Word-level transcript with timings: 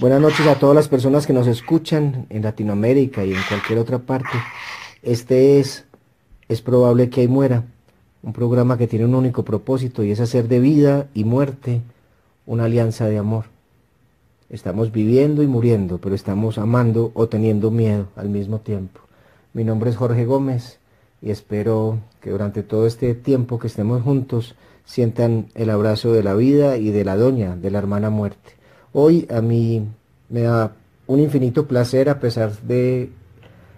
Buenas 0.00 0.20
noches 0.20 0.46
a 0.46 0.54
todas 0.54 0.76
las 0.76 0.86
personas 0.86 1.26
que 1.26 1.32
nos 1.32 1.48
escuchan 1.48 2.26
en 2.30 2.42
Latinoamérica 2.42 3.24
y 3.24 3.32
en 3.32 3.40
cualquier 3.48 3.80
otra 3.80 3.98
parte. 3.98 4.30
Este 5.02 5.58
es 5.58 5.86
Es 6.46 6.62
probable 6.62 7.10
que 7.10 7.22
ahí 7.22 7.26
muera, 7.26 7.64
un 8.22 8.32
programa 8.32 8.78
que 8.78 8.86
tiene 8.86 9.06
un 9.06 9.16
único 9.16 9.44
propósito 9.44 10.04
y 10.04 10.12
es 10.12 10.20
hacer 10.20 10.46
de 10.46 10.60
vida 10.60 11.08
y 11.14 11.24
muerte 11.24 11.80
una 12.46 12.66
alianza 12.66 13.08
de 13.08 13.18
amor. 13.18 13.46
Estamos 14.50 14.92
viviendo 14.92 15.42
y 15.42 15.48
muriendo, 15.48 15.98
pero 15.98 16.14
estamos 16.14 16.58
amando 16.58 17.10
o 17.14 17.26
teniendo 17.26 17.72
miedo 17.72 18.06
al 18.14 18.28
mismo 18.28 18.60
tiempo. 18.60 19.00
Mi 19.52 19.64
nombre 19.64 19.90
es 19.90 19.96
Jorge 19.96 20.24
Gómez 20.26 20.78
y 21.20 21.32
espero 21.32 21.98
que 22.20 22.30
durante 22.30 22.62
todo 22.62 22.86
este 22.86 23.16
tiempo 23.16 23.58
que 23.58 23.66
estemos 23.66 24.02
juntos 24.02 24.54
sientan 24.84 25.48
el 25.56 25.70
abrazo 25.70 26.12
de 26.12 26.22
la 26.22 26.34
vida 26.34 26.76
y 26.76 26.92
de 26.92 27.04
la 27.04 27.16
doña, 27.16 27.56
de 27.56 27.72
la 27.72 27.78
hermana 27.78 28.10
muerte. 28.10 28.57
Hoy 28.92 29.26
a 29.30 29.42
mí 29.42 29.86
me 30.30 30.42
da 30.42 30.72
un 31.06 31.20
infinito 31.20 31.66
placer 31.66 32.08
a 32.08 32.20
pesar 32.20 32.52
de 32.62 33.10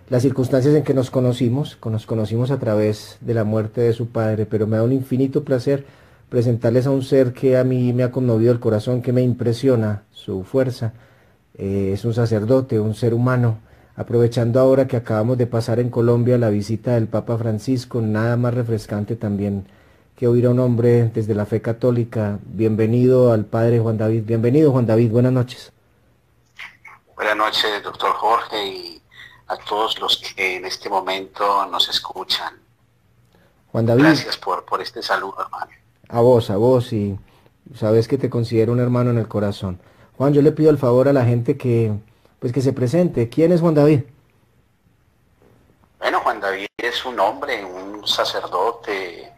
las 0.08 0.22
circunstancias 0.22 0.74
en 0.74 0.84
que 0.84 0.94
nos 0.94 1.10
conocimos, 1.10 1.78
nos 1.84 2.06
conocimos 2.06 2.50
a 2.50 2.58
través 2.58 3.18
de 3.20 3.34
la 3.34 3.44
muerte 3.44 3.80
de 3.80 3.92
su 3.92 4.08
padre, 4.08 4.46
pero 4.46 4.66
me 4.66 4.76
da 4.76 4.84
un 4.84 4.92
infinito 4.92 5.44
placer 5.44 5.84
presentarles 6.28 6.86
a 6.86 6.90
un 6.90 7.02
ser 7.02 7.32
que 7.32 7.56
a 7.56 7.64
mí 7.64 7.92
me 7.92 8.04
ha 8.04 8.12
conmovido 8.12 8.52
el 8.52 8.60
corazón, 8.60 9.02
que 9.02 9.12
me 9.12 9.22
impresiona 9.22 10.04
su 10.12 10.44
fuerza. 10.44 10.92
Eh, 11.58 11.90
es 11.92 12.04
un 12.04 12.14
sacerdote, 12.14 12.78
un 12.78 12.94
ser 12.94 13.12
humano. 13.12 13.58
Aprovechando 13.96 14.60
ahora 14.60 14.86
que 14.86 14.96
acabamos 14.96 15.38
de 15.38 15.48
pasar 15.48 15.80
en 15.80 15.90
Colombia 15.90 16.38
la 16.38 16.50
visita 16.50 16.94
del 16.94 17.08
Papa 17.08 17.36
Francisco, 17.36 18.00
nada 18.00 18.36
más 18.36 18.54
refrescante 18.54 19.16
también 19.16 19.64
que 20.20 20.28
oír 20.28 20.44
a 20.44 20.50
un 20.50 20.58
hombre 20.58 21.04
desde 21.14 21.34
la 21.34 21.46
fe 21.46 21.62
católica. 21.62 22.38
Bienvenido 22.42 23.32
al 23.32 23.46
Padre 23.46 23.80
Juan 23.80 23.96
David. 23.96 24.24
Bienvenido 24.26 24.70
Juan 24.70 24.84
David, 24.84 25.10
buenas 25.10 25.32
noches. 25.32 25.72
Buenas 27.16 27.38
noches, 27.38 27.82
doctor 27.82 28.12
Jorge, 28.12 28.66
y 28.66 29.02
a 29.46 29.56
todos 29.56 29.98
los 29.98 30.18
que 30.18 30.56
en 30.56 30.66
este 30.66 30.90
momento 30.90 31.64
nos 31.68 31.88
escuchan. 31.88 32.52
Juan 33.72 33.86
David. 33.86 34.02
Gracias 34.02 34.36
por, 34.36 34.62
por 34.66 34.82
este 34.82 35.02
saludo, 35.02 35.36
hermano. 35.40 35.70
A 36.10 36.20
vos, 36.20 36.50
a 36.50 36.58
vos, 36.58 36.92
y 36.92 37.18
sabes 37.74 38.06
que 38.06 38.18
te 38.18 38.28
considero 38.28 38.72
un 38.72 38.80
hermano 38.80 39.08
en 39.08 39.16
el 39.16 39.26
corazón. 39.26 39.80
Juan, 40.18 40.34
yo 40.34 40.42
le 40.42 40.52
pido 40.52 40.68
el 40.68 40.76
favor 40.76 41.08
a 41.08 41.14
la 41.14 41.24
gente 41.24 41.56
que, 41.56 41.94
pues 42.40 42.52
que 42.52 42.60
se 42.60 42.74
presente. 42.74 43.30
¿Quién 43.30 43.52
es 43.52 43.62
Juan 43.62 43.74
David? 43.74 44.02
Bueno, 45.98 46.20
Juan 46.20 46.40
David 46.40 46.66
es 46.76 47.06
un 47.06 47.18
hombre, 47.18 47.64
un 47.64 48.06
sacerdote, 48.06 49.32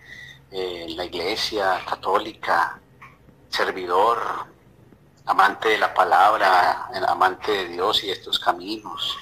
en 0.52 0.96
la 0.96 1.04
iglesia 1.06 1.80
católica, 1.88 2.78
servidor, 3.48 4.18
amante 5.24 5.70
de 5.70 5.78
la 5.78 5.94
palabra, 5.94 6.90
amante 7.08 7.52
de 7.52 7.68
Dios 7.68 8.04
y 8.04 8.10
estos 8.10 8.38
caminos. 8.38 9.18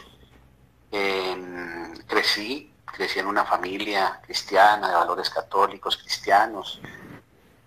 crecí, 2.07 2.73
crecí 2.85 3.21
en 3.21 3.27
una 3.27 3.45
familia 3.45 4.21
cristiana, 4.25 4.89
de 4.89 4.95
valores 4.95 5.31
católicos, 5.31 5.97
cristianos, 5.97 6.81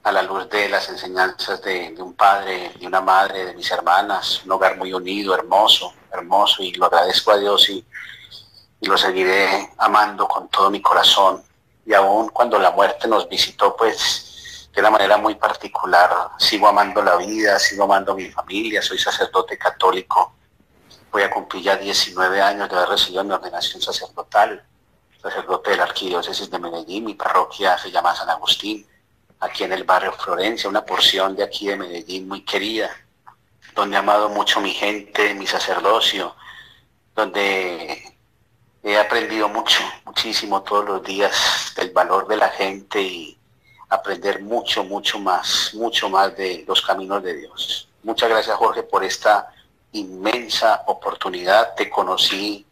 a 0.04 0.12
la 0.12 0.22
luz 0.22 0.50
de 0.50 0.68
las 0.68 0.90
enseñanzas 0.90 1.62
de, 1.62 1.96
un 2.00 2.14
padre 2.14 2.74
y 2.80 2.86
una 2.86 3.00
madre, 3.00 3.46
de 3.46 3.54
mis 3.54 3.72
hermanas, 3.72 4.44
un 4.44 4.52
hogar 4.52 4.78
muy 4.78 4.94
unido, 4.94 5.34
hermoso, 5.34 5.94
hermoso, 6.12 6.62
y 6.62 6.74
lo 6.74 6.88
agradezco 6.88 7.32
a 7.32 7.38
Dios 7.38 7.70
y 7.70 7.86
lo 8.82 8.98
seguiré 8.98 9.72
amando 9.78 10.28
con 10.28 10.50
todo 10.50 10.70
mi 10.70 10.82
corazón 10.82 11.42
y 11.86 11.94
aún 11.94 12.30
cuando 12.30 12.58
la 12.60 12.72
muerte 12.72 13.08
nos 13.08 13.28
visitó, 13.28 13.76
pues 13.76 14.70
de 14.74 14.82
una 14.82 14.90
manera 14.90 15.18
muy 15.18 15.36
particular, 15.36 16.32
sigo 16.40 16.68
amando 16.68 17.02
la 17.02 17.16
vida, 17.18 17.60
sigo 17.60 17.84
amando 17.84 18.14
a 18.14 18.16
mi 18.16 18.30
familia, 18.32 18.82
soy 18.82 18.98
sacerdote 18.98 19.58
católico, 19.58 20.34
voy 21.12 21.22
a 21.22 21.30
cumplir 21.30 21.64
ya 21.64 21.76
19 21.76 22.42
años 22.42 22.70
de 22.70 22.76
haber 22.76 22.90
recibido 22.90 23.24
mi 23.24 23.34
ordenación 23.34 23.82
sacerdotal, 23.82 24.66
sacerdote 25.22 25.72
de 25.72 25.78
la 25.78 25.84
Arquidiócesis 25.84 26.50
de 26.50 26.60
Medellín, 26.60 27.06
mi 27.06 27.14
parroquia 27.14 27.78
se 27.78 27.92
llama 27.92 28.16
San 28.16 28.30
Agustín, 28.30 28.88
aquí 29.40 29.64
en 29.64 29.74
el 29.74 29.84
barrio 29.84 30.14
Florencia, 30.14 30.70
una 30.70 30.86
porción 30.86 31.36
de 31.36 31.44
aquí 31.44 31.68
de 31.68 31.76
Medellín 31.76 32.28
muy 32.28 32.44
querida, 32.44 32.90
donde 33.76 33.96
he 33.96 34.00
amado 34.00 34.30
mucho 34.30 34.60
mi 34.60 34.72
gente, 34.72 35.34
mi 35.36 35.46
sacerdocio, 35.46 36.36
donde 37.16 38.13
he 38.84 38.98
aprendido 38.98 39.48
mucho, 39.48 39.82
muchísimo 40.06 40.62
todos 40.62 40.86
los 40.86 41.04
días 41.04 41.74
del 41.78 41.92
valor 41.92 42.28
de 42.28 42.36
la 42.36 42.50
gente 42.50 43.02
y 43.02 43.38
aprender 43.90 44.42
mucho, 44.42 44.84
mucho 44.84 45.20
más, 45.20 45.72
mucho 45.74 46.10
más 46.10 46.36
de 46.36 46.66
los 46.68 46.82
caminos 46.82 47.24
de 47.24 47.38
Dios. 47.38 47.88
Muchas 48.04 48.30
gracias 48.30 48.58
Jorge 48.58 48.84
por 48.84 49.04
esta 49.04 49.54
inmensa 49.94 50.84
oportunidad. 50.88 51.76
Te 51.76 51.90
conocí 51.90 52.66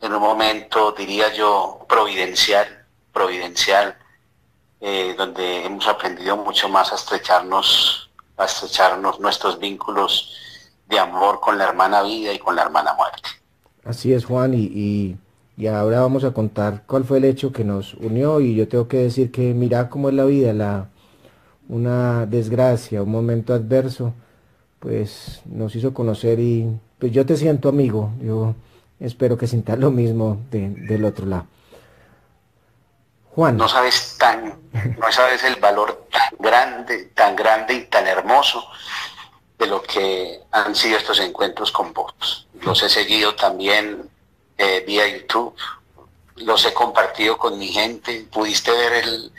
en 0.00 0.12
un 0.12 0.20
momento, 0.20 0.92
diría 0.92 1.32
yo, 1.32 1.86
providencial, 1.88 2.84
providencial, 3.10 3.96
eh, 4.80 5.14
donde 5.16 5.64
hemos 5.64 5.88
aprendido 5.88 6.36
mucho 6.36 6.68
más 6.68 6.92
a 6.92 6.96
estrecharnos, 6.96 8.10
a 8.36 8.44
estrecharnos 8.44 9.18
nuestros 9.18 9.58
vínculos 9.58 10.36
de 10.86 10.98
amor 10.98 11.40
con 11.40 11.56
la 11.56 11.64
hermana 11.64 12.02
vida 12.02 12.32
y 12.32 12.38
con 12.38 12.54
la 12.54 12.62
hermana 12.62 12.92
muerte. 12.92 13.30
Así 13.82 14.12
es, 14.12 14.26
Juan, 14.26 14.52
y 14.52 14.70
y 14.74 15.16
ahora 15.66 16.00
vamos 16.00 16.24
a 16.24 16.32
contar 16.32 16.82
cuál 16.86 17.04
fue 17.04 17.18
el 17.18 17.24
hecho 17.24 17.52
que 17.52 17.64
nos 17.64 17.94
unió 17.94 18.40
y 18.40 18.54
yo 18.56 18.68
tengo 18.68 18.88
que 18.88 18.98
decir 18.98 19.30
que 19.30 19.54
mira 19.54 19.88
cómo 19.88 20.08
es 20.08 20.14
la 20.14 20.24
vida, 20.24 20.52
la, 20.52 20.88
una 21.68 22.26
desgracia, 22.26 23.02
un 23.02 23.10
momento 23.10 23.54
adverso, 23.54 24.12
pues 24.80 25.42
nos 25.46 25.74
hizo 25.76 25.94
conocer 25.94 26.40
y 26.40 26.68
pues 26.98 27.12
yo 27.12 27.24
te 27.24 27.36
siento 27.36 27.68
amigo, 27.68 28.10
yo 28.20 28.54
espero 29.00 29.38
que 29.38 29.46
sientas 29.46 29.78
lo 29.78 29.90
mismo 29.90 30.38
del 30.50 31.04
otro 31.04 31.26
lado. 31.26 31.46
Juan. 33.30 33.56
No 33.56 33.68
sabes 33.68 34.16
tan, 34.18 34.60
no 34.98 35.10
sabes 35.10 35.42
el 35.44 35.56
valor 35.56 36.06
tan 36.10 36.36
grande, 36.38 37.10
tan 37.14 37.34
grande 37.34 37.74
y 37.74 37.86
tan 37.86 38.06
hermoso 38.06 38.64
de 39.58 39.66
lo 39.66 39.82
que 39.82 40.40
han 40.50 40.74
sido 40.74 40.98
estos 40.98 41.20
encuentros 41.20 41.72
con 41.72 41.92
vos. 41.92 42.46
Los 42.62 42.82
he 42.82 42.88
seguido 42.88 43.34
también 43.34 44.08
eh, 44.58 44.84
vía 44.86 45.06
YouTube. 45.06 45.54
Los 46.36 46.64
he 46.66 46.74
compartido 46.74 47.36
con 47.38 47.58
mi 47.58 47.68
gente. 47.68 48.26
Pudiste 48.30 48.70
ver 48.70 48.92
el, 48.92 49.32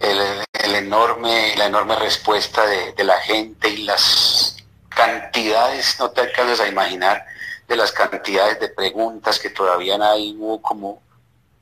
el, 0.00 0.74
enorme, 0.74 1.54
la 1.56 1.66
enorme 1.66 1.96
respuesta 1.96 2.66
de, 2.66 3.04
la 3.04 3.18
gente 3.20 3.68
y 3.68 3.84
las 3.84 4.56
cantidades, 4.88 5.98
no 5.98 6.10
te 6.10 6.22
alcanzas 6.22 6.60
a 6.60 6.68
imaginar, 6.68 7.24
de 7.66 7.76
las 7.76 7.92
cantidades 7.92 8.58
de 8.60 8.68
preguntas 8.68 9.38
que 9.38 9.50
todavía 9.50 9.96
hay, 10.00 10.34
hubo 10.38 10.60
como, 10.62 11.02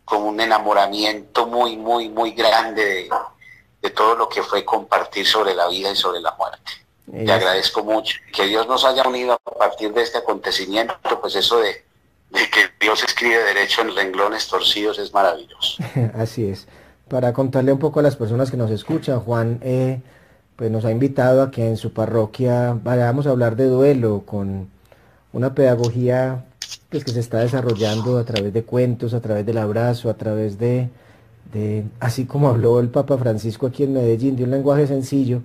como 0.04 0.26
un 0.26 0.40
enamoramiento 0.40 1.46
muy, 1.46 1.76
muy, 1.76 2.08
muy 2.08 2.32
grande 2.32 2.84
de, 2.84 3.10
de 3.82 3.90
todo 3.90 4.14
lo 4.14 4.28
que 4.28 4.42
fue 4.42 4.64
compartir 4.64 5.26
sobre 5.26 5.54
la 5.54 5.68
vida 5.68 5.90
y 5.90 5.96
sobre 5.96 6.20
la 6.20 6.32
muerte. 6.32 6.72
Te 7.10 7.32
agradezco 7.32 7.84
mucho. 7.84 8.18
Que 8.32 8.46
Dios 8.46 8.66
nos 8.66 8.84
haya 8.84 9.04
unido 9.06 9.34
a 9.34 9.50
partir 9.58 9.92
de 9.92 10.02
este 10.02 10.18
acontecimiento, 10.18 11.20
pues 11.20 11.36
eso 11.36 11.60
de, 11.60 11.85
de 12.30 12.40
que 12.50 12.60
Dios 12.80 13.02
escribe 13.04 13.36
derecho 13.42 13.82
en 13.82 13.94
renglones 13.94 14.48
torcidos 14.48 14.98
es 14.98 15.12
maravilloso. 15.12 15.82
Así 16.14 16.44
es. 16.46 16.66
Para 17.08 17.32
contarle 17.32 17.72
un 17.72 17.78
poco 17.78 18.00
a 18.00 18.02
las 18.02 18.16
personas 18.16 18.50
que 18.50 18.56
nos 18.56 18.70
escuchan, 18.70 19.20
Juan 19.20 19.60
eh, 19.62 20.00
pues 20.56 20.70
nos 20.70 20.84
ha 20.84 20.90
invitado 20.90 21.42
a 21.42 21.50
que 21.50 21.66
en 21.66 21.76
su 21.76 21.92
parroquia 21.92 22.76
vayamos 22.82 23.26
a 23.26 23.30
hablar 23.30 23.56
de 23.56 23.66
duelo 23.66 24.22
con 24.26 24.68
una 25.32 25.54
pedagogía 25.54 26.44
pues, 26.90 27.04
que 27.04 27.12
se 27.12 27.20
está 27.20 27.38
desarrollando 27.38 28.18
a 28.18 28.24
través 28.24 28.52
de 28.52 28.64
cuentos, 28.64 29.14
a 29.14 29.20
través 29.20 29.44
del 29.46 29.58
abrazo, 29.58 30.10
a 30.10 30.14
través 30.14 30.58
de, 30.58 30.88
de, 31.52 31.84
así 32.00 32.24
como 32.24 32.48
habló 32.48 32.80
el 32.80 32.88
Papa 32.88 33.18
Francisco 33.18 33.66
aquí 33.66 33.84
en 33.84 33.92
Medellín, 33.92 34.34
de 34.34 34.44
un 34.44 34.50
lenguaje 34.50 34.86
sencillo 34.86 35.42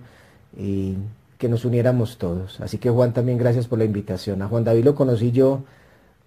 y 0.57 0.95
que 1.37 1.49
nos 1.49 1.65
uniéramos 1.65 2.17
todos. 2.17 2.61
Así 2.61 2.77
que 2.77 2.89
Juan 2.89 3.13
también 3.13 3.37
gracias 3.37 3.67
por 3.67 3.79
la 3.79 3.85
invitación. 3.85 4.41
A 4.41 4.47
Juan 4.47 4.63
David 4.63 4.85
lo 4.85 4.95
conocí 4.95 5.31
yo 5.31 5.63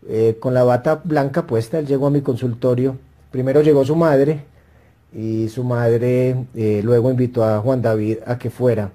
eh, 0.08 0.36
con 0.38 0.54
la 0.54 0.64
bata 0.64 1.00
blanca 1.02 1.46
puesta, 1.46 1.78
él 1.78 1.86
llegó 1.86 2.06
a 2.06 2.10
mi 2.10 2.20
consultorio. 2.20 2.96
Primero 3.30 3.62
llegó 3.62 3.84
su 3.84 3.96
madre 3.96 4.44
y 5.12 5.48
su 5.48 5.64
madre 5.64 6.46
eh, 6.54 6.80
luego 6.84 7.10
invitó 7.10 7.44
a 7.44 7.60
Juan 7.60 7.80
David 7.80 8.18
a 8.26 8.38
que 8.38 8.50
fuera. 8.50 8.90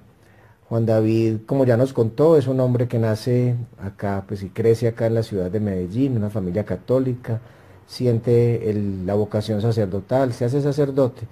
Juan 0.68 0.86
David, 0.86 1.38
como 1.46 1.64
ya 1.64 1.76
nos 1.76 1.92
contó, 1.92 2.36
es 2.36 2.46
un 2.46 2.60
hombre 2.60 2.86
que 2.86 2.98
nace 2.98 3.56
acá, 3.82 4.22
pues 4.28 4.42
y 4.44 4.50
crece 4.50 4.86
acá 4.86 5.06
en 5.06 5.14
la 5.14 5.24
ciudad 5.24 5.50
de 5.50 5.58
Medellín, 5.58 6.16
una 6.16 6.30
familia 6.30 6.64
católica, 6.64 7.40
siente 7.88 8.72
la 9.04 9.14
vocación 9.14 9.60
sacerdotal, 9.60 10.32
se 10.32 10.44
hace 10.44 10.62
sacerdote, 10.62 11.22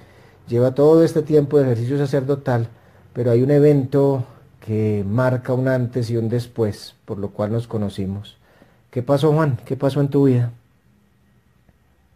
lleva 0.49 0.75
todo 0.75 1.05
este 1.05 1.23
tiempo 1.23 1.57
de 1.57 1.67
ejercicio 1.67 1.99
sacerdotal, 1.99 2.67
pero 3.13 3.31
hay 3.31 3.43
un 3.43 3.53
evento 3.53 4.25
que 4.59 5.05
marca 5.09 5.53
un 5.53 5.69
antes 5.69 6.11
y 6.11 6.17
un 6.17 6.29
después, 6.29 6.97
por 7.05 7.19
lo 7.19 7.31
cual 7.31 7.53
nos 7.53 7.69
conocimos. 7.69 8.38
¿Qué 8.99 9.03
pasó, 9.05 9.33
Juan? 9.33 9.56
¿Qué 9.65 9.77
pasó 9.77 10.00
en 10.00 10.11
tu 10.11 10.25
vida? 10.25 10.50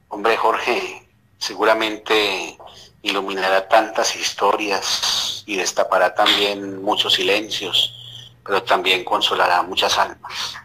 Hombre, 0.08 0.37
Jorge, 0.37 1.08
seguramente 1.38 2.58
iluminará 3.02 3.69
tantas 3.69 4.17
historias 4.17 5.44
y 5.46 5.55
destapará 5.55 6.12
también 6.12 6.82
muchos 6.82 7.12
silencios, 7.14 7.94
pero 8.44 8.64
también 8.64 9.05
consolará 9.05 9.62
muchas 9.62 9.96
almas. 9.96 10.56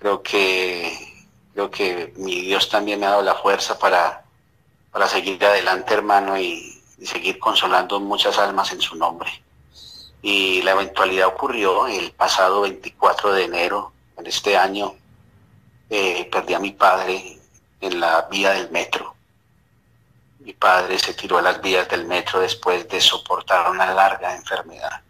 Creo 0.00 0.24
que, 0.24 0.92
creo 1.52 1.70
que 1.70 2.12
mi 2.16 2.40
Dios 2.40 2.68
también 2.68 2.98
me 2.98 3.06
ha 3.06 3.10
dado 3.10 3.22
la 3.22 3.36
fuerza 3.36 3.78
para, 3.78 4.24
para 4.90 5.06
seguir 5.06 5.44
adelante, 5.44 5.94
hermano, 5.94 6.36
y, 6.36 6.82
seguir 7.00 7.38
consolando 7.38 8.00
muchas 8.00 8.38
almas 8.38 8.72
en 8.72 8.80
su 8.80 8.96
nombre. 8.96 9.30
Y 10.20 10.62
la 10.62 10.72
eventualidad 10.72 11.28
ocurrió 11.28 11.86
el 11.86 12.10
pasado 12.10 12.62
24 12.62 13.34
de 13.34 13.44
enero 13.44 13.92
en 14.16 14.26
este 14.26 14.56
año. 14.56 14.96
Eh, 15.96 16.28
perdí 16.28 16.54
a 16.54 16.58
mi 16.58 16.72
padre 16.72 17.38
en 17.80 18.00
la 18.00 18.22
vía 18.22 18.50
del 18.50 18.68
metro. 18.72 19.14
Mi 20.40 20.52
padre 20.52 20.98
se 20.98 21.14
tiró 21.14 21.38
a 21.38 21.42
las 21.42 21.62
vías 21.62 21.88
del 21.88 22.04
metro 22.04 22.40
después 22.40 22.88
de 22.88 23.00
soportar 23.00 23.70
una 23.70 23.94
larga 23.94 24.34
enfermedad. 24.34 25.02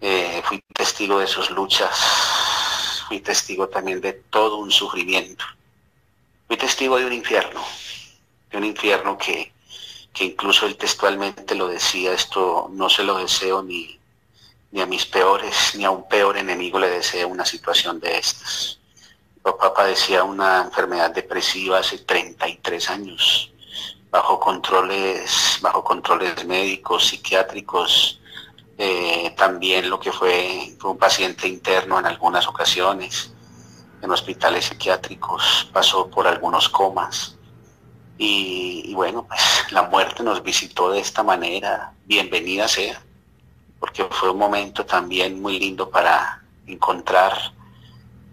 Eh, 0.00 0.42
fui 0.46 0.60
testigo 0.74 1.20
de 1.20 1.28
sus 1.28 1.48
luchas, 1.50 1.94
fui 3.06 3.20
testigo 3.20 3.68
también 3.68 4.00
de 4.00 4.14
todo 4.14 4.56
un 4.56 4.72
sufrimiento. 4.72 5.44
Fui 6.48 6.56
testigo 6.56 6.96
de 6.98 7.06
un 7.06 7.12
infierno, 7.12 7.62
de 8.50 8.58
un 8.58 8.64
infierno 8.64 9.16
que, 9.16 9.52
que 10.12 10.24
incluso 10.24 10.66
él 10.66 10.76
textualmente 10.76 11.54
lo 11.54 11.68
decía, 11.68 12.12
esto 12.12 12.68
no 12.72 12.88
se 12.88 13.04
lo 13.04 13.16
deseo 13.18 13.62
ni, 13.62 13.96
ni 14.72 14.80
a 14.80 14.86
mis 14.86 15.06
peores, 15.06 15.76
ni 15.76 15.84
a 15.84 15.92
un 15.92 16.08
peor 16.08 16.36
enemigo 16.36 16.80
le 16.80 16.90
deseo 16.90 17.28
una 17.28 17.46
situación 17.46 18.00
de 18.00 18.18
estas. 18.18 18.80
Papá 19.44 19.74
padecía 19.74 20.24
una 20.24 20.62
enfermedad 20.62 21.10
depresiva 21.10 21.78
hace 21.78 21.98
33 21.98 22.88
años, 22.88 23.52
bajo 24.10 24.40
controles, 24.40 25.58
bajo 25.60 25.84
controles 25.84 26.46
médicos, 26.46 27.08
psiquiátricos, 27.08 28.22
eh, 28.78 29.34
también 29.36 29.90
lo 29.90 30.00
que 30.00 30.12
fue, 30.12 30.74
un 30.82 30.96
paciente 30.96 31.46
interno 31.46 31.98
en 31.98 32.06
algunas 32.06 32.48
ocasiones, 32.48 33.34
en 34.00 34.10
hospitales 34.10 34.64
psiquiátricos, 34.64 35.68
pasó 35.74 36.08
por 36.08 36.26
algunos 36.26 36.70
comas. 36.70 37.36
Y, 38.16 38.94
bueno, 38.94 39.26
pues 39.28 39.42
la 39.72 39.82
muerte 39.82 40.22
nos 40.22 40.42
visitó 40.42 40.90
de 40.90 41.00
esta 41.00 41.22
manera, 41.22 41.92
bienvenida 42.06 42.66
sea, 42.66 42.98
porque 43.78 44.04
fue 44.04 44.30
un 44.30 44.38
momento 44.38 44.86
también 44.86 45.42
muy 45.42 45.58
lindo 45.60 45.90
para 45.90 46.42
encontrar 46.66 47.53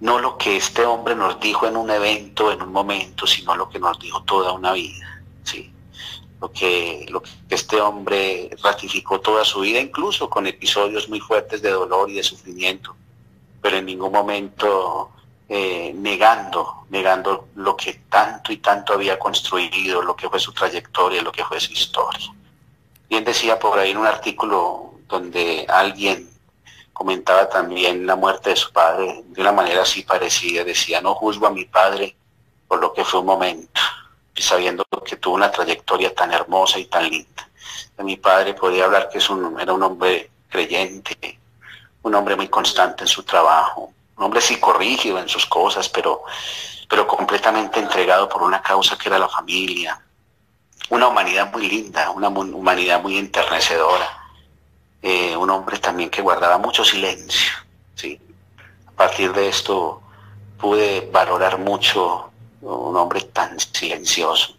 no 0.01 0.19
lo 0.19 0.37
que 0.37 0.57
este 0.57 0.85
hombre 0.85 1.15
nos 1.15 1.39
dijo 1.39 1.65
en 1.67 1.77
un 1.77 1.89
evento, 1.89 2.51
en 2.51 2.61
un 2.61 2.71
momento, 2.71 3.25
sino 3.25 3.55
lo 3.55 3.69
que 3.69 3.79
nos 3.79 3.97
dijo 3.99 4.21
toda 4.23 4.51
una 4.51 4.73
vida. 4.73 5.23
¿sí? 5.43 5.71
lo 6.41 6.51
que, 6.51 7.05
lo 7.09 7.21
que 7.21 7.29
este 7.49 7.79
hombre 7.79 8.49
ratificó 8.63 9.21
toda 9.21 9.45
su 9.45 9.61
vida, 9.61 9.79
incluso 9.79 10.27
con 10.29 10.47
episodios 10.47 11.07
muy 11.07 11.19
fuertes 11.19 11.61
de 11.61 11.69
dolor 11.69 12.09
y 12.09 12.15
de 12.15 12.23
sufrimiento, 12.23 12.95
pero 13.61 13.77
en 13.77 13.85
ningún 13.85 14.11
momento 14.11 15.11
eh, 15.47 15.93
negando, 15.95 16.85
negando 16.89 17.49
lo 17.55 17.77
que 17.77 17.93
tanto 18.09 18.51
y 18.51 18.57
tanto 18.57 18.93
había 18.93 19.19
construido, 19.19 20.01
lo 20.01 20.15
que 20.15 20.27
fue 20.29 20.39
su 20.39 20.51
trayectoria, 20.51 21.21
lo 21.21 21.31
que 21.31 21.45
fue 21.45 21.59
su 21.59 21.73
historia. 21.73 22.33
Bien 23.07 23.23
decía 23.23 23.59
por 23.59 23.77
ahí 23.77 23.91
en 23.91 23.97
un 23.97 24.07
artículo 24.07 24.95
donde 25.07 25.67
alguien 25.69 26.30
comentaba 27.01 27.49
también 27.49 28.05
la 28.05 28.15
muerte 28.15 28.51
de 28.51 28.55
su 28.55 28.71
padre 28.71 29.23
de 29.25 29.41
una 29.41 29.51
manera 29.51 29.81
así 29.81 30.03
parecida, 30.03 30.63
decía, 30.63 31.01
no 31.01 31.15
juzgo 31.15 31.47
a 31.47 31.49
mi 31.49 31.65
padre 31.65 32.15
por 32.67 32.79
lo 32.79 32.93
que 32.93 33.03
fue 33.03 33.21
un 33.21 33.25
momento, 33.25 33.81
sabiendo 34.35 34.85
que 35.03 35.15
tuvo 35.15 35.33
una 35.33 35.49
trayectoria 35.49 36.13
tan 36.13 36.31
hermosa 36.31 36.77
y 36.77 36.85
tan 36.85 37.09
linda. 37.09 37.49
De 37.97 38.03
mi 38.03 38.17
padre 38.17 38.53
podía 38.53 38.85
hablar 38.85 39.09
que 39.09 39.17
es 39.17 39.27
un, 39.31 39.59
era 39.59 39.73
un 39.73 39.81
hombre 39.81 40.29
creyente, 40.47 41.39
un 42.03 42.13
hombre 42.13 42.35
muy 42.35 42.49
constante 42.49 43.05
en 43.05 43.07
su 43.07 43.23
trabajo, 43.23 43.91
un 44.17 44.23
hombre 44.23 44.39
psicorrígido 44.39 45.17
en 45.17 45.27
sus 45.27 45.47
cosas, 45.47 45.89
pero, 45.89 46.21
pero 46.87 47.07
completamente 47.07 47.79
entregado 47.79 48.29
por 48.29 48.43
una 48.43 48.61
causa 48.61 48.95
que 48.95 49.09
era 49.09 49.17
la 49.17 49.27
familia. 49.27 49.99
Una 50.91 51.07
humanidad 51.07 51.51
muy 51.51 51.67
linda, 51.67 52.11
una 52.11 52.29
humanidad 52.29 53.01
muy 53.01 53.17
enternecedora. 53.17 54.20
Eh, 55.01 55.35
un 55.35 55.49
hombre 55.49 55.79
también 55.79 56.09
que 56.09 56.21
guardaba 56.21 56.57
mucho 56.57 56.83
silencio. 56.83 57.51
¿sí? 57.95 58.19
A 58.87 58.91
partir 58.91 59.33
de 59.33 59.49
esto 59.49 60.01
pude 60.59 61.09
valorar 61.11 61.57
mucho 61.57 62.31
un 62.61 62.95
hombre 62.95 63.21
tan 63.21 63.59
silencioso, 63.59 64.55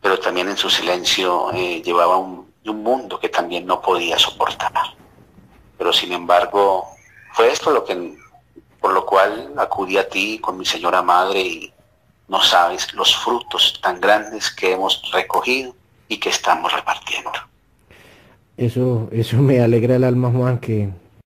pero 0.00 0.18
también 0.18 0.48
en 0.48 0.56
su 0.56 0.70
silencio 0.70 1.52
eh, 1.52 1.82
llevaba 1.82 2.16
un, 2.16 2.48
mundo 2.64 3.18
que 3.18 3.28
también 3.28 3.66
no 3.66 3.82
podía 3.82 4.16
soportar. 4.16 4.72
Pero 5.76 5.92
sin 5.92 6.12
embargo, 6.12 6.86
fue 7.32 7.50
esto 7.50 7.72
lo 7.72 7.84
que, 7.84 8.16
por 8.80 8.92
lo 8.92 9.04
cual 9.04 9.52
acudí 9.58 9.98
a 9.98 10.08
ti 10.08 10.38
con 10.38 10.56
mi 10.56 10.64
señora 10.64 11.02
madre 11.02 11.40
y 11.40 11.74
no 12.28 12.40
sabes 12.40 12.94
los 12.94 13.16
frutos 13.16 13.80
tan 13.82 14.00
grandes 14.00 14.52
que 14.52 14.72
hemos 14.74 15.02
recogido 15.10 15.74
y 16.06 16.18
que 16.18 16.28
estamos 16.28 16.72
repartiendo. 16.72 17.32
Eso, 18.60 19.08
eso 19.10 19.40
me 19.40 19.60
alegra 19.60 19.96
el 19.96 20.04
alma, 20.04 20.30
Juan, 20.30 20.58
que 20.58 20.90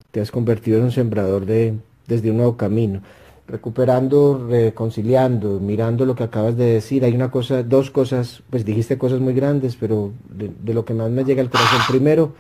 te 0.10 0.20
has 0.20 0.32
convertido 0.32 0.80
en 0.80 0.86
un 0.86 0.92
sembrador 0.92 1.46
de, 1.46 1.76
desde 2.08 2.32
un 2.32 2.38
nuevo 2.38 2.58
camino 2.58 3.02
recuperando, 3.48 4.48
reconciliando, 4.50 5.60
mirando 5.60 6.06
lo 6.06 6.16
que 6.16 6.24
acabas 6.24 6.58
de 6.58 6.66
decir, 6.66 7.06
hay 7.06 7.14
una 7.14 7.30
cosa, 7.30 7.62
dos 7.62 7.92
cosas, 7.92 8.42
pues 8.50 8.66
dijiste 8.66 8.98
cosas 8.98 9.20
muy 9.20 9.34
grandes, 9.34 9.76
pero 9.76 10.12
de, 10.30 10.74
lo 10.74 10.86
que 10.86 10.96
más 10.96 11.12
me 11.12 11.24
llega 11.24 11.44
al 11.44 11.52
corazón, 11.52 11.82
primero, 11.88 12.34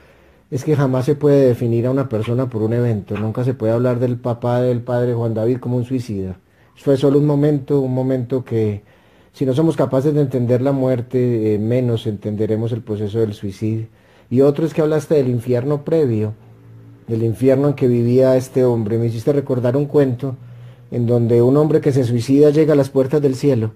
es 0.50 0.64
que 0.64 0.76
jamás 0.76 1.06
se 1.06 1.16
puede 1.16 1.46
definir 1.46 1.86
a 1.86 1.92
una 1.92 2.10
persona 2.10 2.50
por 2.50 2.64
un 2.64 2.74
evento, 2.74 3.16
nunca 3.18 3.44
se 3.44 3.54
puede 3.54 3.74
hablar 3.74 4.00
del 4.00 4.18
papá 4.18 4.62
del 4.62 4.82
padre 4.82 5.14
Juan 5.14 5.36
David 5.36 5.60
como 5.60 5.78
un 5.78 5.86
suicida. 5.86 6.40
Fue 6.76 6.98
solo 6.98 7.20
un 7.20 7.28
momento, 7.28 7.80
un 7.80 7.94
momento 7.94 8.44
que 8.44 8.82
si 9.34 9.46
no 9.46 9.54
somos 9.54 9.76
capaces 9.76 10.16
de 10.16 10.22
entender 10.22 10.62
la 10.62 10.72
muerte, 10.72 11.54
eh, 11.54 11.60
menos 11.60 12.08
entenderemos 12.08 12.72
el 12.72 12.82
proceso 12.82 13.20
del 13.20 13.34
suicidio. 13.34 13.88
Y 14.30 14.42
otro 14.42 14.66
es 14.66 14.74
que 14.74 14.81
hablaste 14.81 15.16
del 15.16 15.30
infierno 15.30 15.84
previo, 15.84 16.34
del 17.08 17.24
infierno 17.24 17.70
en 17.70 17.74
que 17.74 17.88
vivía 17.88 18.36
este 18.36 18.64
hombre. 18.64 18.98
Me 18.98 19.08
hiciste 19.08 19.34
recordar 19.34 19.76
un 19.76 19.86
cuento 19.86 20.36
en 20.92 21.08
donde 21.08 21.42
un 21.42 21.58
hombre 21.58 21.81
que 21.81 21.92
se 21.92 22.04
suicida 22.04 22.50
llega 22.50 22.74
a 22.74 22.76
las 22.76 22.90
puertas 22.90 23.22
del 23.22 23.36
cielo 23.36 23.72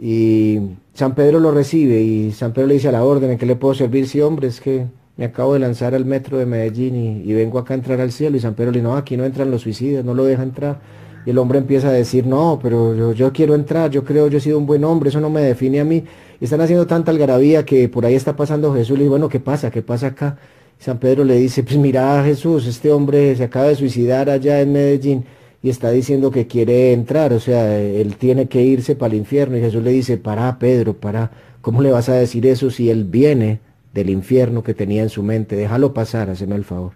y 0.00 0.60
San 0.94 1.14
Pedro 1.14 1.40
lo 1.40 1.50
recibe 1.50 2.00
y 2.00 2.32
San 2.32 2.52
Pedro 2.52 2.68
le 2.68 2.74
dice 2.74 2.88
a 2.88 2.92
la 2.92 3.04
orden, 3.04 3.30
¿en 3.30 3.38
qué 3.38 3.46
le 3.46 3.56
puedo 3.56 3.74
servir? 3.74 4.08
Sí, 4.08 4.20
hombre, 4.20 4.48
es 4.48 4.60
que 4.60 4.86
me 5.16 5.24
acabo 5.24 5.54
de 5.54 5.58
lanzar 5.58 5.94
al 5.94 6.04
metro 6.04 6.38
de 6.38 6.46
Medellín 6.46 7.22
y, 7.24 7.32
vengo 7.32 7.58
acá 7.58 7.74
a 7.74 7.76
entrar 7.76 8.00
al 8.00 8.12
cielo 8.12 8.36
y 8.36 8.40
San 8.40 8.54
Pedro 8.54 8.70
le 8.70 8.78
dice, 8.78 8.88
no, 8.88 8.96
aquí 8.96 9.16
no 9.16 9.24
entran 9.24 9.50
los 9.50 9.62
suicidas, 9.62 10.04
no 10.04 10.14
lo 10.14 10.24
deja 10.24 10.42
entrar. 10.42 10.80
Y 11.26 11.30
el 11.30 11.38
hombre 11.38 11.58
empieza 11.58 11.88
a 11.88 11.92
decir, 11.92 12.26
no, 12.26 12.58
pero 12.62 13.12
yo, 13.12 13.32
quiero 13.32 13.54
entrar, 13.54 13.90
yo 13.90 14.04
creo, 14.04 14.28
yo 14.28 14.38
he 14.38 14.40
sido 14.40 14.58
un 14.58 14.66
buen 14.66 14.84
hombre, 14.84 15.10
eso 15.10 15.20
no 15.20 15.30
me 15.30 15.42
define 15.42 15.80
a 15.80 15.84
mí. 15.84 16.04
Y 16.40 16.44
están 16.44 16.60
haciendo 16.60 16.86
tanta 16.86 17.10
algarabía 17.10 17.64
que 17.64 17.88
por 17.88 18.06
ahí 18.06 18.14
está 18.14 18.36
pasando 18.36 18.72
Jesús. 18.74 18.96
Le 18.96 19.04
dice, 19.04 19.10
bueno, 19.10 19.28
¿qué 19.28 19.40
pasa? 19.40 19.70
¿Qué 19.70 19.82
pasa 19.82 20.08
acá? 20.08 20.38
San 20.78 20.98
Pedro 20.98 21.24
le 21.24 21.36
dice, 21.36 21.62
pues 21.62 21.76
mira 21.76 22.22
Jesús, 22.24 22.66
este 22.66 22.92
hombre 22.92 23.34
se 23.34 23.44
acaba 23.44 23.66
de 23.66 23.74
suicidar 23.74 24.30
allá 24.30 24.60
en 24.60 24.72
Medellín 24.72 25.24
y 25.60 25.70
está 25.70 25.90
diciendo 25.90 26.30
que 26.30 26.46
quiere 26.46 26.92
entrar, 26.92 27.32
o 27.32 27.40
sea, 27.40 27.80
él 27.80 28.16
tiene 28.16 28.46
que 28.46 28.62
irse 28.62 28.94
para 28.94 29.12
el 29.12 29.18
infierno 29.18 29.56
y 29.56 29.60
Jesús 29.60 29.82
le 29.82 29.90
dice, 29.90 30.16
para 30.16 30.56
Pedro, 30.58 30.94
para, 30.94 31.32
¿cómo 31.62 31.82
le 31.82 31.90
vas 31.90 32.08
a 32.08 32.14
decir 32.14 32.46
eso 32.46 32.70
si 32.70 32.90
él 32.90 33.04
viene 33.04 33.58
del 33.92 34.10
infierno 34.10 34.62
que 34.62 34.72
tenía 34.72 35.02
en 35.02 35.08
su 35.08 35.24
mente? 35.24 35.56
Déjalo 35.56 35.92
pasar, 35.92 36.30
haceme 36.30 36.54
el 36.54 36.64
favor. 36.64 36.92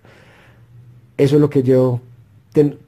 Eso 1.19 1.37
es 1.37 1.41
lo 1.41 1.51
que 1.51 1.65
yo 1.65 2.01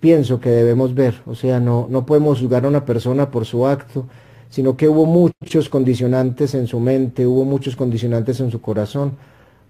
pienso 0.00 0.40
que 0.40 0.50
debemos 0.50 0.94
ver, 0.94 1.22
o 1.26 1.34
sea, 1.34 1.60
no, 1.60 1.86
no 1.90 2.04
podemos 2.06 2.40
juzgar 2.40 2.64
a 2.64 2.68
una 2.68 2.84
persona 2.84 3.30
por 3.30 3.46
su 3.46 3.66
acto, 3.66 4.06
sino 4.50 4.76
que 4.76 4.88
hubo 4.88 5.06
muchos 5.06 5.68
condicionantes 5.68 6.54
en 6.54 6.66
su 6.66 6.80
mente, 6.80 7.26
hubo 7.26 7.44
muchos 7.44 7.74
condicionantes 7.74 8.40
en 8.40 8.50
su 8.50 8.60
corazón 8.60 9.12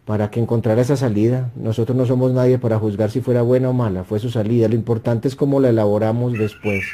para 0.05 0.31
que 0.31 0.41
encontrara 0.41 0.83
esa 0.83 0.97
salida. 0.97 1.51
Nosotros 1.57 1.97
no 1.97 2.07
somos 2.07 2.33
nadie 2.33 2.59
para 2.59 2.79
juzgar 2.79 3.11
si 3.11 3.21
fuera 3.21 3.43
buena 3.43 3.71
o 3.71 3.73
mala, 3.73 4.05
fue 4.05 4.19
su 4.19 4.31
salida. 4.31 4.69
Lo 4.69 4.75
importante 4.75 5.29
es 5.29 5.37
cómo 5.37 5.61
la 5.61 5.71
elaboramos 5.71 6.33
después, 6.35 6.85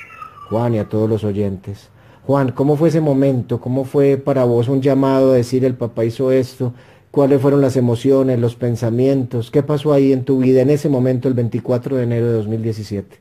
Juan 0.49 0.75
y 0.75 0.79
a 0.79 0.89
todos 0.89 1.09
los 1.09 1.25
oyentes. 1.25 1.89
Juan, 2.27 2.53
¿cómo 2.53 2.77
fue 2.77 2.91
ese 2.91 3.01
momento? 3.01 3.61
¿Cómo 3.61 3.85
fue 3.85 4.17
para 4.17 4.45
vos 4.45 4.69
un 4.69 4.83
llamado 4.83 5.33
a 5.33 5.35
decir 5.35 5.65
el 5.65 5.75
papá 5.75 6.05
hizo 6.05 6.31
esto? 6.31 6.73
¿Cuáles 7.11 7.43
fueron 7.43 7.61
las 7.61 7.77
emociones, 7.77 8.39
los 8.39 8.55
pensamientos? 8.55 9.51
¿Qué 9.51 9.65
pasó 9.65 9.93
ahí 9.93 10.13
en 10.13 10.25
tu 10.25 10.39
vida 10.39 10.63
en 10.63 10.71
ese 10.71 10.89
momento, 10.89 11.27
el 11.27 11.35
24 11.35 11.97
de 11.97 12.05
enero 12.05 12.27
de 12.27 12.33
2017? 12.35 13.21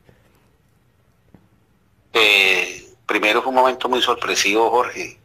Eh, 2.12 2.88
primero 3.04 3.42
fue 3.42 3.50
un 3.50 3.56
momento 3.56 3.88
muy 3.88 4.00
sorpresivo, 4.00 4.70
Jorge. 4.70 5.18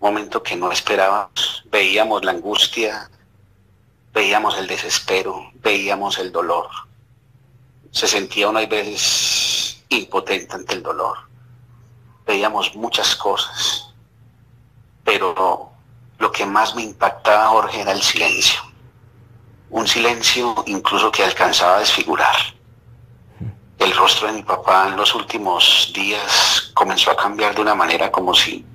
Un 0.00 0.10
momento 0.10 0.42
que 0.42 0.54
no 0.54 0.70
esperábamos. 0.70 1.64
Veíamos 1.70 2.22
la 2.24 2.32
angustia, 2.32 3.10
veíamos 4.12 4.58
el 4.58 4.66
desespero, 4.66 5.50
veíamos 5.62 6.18
el 6.18 6.30
dolor. 6.30 6.68
Se 7.90 8.06
sentía 8.06 8.50
unas 8.50 8.68
veces 8.68 9.82
impotente 9.88 10.54
ante 10.54 10.74
el 10.74 10.82
dolor. 10.82 11.16
Veíamos 12.26 12.76
muchas 12.76 13.16
cosas, 13.16 13.94
pero 15.02 15.72
lo 16.18 16.32
que 16.32 16.44
más 16.44 16.74
me 16.74 16.82
impactaba, 16.82 17.48
Jorge, 17.48 17.80
era 17.80 17.92
el 17.92 18.02
silencio. 18.02 18.60
Un 19.70 19.86
silencio 19.86 20.64
incluso 20.66 21.10
que 21.10 21.24
alcanzaba 21.24 21.76
a 21.76 21.80
desfigurar. 21.80 22.36
el 23.78 23.94
rostro 23.94 24.26
de 24.26 24.32
mi 24.32 24.42
papá 24.42 24.88
en 24.88 24.96
los 24.96 25.14
últimos 25.14 25.92
días 25.94 26.72
comenzó 26.74 27.12
a 27.12 27.16
cambiar 27.16 27.54
de 27.54 27.60
una 27.60 27.76
manera 27.76 28.10
como 28.10 28.34
si, 28.34 28.66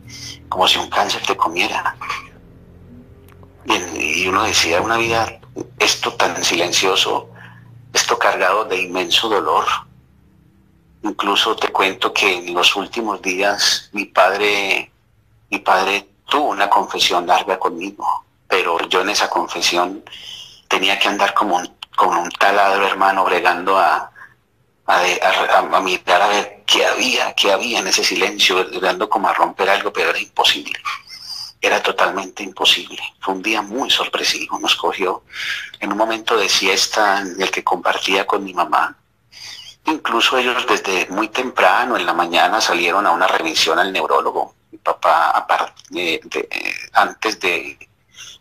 como 0.47 0.65
si 0.65 0.79
un 0.79 0.89
cáncer 0.89 1.21
te 1.23 1.35
comiera. 1.35 1.95
Y, 3.65 4.23
y 4.23 4.27
uno 4.27 4.43
decía, 4.43 4.81
una 4.81 4.97
vida, 4.97 5.39
esto 5.77 6.13
tan 6.13 6.41
silencioso, 6.43 7.29
esto 7.91 8.17
cargado 8.17 8.63
de 8.65 8.81
inmenso 8.81 9.27
dolor. 9.27 9.65
Incluso 11.03 11.55
te 11.57 11.67
cuento 11.67 12.13
que 12.13 12.37
en 12.37 12.53
los 12.53 12.75
últimos 12.77 13.21
días 13.21 13.89
mi 13.91 14.05
padre, 14.05 14.89
mi 15.49 15.59
padre 15.59 16.12
tuvo 16.33 16.49
una 16.49 16.67
confesión 16.67 17.27
larga 17.27 17.59
conmigo, 17.59 18.25
pero 18.47 18.79
yo 18.89 19.01
en 19.01 19.09
esa 19.09 19.29
confesión 19.29 20.03
tenía 20.67 20.97
que 20.97 21.07
andar 21.07 21.31
como 21.35 21.57
un, 21.57 21.77
como 21.95 22.23
un 22.23 22.31
taladro 22.31 22.87
hermano 22.87 23.23
bregando 23.23 23.77
a, 23.77 24.11
a, 24.87 25.79
mirar 25.79 26.23
a 26.23 26.27
ver 26.29 26.63
qué 26.65 26.87
había, 26.87 27.33
qué 27.33 27.51
había 27.51 27.81
en 27.81 27.85
ese 27.85 28.03
silencio, 28.03 28.63
dando 28.81 29.07
como 29.07 29.27
a 29.27 29.33
romper 29.35 29.69
algo, 29.69 29.93
pero 29.93 30.09
era 30.09 30.17
imposible. 30.17 30.79
Era 31.61 31.83
totalmente 31.83 32.41
imposible. 32.41 32.99
Fue 33.19 33.35
un 33.35 33.43
día 33.43 33.61
muy 33.61 33.91
sorpresivo. 33.91 34.57
Nos 34.57 34.75
cogió 34.75 35.25
en 35.79 35.91
un 35.91 35.97
momento 35.99 36.35
de 36.35 36.49
siesta 36.49 37.21
en 37.21 37.39
el 37.39 37.51
que 37.51 37.63
compartía 37.63 38.25
con 38.25 38.43
mi 38.43 38.55
mamá. 38.55 38.97
Incluso 39.85 40.39
ellos 40.39 40.65
desde 40.67 41.05
muy 41.11 41.27
temprano 41.27 41.95
en 41.95 42.07
la 42.07 42.13
mañana 42.13 42.59
salieron 42.59 43.05
a 43.05 43.11
una 43.11 43.27
revisión 43.27 43.77
al 43.77 43.93
neurólogo. 43.93 44.55
Mi 44.73 44.79
papá, 44.79 45.45
de, 45.91 46.19
antes, 46.93 47.39
de, 47.39 47.77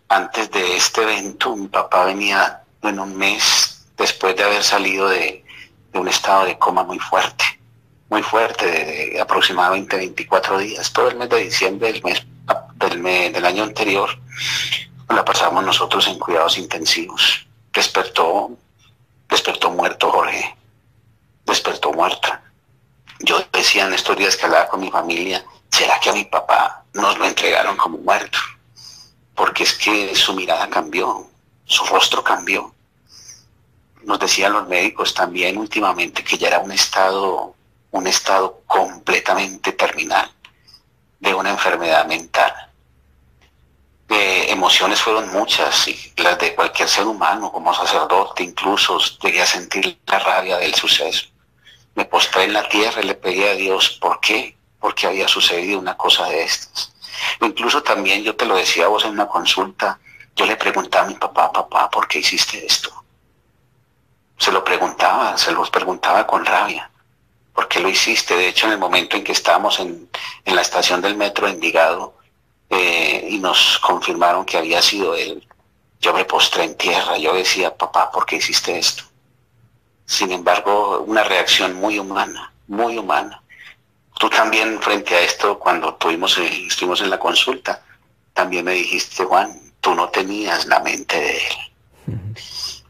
antes 0.08 0.50
de 0.50 0.76
este 0.78 1.02
evento, 1.02 1.54
mi 1.54 1.68
papá 1.68 2.06
venía 2.06 2.62
en 2.80 2.98
un 2.98 3.14
mes 3.18 3.84
después 3.98 4.34
de 4.34 4.42
haber 4.42 4.64
salido 4.64 5.08
de, 5.10 5.44
de 5.92 5.98
un 5.98 6.08
estado 6.08 6.46
de 6.46 6.56
coma 6.58 6.84
muy 6.84 6.98
fuerte, 6.98 7.44
muy 8.08 8.22
fuerte, 8.22 8.64
de, 8.64 9.20
aproximadamente 9.20 9.94
24 9.94 10.56
días. 10.56 10.90
Todo 10.90 11.10
el 11.10 11.16
mes 11.16 11.28
de 11.28 11.44
diciembre 11.44 11.92
del, 11.92 12.02
mes, 12.02 12.24
del, 13.34 13.44
año 13.44 13.64
anterior 13.64 14.08
la 15.10 15.26
pasamos 15.26 15.62
nosotros 15.62 16.06
en 16.08 16.18
cuidados 16.18 16.56
intensivos. 16.56 17.46
Despertó, 17.74 18.52
despertó 19.28 19.70
muerto 19.70 20.10
Jorge, 20.10 20.56
despertó 21.44 21.92
muerta. 21.92 22.42
Yo 23.18 23.38
decía 23.52 23.86
en 23.86 23.92
estos 23.92 24.16
días 24.16 24.34
que 24.34 24.46
hablaba 24.46 24.68
con 24.68 24.80
mi 24.80 24.90
familia, 24.90 25.44
¿será 25.73 25.99
que 25.99 26.11
a 26.11 26.12
mi 26.12 26.25
papá 26.25 26.85
nos 26.95 27.19
lo 27.19 27.25
entregaron 27.26 27.76
como 27.76 27.99
muerto? 27.99 28.38
Porque 29.35 29.64
es 29.64 29.75
que 29.75 30.14
su 30.14 30.35
mirada 30.35 30.71
cambió, 30.71 31.26
su 31.64 31.85
rostro 31.87 32.23
cambió 32.23 32.73
nos 34.05 34.19
decían 34.19 34.52
los 34.52 34.69
médicos 34.69 35.14
también 35.14 35.57
últimamente 35.57 36.25
que 36.25 36.38
ya 36.38 36.49
era 36.49 36.59
un 36.59 36.73
estado, 36.73 37.55
un 37.91 38.07
estado 38.07 38.62
completamente 38.67 39.73
terminal 39.73 40.31
de 41.21 41.35
una 41.35 41.50
enfermedad 41.50 42.07
mental. 42.07 42.52
emociones 44.09 45.00
fueron 45.00 45.33
muchas, 45.33 45.88
y 45.88 46.12
las 46.19 46.38
de 46.38 46.55
cualquier 46.55 46.88
ser 46.88 47.07
humano, 47.07 47.50
como 47.50 47.73
sacerdote, 47.75 48.43
incluso 48.43 48.99
llegué 49.23 49.41
a 49.41 49.47
sentir 49.47 49.99
la 50.07 50.19
rabia 50.19 50.59
del 50.59 50.75
suceso. 50.75 51.26
Me 51.95 52.05
postré 52.05 52.45
en 52.45 52.52
la 52.52 52.69
tierra 52.69 53.00
y 53.00 53.07
le 53.07 53.14
pedí 53.14 53.45
a 53.45 53.55
Dios, 53.55 53.99
¿por 54.00 54.21
qué? 54.21 54.57
Porque 54.82 55.06
había 55.06 55.26
sucedido 55.26 55.78
una 55.78 55.96
cosa 55.96 56.28
de 56.28 56.42
estas. 56.42 56.92
Incluso 57.40 57.82
también 57.82 58.22
yo 58.22 58.36
te 58.36 58.44
lo 58.44 58.56
decía 58.56 58.84
a 58.84 58.88
vos 58.88 59.04
en 59.04 59.12
una 59.12 59.28
consulta, 59.28 59.98
yo 60.36 60.44
le 60.44 60.56
preguntaba 60.56 61.06
a 61.06 61.08
mi 61.08 61.14
papá, 61.14 61.50
papá, 61.50 61.88
¿por 61.88 62.06
qué 62.06 62.18
hiciste 62.18 62.66
esto? 62.66 63.02
se 64.42 64.50
lo 64.50 64.64
preguntaba, 64.64 65.38
se 65.38 65.52
los 65.52 65.70
preguntaba 65.70 66.26
con 66.26 66.44
rabia. 66.44 66.90
¿Por 67.54 67.68
qué 67.68 67.78
lo 67.78 67.88
hiciste? 67.88 68.34
De 68.34 68.48
hecho, 68.48 68.66
en 68.66 68.72
el 68.72 68.78
momento 68.78 69.16
en 69.16 69.22
que 69.22 69.30
estábamos 69.30 69.78
en, 69.78 70.08
la 70.46 70.62
estación 70.62 71.00
del 71.00 71.16
metro 71.16 71.46
en 71.46 71.60
Vigado 71.60 72.14
eh, 72.68 73.24
y 73.30 73.38
nos 73.38 73.78
confirmaron 73.78 74.44
que 74.44 74.58
había 74.58 74.82
sido 74.82 75.14
él, 75.14 75.46
yo 76.00 76.12
me 76.12 76.24
postré 76.24 76.64
en 76.64 76.76
tierra. 76.76 77.18
Yo 77.18 77.34
decía, 77.34 77.76
papá, 77.76 78.10
¿por 78.10 78.26
qué 78.26 78.36
hiciste 78.36 78.76
esto? 78.76 79.04
Sin 80.06 80.32
embargo, 80.32 81.04
una 81.06 81.22
reacción 81.22 81.74
muy 81.74 82.00
humana, 82.00 82.52
muy 82.66 82.98
humana. 82.98 83.41
Tú 84.23 84.31
también 84.31 84.81
frente 84.81 85.17
a 85.17 85.21
esto, 85.21 85.59
cuando 85.59 85.95
tuvimos, 85.95 86.38
eh, 86.38 86.67
estuvimos 86.69 87.00
en 87.00 87.11
la 87.11 87.19
consulta, 87.19 87.83
también 88.33 88.64
me 88.64 88.75
dijiste, 88.75 89.25
Juan, 89.25 89.73
tú 89.81 89.97
no 89.97 90.11
tenías 90.11 90.64
la 90.67 90.79
mente 90.79 91.19
de 91.19 91.38
él 91.38 92.37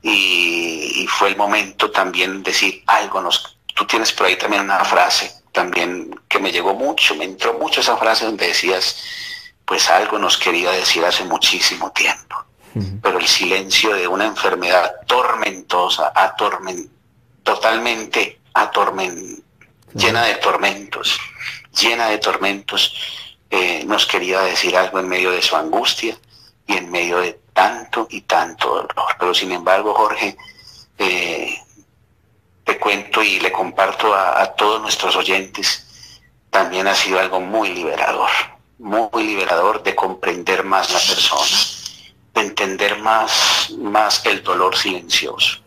y, 0.02 1.06
fue 1.08 1.28
el 1.28 1.38
momento 1.38 1.90
también 1.90 2.42
de 2.42 2.50
decir 2.50 2.82
algo 2.86 3.22
nos... 3.22 3.56
Tú 3.74 3.86
tienes 3.86 4.12
por 4.12 4.26
ahí 4.26 4.36
también 4.36 4.64
una 4.64 4.84
frase 4.84 5.32
también 5.52 6.20
que 6.28 6.38
me 6.38 6.52
llegó 6.52 6.74
mucho, 6.74 7.14
me 7.14 7.24
entró 7.24 7.54
mucho 7.54 7.80
esa 7.80 7.96
frase 7.96 8.26
donde 8.26 8.48
decías, 8.48 9.02
pues 9.64 9.88
algo 9.88 10.18
nos 10.18 10.36
quería 10.36 10.70
decir 10.72 11.02
hace 11.02 11.24
muchísimo 11.24 11.92
tiempo, 11.92 12.44
pero 13.00 13.18
el 13.18 13.26
silencio 13.26 13.94
de 13.94 14.06
una 14.06 14.26
enfermedad 14.26 14.96
tormentosa, 15.06 16.12
atorment, 16.14 16.90
totalmente 17.42 18.38
atorment, 18.52 19.42
llena 19.94 20.24
de 20.24 20.34
tormentos, 20.36 21.18
llena 21.78 22.08
de 22.08 22.18
tormentos, 22.18 22.94
eh, 23.50 23.84
nos 23.84 24.06
quería 24.06 24.40
decir 24.40 24.76
algo 24.76 24.98
en 24.98 25.08
medio 25.08 25.30
de 25.30 25.42
su 25.42 25.56
angustia 25.56 26.16
y 26.66 26.76
en 26.76 26.90
medio 26.90 27.18
de 27.18 27.38
tanto 27.52 28.06
y 28.10 28.22
tanto 28.22 28.68
dolor. 28.68 29.16
Pero 29.18 29.34
sin 29.34 29.52
embargo, 29.52 29.94
Jorge, 29.94 30.36
eh, 30.98 31.58
te 32.64 32.78
cuento 32.78 33.22
y 33.22 33.40
le 33.40 33.52
comparto 33.52 34.14
a, 34.14 34.46
todos 34.54 34.80
nuestros 34.80 35.16
oyentes, 35.16 36.20
también 36.50 36.86
ha 36.86 36.94
sido 36.94 37.18
algo 37.18 37.40
muy 37.40 37.70
liberador, 37.70 38.30
muy 38.78 39.24
liberador 39.24 39.82
de 39.82 39.94
comprender 39.94 40.64
más 40.64 40.90
la 40.92 40.98
persona, 40.98 41.56
de 42.34 42.40
entender 42.40 42.98
más, 42.98 43.70
más 43.78 44.24
el 44.26 44.42
dolor 44.42 44.76
silencioso, 44.76 45.60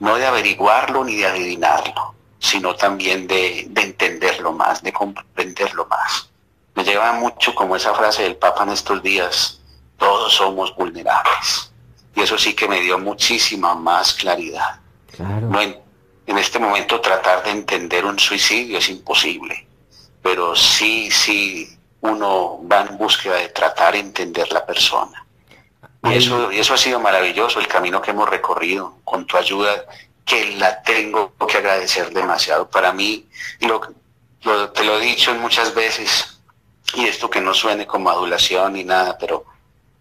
no 0.00 0.16
de 0.16 0.26
averiguarlo 0.26 1.04
ni 1.04 1.16
de 1.16 1.26
adivinarlo, 1.26 2.14
sino 2.38 2.74
también 2.74 3.26
de, 3.26 3.66
de 3.68 3.82
entenderlo 3.82 4.52
más, 4.52 4.82
de 4.82 4.92
comprenderlo 4.92 5.86
más. 5.86 6.30
Me 6.74 6.84
lleva 6.84 7.12
mucho 7.12 7.54
como 7.54 7.76
esa 7.76 7.94
frase 7.94 8.22
del 8.22 8.36
Papa 8.36 8.62
en 8.62 8.70
estos 8.70 9.02
días, 9.02 9.60
todos 9.96 10.32
somos 10.32 10.74
vulnerables. 10.76 11.72
Y 12.14 12.22
eso 12.22 12.38
sí 12.38 12.54
que 12.54 12.68
me 12.68 12.80
dio 12.80 12.98
muchísima 12.98 13.74
más 13.74 14.14
claridad. 14.14 14.80
No 15.18 15.60
en, 15.60 15.76
este 16.26 16.58
momento 16.58 17.00
tratar 17.00 17.42
de 17.42 17.50
entender 17.50 18.04
un 18.04 18.18
suicidio 18.18 18.78
es 18.78 18.88
imposible, 18.88 19.66
pero 20.22 20.54
sí, 20.54 21.10
sí, 21.10 21.76
uno 22.00 22.60
va 22.70 22.82
en 22.82 22.98
búsqueda 22.98 23.36
de 23.36 23.48
tratar 23.48 23.94
de 23.94 24.00
entender 24.00 24.50
la 24.52 24.64
persona. 24.64 25.24
Y 26.04 26.14
eso, 26.14 26.52
y 26.52 26.58
eso 26.58 26.74
ha 26.74 26.78
sido 26.78 27.00
maravilloso, 27.00 27.58
el 27.58 27.66
camino 27.66 28.00
que 28.00 28.12
hemos 28.12 28.28
recorrido 28.28 28.98
con 29.04 29.26
tu 29.26 29.36
ayuda, 29.36 29.84
que 30.28 30.56
la 30.56 30.82
tengo 30.82 31.32
que 31.48 31.58
agradecer 31.58 32.12
demasiado. 32.12 32.68
Para 32.68 32.92
mí, 32.92 33.26
lo, 33.60 33.80
te 34.70 34.84
lo 34.84 34.98
he 34.98 35.00
dicho 35.00 35.34
muchas 35.34 35.74
veces, 35.74 36.40
y 36.94 37.06
esto 37.06 37.30
que 37.30 37.40
no 37.40 37.54
suene 37.54 37.86
como 37.86 38.10
adulación 38.10 38.74
ni 38.74 38.84
nada, 38.84 39.16
pero 39.18 39.44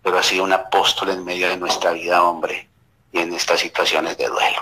pero 0.07 0.19
ha 0.19 0.23
sido 0.23 0.45
un 0.45 0.53
apóstol 0.53 1.09
en 1.09 1.25
medio 1.25 1.49
de 1.49 1.57
nuestra 1.57 1.91
vida, 1.91 2.23
hombre, 2.23 2.69
y 3.11 3.17
en 3.17 3.33
estas 3.33 3.59
situaciones 3.59 4.17
de 4.17 4.27
duelo. 4.27 4.61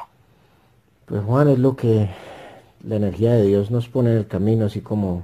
Pues 1.06 1.24
Juan, 1.24 1.50
es 1.50 1.60
lo 1.60 1.76
que 1.76 2.10
la 2.84 2.96
energía 2.96 3.34
de 3.34 3.46
Dios 3.46 3.70
nos 3.70 3.88
pone 3.88 4.10
en 4.10 4.18
el 4.18 4.28
camino, 4.28 4.66
así 4.66 4.82
como 4.82 5.22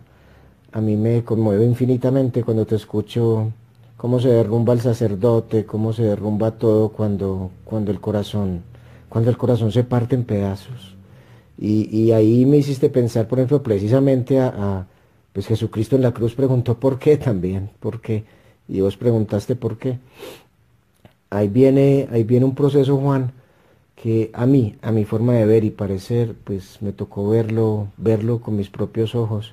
a 0.73 0.79
mí 0.79 0.95
me 0.95 1.23
conmueve 1.23 1.65
infinitamente 1.65 2.43
cuando 2.43 2.67
te 2.67 2.75
escucho 2.75 3.51
cómo 3.97 4.19
se 4.19 4.27
derrumba 4.27 4.73
el 4.73 4.81
sacerdote, 4.81 5.65
cómo 5.65 5.91
se 5.91 6.03
derrumba 6.03 6.51
todo 6.51 6.89
cuando, 6.89 7.49
cuando 7.65 7.89
el 7.89 7.99
corazón, 7.99 8.63
cuando 9.11 9.29
el 9.29 9.35
corazón 9.35 9.73
se 9.73 9.83
parte 9.83 10.15
en 10.15 10.23
pedazos. 10.23 10.95
Y, 11.59 12.11
ahí 12.13 12.45
me 12.45 12.57
hiciste 12.57 12.89
pensar, 12.89 13.27
por 13.27 13.39
ejemplo, 13.39 13.61
precisamente 13.61 14.39
a, 14.39 14.87
pues 15.33 15.47
Jesucristo 15.47 15.97
en 15.97 16.01
la 16.01 16.13
cruz 16.13 16.33
preguntó 16.33 16.79
por 16.79 16.97
qué 16.97 17.17
también, 17.17 17.69
por 17.81 17.99
qué 17.99 18.23
y 18.69 18.79
vos 18.79 18.95
preguntaste 18.95 19.57
por 19.57 19.77
qué. 19.77 19.99
Ahí 21.29 21.49
viene, 21.49 22.07
ahí 22.09 22.23
viene 22.23 22.45
un 22.45 22.55
proceso, 22.55 22.95
Juan, 22.95 23.33
que 23.95 24.31
a 24.33 24.45
mí, 24.45 24.77
a 24.81 24.93
mi 24.93 25.03
forma 25.03 25.33
de 25.33 25.45
ver 25.45 25.65
y 25.65 25.71
parecer, 25.71 26.33
pues 26.45 26.81
me 26.81 26.93
tocó 26.93 27.27
verlo, 27.27 27.89
verlo 27.97 28.39
con 28.39 28.55
mis 28.55 28.69
propios 28.69 29.13
ojos. 29.13 29.51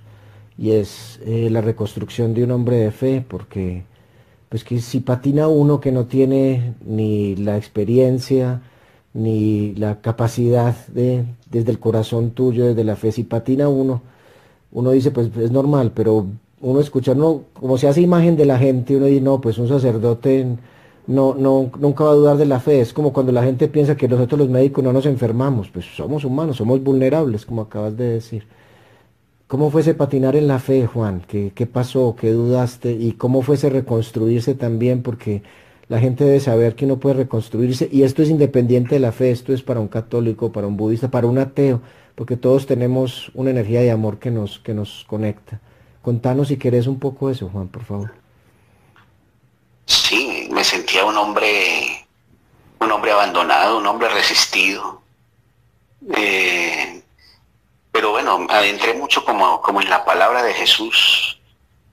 Y 0.56 0.70
es 0.70 1.18
eh, 1.24 1.50
la 1.50 1.62
reconstrucción 1.62 2.32
de 2.32 2.44
un 2.44 2.52
hombre 2.52 2.76
de 2.76 2.92
fe, 2.92 3.24
porque 3.26 3.82
pues 4.48 4.62
que 4.62 4.80
si 4.80 5.00
patina 5.00 5.48
uno 5.48 5.80
que 5.80 5.90
no 5.90 6.06
tiene 6.06 6.74
ni 6.86 7.34
la 7.34 7.56
experiencia, 7.56 8.62
ni 9.14 9.74
la 9.74 10.00
capacidad 10.00 10.74
de, 10.88 11.24
desde 11.50 11.70
el 11.70 11.78
corazón 11.78 12.30
tuyo, 12.32 12.66
desde 12.66 12.84
la 12.84 12.96
fe, 12.96 13.12
si 13.12 13.24
patina 13.24 13.68
uno, 13.68 14.02
uno 14.72 14.90
dice, 14.92 15.10
pues 15.10 15.30
es 15.36 15.50
normal, 15.50 15.92
pero 15.94 16.26
uno 16.60 16.80
escucha, 16.80 17.14
no, 17.14 17.44
como 17.54 17.78
se 17.78 17.88
hace 17.88 18.00
imagen 18.00 18.36
de 18.36 18.46
la 18.46 18.58
gente, 18.58 18.96
uno 18.96 19.06
dice, 19.06 19.20
no, 19.20 19.40
pues 19.40 19.58
un 19.58 19.68
sacerdote 19.68 20.46
no, 21.08 21.34
no, 21.34 21.70
nunca 21.78 22.04
va 22.04 22.10
a 22.10 22.14
dudar 22.14 22.36
de 22.36 22.46
la 22.46 22.60
fe. 22.60 22.80
Es 22.80 22.92
como 22.92 23.12
cuando 23.12 23.32
la 23.32 23.42
gente 23.42 23.66
piensa 23.68 23.96
que 23.96 24.08
nosotros 24.08 24.38
los 24.38 24.48
médicos 24.50 24.84
no 24.84 24.92
nos 24.92 25.06
enfermamos, 25.06 25.70
pues 25.70 25.86
somos 25.96 26.24
humanos, 26.24 26.58
somos 26.58 26.82
vulnerables, 26.82 27.46
como 27.46 27.62
acabas 27.62 27.96
de 27.96 28.10
decir. 28.10 28.46
¿Cómo 29.46 29.70
fue 29.70 29.80
ese 29.80 29.94
patinar 29.94 30.36
en 30.36 30.46
la 30.46 30.58
fe, 30.58 30.86
Juan? 30.86 31.22
¿Qué, 31.26 31.52
qué 31.54 31.66
pasó? 31.66 32.14
¿Qué 32.20 32.32
dudaste? 32.32 32.92
¿Y 32.92 33.12
cómo 33.12 33.40
fue 33.42 33.54
ese 33.54 33.70
reconstruirse 33.70 34.54
también? 34.54 35.02
Porque 35.02 35.42
la 35.88 35.99
gente 35.99 36.25
debe 36.25 36.40
saber 36.40 36.75
que 36.75 36.85
uno 36.85 36.99
puede 36.99 37.16
reconstruirse 37.16 37.88
y 37.90 38.02
esto 38.02 38.23
es 38.23 38.28
independiente 38.28 38.97
de 38.97 39.00
la 39.00 39.12
fe, 39.12 39.30
esto 39.30 39.52
es 39.52 39.62
para 39.62 39.80
un 39.80 39.88
católico, 39.88 40.52
para 40.52 40.66
un 40.66 40.76
budista, 40.76 41.11
para 41.11 41.26
un 41.26 41.38
ateo, 41.38 41.80
porque 42.14 42.37
todos 42.37 42.66
tenemos 42.66 43.30
una 43.35 43.50
energía 43.50 43.80
de 43.80 43.90
amor 43.90 44.18
que 44.18 44.30
nos, 44.30 44.59
que 44.59 44.75
nos 44.75 45.04
conecta. 45.07 45.61
Contanos 46.02 46.49
si 46.49 46.57
querés 46.59 46.87
un 46.87 46.99
poco 46.99 47.30
eso, 47.30 47.49
Juan, 47.49 47.68
por 47.68 47.85
favor. 47.85 48.12
Sí, 49.87 50.49
me 50.52 50.62
sentía 50.62 51.04
un 51.04 51.16
hombre, 51.16 52.07
un 52.80 52.92
hombre 52.92 53.12
abandonado, 53.12 53.78
un 53.78 53.87
hombre 53.87 54.09
resistido. 54.11 55.00
Eh, 56.14 57.02
pero 57.90 58.11
bueno, 58.11 58.47
adentré 58.50 58.95
mucho 58.95 59.25
como, 59.25 59.61
como 59.62 59.80
en 59.80 59.88
la 59.88 60.04
palabra 60.04 60.42
de 60.42 60.52
Jesús, 60.52 61.38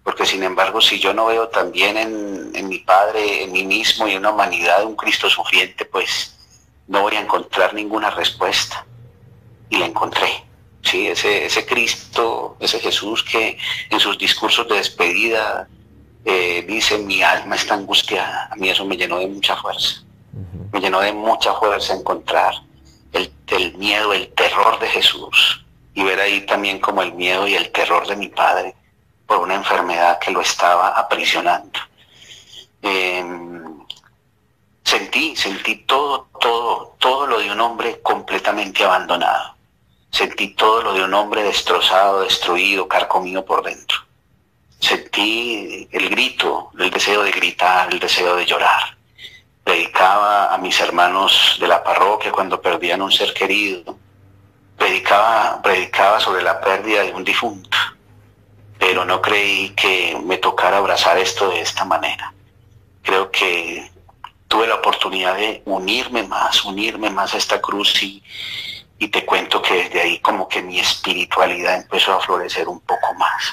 porque 0.06 0.28
sin 0.28 0.44
embargo, 0.44 0.80
si 0.82 1.00
yo 1.00 1.16
no 1.16 1.26
veo 1.26 1.50
también 1.50 1.98
en, 1.98 2.52
en 2.54 2.70
mi 2.70 2.78
Padre, 2.78 3.42
en 3.42 3.52
mí 3.52 3.66
mismo 3.66 4.08
y 4.08 4.12
en 4.12 4.20
una 4.20 4.34
humanidad 4.34 4.86
un 4.86 4.96
Cristo 4.96 5.28
sufriente, 5.28 5.84
pues 5.84 6.38
no 6.88 7.02
voy 7.02 7.16
a 7.16 7.22
encontrar 7.22 7.74
ninguna 7.74 8.12
respuesta. 8.12 8.86
Y 9.68 9.78
la 9.78 9.88
encontré. 9.88 10.28
Sí, 10.84 11.08
ese, 11.08 11.46
ese 11.46 11.66
Cristo, 11.66 12.56
ese 12.60 12.80
Jesús 12.80 13.24
que 13.24 13.58
en 13.90 14.00
sus 14.00 14.16
discursos 14.20 14.68
de 14.68 14.76
despedida 14.76 15.68
eh, 16.24 16.64
dice, 16.68 17.00
mi 17.00 17.24
alma 17.24 17.56
está 17.56 17.74
angustiada. 17.74 18.50
A 18.52 18.56
mí 18.58 18.70
eso 18.70 18.86
me 18.86 18.98
llenó 18.98 19.18
de 19.18 19.28
mucha 19.28 19.56
fuerza. 19.56 20.04
Me 20.72 20.82
llenó 20.82 21.02
de 21.02 21.14
mucha 21.14 21.52
fuerza 21.56 21.96
encontrar 21.96 22.54
el, 23.12 23.34
el 23.48 23.76
miedo, 23.80 24.14
el 24.14 24.28
terror 24.34 24.78
de 24.80 24.88
Jesús 24.88 25.66
y 25.96 26.04
ver 26.04 26.20
ahí 26.20 26.46
también 26.46 26.78
como 26.78 27.02
el 27.02 27.12
miedo 27.14 27.48
y 27.48 27.56
el 27.56 27.72
terror 27.72 28.06
de 28.06 28.16
mi 28.16 28.28
padre 28.28 28.76
por 29.26 29.40
una 29.40 29.56
enfermedad 29.56 30.20
que 30.20 30.32
lo 30.32 30.42
estaba 30.42 30.90
aprisionando. 30.90 31.80
Em, 32.82 33.84
sentí, 34.84 35.36
sentí 35.36 35.78
todo, 35.88 36.28
todo, 36.40 36.96
todo 37.00 37.28
lo 37.28 37.40
de 37.40 37.52
un 37.52 37.60
hombre 37.60 38.02
completamente 38.02 38.84
abandonado. 38.84 39.56
Sentí 40.12 40.50
todo 40.50 40.82
lo 40.84 40.94
de 40.94 41.04
un 41.04 41.14
hombre 41.14 41.44
destrozado, 41.44 42.22
destruido, 42.22 42.88
carcomido 42.88 43.44
por 43.44 43.64
dentro. 43.64 43.98
Sentí 44.80 45.88
el 45.92 46.10
grito, 46.10 46.72
el 46.78 46.92
deseo 46.92 47.24
de 47.24 47.32
gritar, 47.32 47.92
el 47.92 48.00
deseo 48.00 48.36
de 48.36 48.46
llorar. 48.46 48.96
Predicaba 49.64 50.54
a 50.54 50.58
mis 50.60 50.80
hermanos 50.80 51.58
de 51.60 51.68
la 51.68 51.84
parroquia 51.84 52.32
cuando 52.32 52.62
perdían 52.62 53.02
un 53.02 53.12
ser 53.12 53.34
querido. 53.34 53.98
Predicaba, 54.78 55.60
predicaba 55.64 56.20
sobre 56.20 56.44
la 56.44 56.62
pérdida 56.62 57.02
de 57.04 57.14
un 57.14 57.24
difunto 57.24 57.76
pero 58.86 59.04
no 59.04 59.20
creí 59.20 59.70
que 59.70 60.16
me 60.24 60.38
tocara 60.38 60.78
abrazar 60.78 61.18
esto 61.18 61.50
de 61.50 61.60
esta 61.60 61.86
manera. 61.86 62.32
Creo 63.02 63.32
que 63.32 63.90
tuve 64.48 64.68
la 64.68 64.76
oportunidad 64.76 65.36
de 65.36 65.64
unirme 65.66 66.22
más, 66.22 66.64
unirme 66.64 67.10
más 67.10 67.34
a 67.34 67.40
esta 67.40 67.60
cruz 67.60 68.04
y, 68.04 68.22
y 69.00 69.08
te 69.08 69.26
cuento 69.26 69.60
que 69.60 69.74
desde 69.74 70.02
ahí 70.02 70.20
como 70.20 70.48
que 70.48 70.62
mi 70.62 70.80
espiritualidad 70.80 71.78
empezó 71.78 72.14
a 72.14 72.22
florecer 72.22 72.68
un 72.68 72.80
poco 72.82 73.12
más. 73.16 73.52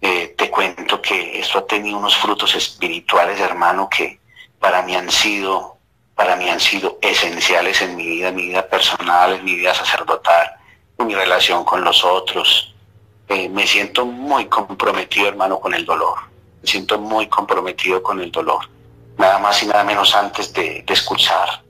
Eh, 0.00 0.32
te 0.38 0.48
cuento 0.48 1.02
que 1.02 1.40
esto 1.40 1.58
ha 1.58 1.66
tenido 1.66 1.98
unos 1.98 2.16
frutos 2.16 2.54
espirituales, 2.54 3.40
hermano, 3.40 3.88
que 3.88 4.20
para 4.60 4.80
mí 4.82 4.94
han 4.94 5.10
sido, 5.10 5.76
para 6.14 6.36
mí 6.36 6.48
han 6.48 6.60
sido 6.60 7.00
esenciales 7.02 7.82
en 7.82 7.96
mi 7.96 8.06
vida, 8.06 8.28
en 8.28 8.36
mi 8.36 8.42
vida 8.42 8.68
personal, 8.68 9.32
en 9.32 9.44
mi 9.44 9.56
vida 9.56 9.74
sacerdotal, 9.74 10.52
en 11.00 11.08
mi 11.08 11.16
relación 11.16 11.64
con 11.64 11.82
los 11.82 12.04
otros, 12.04 12.70
eh, 13.30 13.48
me 13.48 13.64
siento 13.64 14.04
muy 14.04 14.46
comprometido, 14.46 15.28
hermano, 15.28 15.60
con 15.60 15.72
el 15.72 15.86
dolor. 15.86 16.18
Me 16.60 16.68
siento 16.68 16.98
muy 16.98 17.28
comprometido 17.28 18.02
con 18.02 18.20
el 18.20 18.32
dolor. 18.32 18.68
Nada 19.18 19.38
más 19.38 19.62
y 19.62 19.66
nada 19.66 19.84
menos 19.84 20.16
antes 20.16 20.52
de, 20.52 20.84
escuchar. 20.88 21.62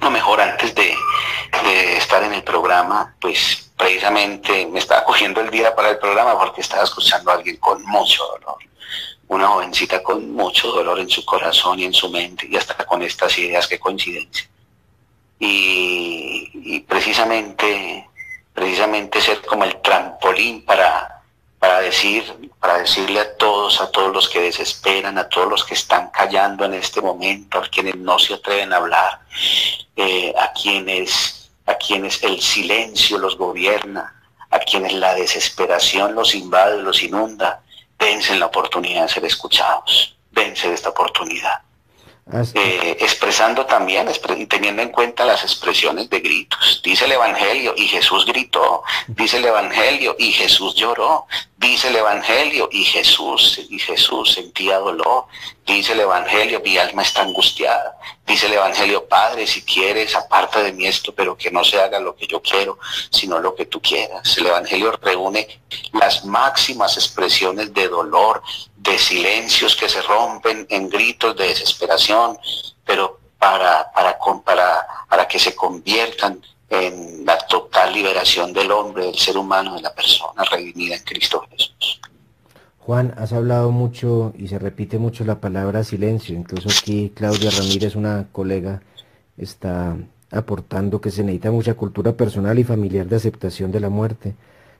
Lo 0.00 0.12
mejor 0.12 0.40
antes 0.40 0.72
de, 0.76 0.94
estar 1.96 2.22
en 2.22 2.34
el 2.34 2.44
programa, 2.44 3.16
pues 3.20 3.72
precisamente 3.76 4.64
me 4.66 4.78
estaba 4.78 5.02
cogiendo 5.02 5.40
el 5.40 5.50
día 5.50 5.74
para 5.74 5.90
el 5.90 5.98
programa 5.98 6.38
porque 6.38 6.60
estaba 6.60 6.84
escuchando 6.84 7.32
a 7.32 7.34
alguien 7.34 7.56
con 7.56 7.82
mucho 7.82 8.22
dolor. 8.24 8.58
Una 9.26 9.48
jovencita 9.48 10.04
con 10.04 10.32
mucho 10.32 10.68
dolor 10.68 11.00
en 11.00 11.10
su 11.10 11.24
corazón 11.24 11.80
y 11.80 11.84
en 11.84 11.92
su 11.92 12.10
mente 12.10 12.46
y 12.48 12.56
hasta 12.56 12.76
con 12.86 13.02
estas 13.02 13.36
ideas, 13.38 13.66
que 13.66 13.80
coincidencia. 13.80 14.48
y 15.40 16.78
precisamente 16.86 18.08
precisamente 18.54 19.20
ser 19.20 19.42
como 19.42 19.64
el 19.64 19.80
trampolín 19.80 20.64
para, 20.64 21.22
para 21.58 21.80
decir, 21.80 22.50
para 22.60 22.78
decirle 22.78 23.20
a 23.20 23.36
todos, 23.36 23.80
a 23.80 23.90
todos 23.90 24.12
los 24.12 24.28
que 24.28 24.40
desesperan, 24.40 25.18
a 25.18 25.28
todos 25.28 25.48
los 25.48 25.64
que 25.64 25.74
están 25.74 26.10
callando 26.10 26.64
en 26.64 26.74
este 26.74 27.00
momento, 27.00 27.58
a 27.58 27.68
quienes 27.68 27.96
no 27.96 28.18
se 28.18 28.34
atreven 28.34 28.72
a 28.72 28.76
hablar, 28.76 29.20
eh, 29.96 30.34
a 30.38 30.52
quienes, 30.52 31.50
a 31.66 31.74
quienes 31.74 32.22
el 32.22 32.40
silencio 32.40 33.18
los 33.18 33.36
gobierna, 33.36 34.22
a 34.50 34.58
quienes 34.58 34.92
la 34.92 35.14
desesperación 35.14 36.14
los 36.14 36.34
invade, 36.34 36.82
los 36.82 37.02
inunda, 37.02 37.62
dense 37.98 38.34
la 38.36 38.46
oportunidad 38.46 39.02
de 39.02 39.08
ser 39.08 39.24
escuchados, 39.24 40.16
dense 40.30 40.68
de 40.68 40.74
esta 40.74 40.90
oportunidad. 40.90 41.62
Eh, 42.54 42.96
expresando 43.00 43.66
también, 43.66 44.06
teniendo 44.48 44.80
en 44.80 44.90
cuenta 44.90 45.24
las 45.24 45.42
expresiones 45.42 46.08
de 46.08 46.20
gritos. 46.20 46.80
Dice 46.82 47.04
el 47.04 47.12
Evangelio 47.12 47.74
y 47.76 47.88
Jesús 47.88 48.24
gritó, 48.24 48.84
dice 49.08 49.38
el 49.38 49.44
Evangelio 49.44 50.14
y 50.18 50.32
Jesús 50.32 50.76
lloró, 50.76 51.26
dice 51.58 51.88
el 51.88 51.96
Evangelio 51.96 52.68
y 52.70 52.84
Jesús, 52.84 53.60
y 53.68 53.78
Jesús 53.78 54.32
sentía 54.34 54.78
dolor, 54.78 55.26
dice 55.66 55.92
el 55.92 56.00
Evangelio, 56.00 56.62
mi 56.64 56.78
alma 56.78 57.02
está 57.02 57.22
angustiada, 57.22 57.98
dice 58.24 58.46
el 58.46 58.54
Evangelio, 58.54 59.06
Padre, 59.08 59.46
si 59.46 59.62
quieres, 59.62 60.14
aparte 60.14 60.62
de 60.62 60.72
mí 60.72 60.86
esto, 60.86 61.12
pero 61.12 61.36
que 61.36 61.50
no 61.50 61.64
se 61.64 61.80
haga 61.80 61.98
lo 61.98 62.14
que 62.14 62.28
yo 62.28 62.40
quiero, 62.40 62.78
sino 63.10 63.40
lo 63.40 63.54
que 63.56 63.66
tú 63.66 63.82
quieras. 63.82 64.38
El 64.38 64.46
Evangelio 64.46 64.92
reúne 65.02 65.60
las 65.92 66.24
máximas 66.24 66.96
expresiones 66.96 67.74
de 67.74 67.88
dolor, 67.88 68.42
de 68.82 68.98
silencios 68.98 69.76
que 69.76 69.88
se 69.88 70.02
rompen 70.02 70.66
en 70.68 70.88
gritos 70.88 71.36
de 71.36 71.48
desesperación, 71.48 72.36
pero 72.84 73.20
para, 73.38 73.90
para, 73.92 74.18
para, 74.44 74.86
para 75.08 75.28
que 75.28 75.38
se 75.38 75.54
conviertan 75.54 76.40
en 76.68 77.24
la 77.24 77.38
total 77.38 77.92
liberación 77.92 78.52
del 78.52 78.72
hombre, 78.72 79.06
del 79.06 79.14
ser 79.14 79.36
humano, 79.36 79.74
de 79.74 79.82
la 79.82 79.94
persona 79.94 80.42
redimida 80.44 80.96
en 80.96 81.02
Cristo 81.02 81.44
Jesús. 81.50 82.00
Juan, 82.78 83.14
has 83.16 83.32
hablado 83.32 83.70
mucho 83.70 84.32
y 84.36 84.48
se 84.48 84.58
repite 84.58 84.98
mucho 84.98 85.24
la 85.24 85.40
palabra 85.40 85.84
silencio. 85.84 86.34
Incluso 86.34 86.68
aquí 86.68 87.12
Claudia 87.14 87.50
Ramírez, 87.50 87.94
una 87.94 88.26
colega, 88.32 88.82
está 89.36 89.96
aportando 90.32 91.00
que 91.00 91.12
se 91.12 91.22
necesita 91.22 91.52
mucha 91.52 91.74
cultura 91.74 92.16
personal 92.16 92.58
y 92.58 92.64
familiar 92.64 93.06
de 93.06 93.16
aceptación 93.16 93.70
de 93.70 93.80
la 93.80 93.90
muerte. 93.90 94.34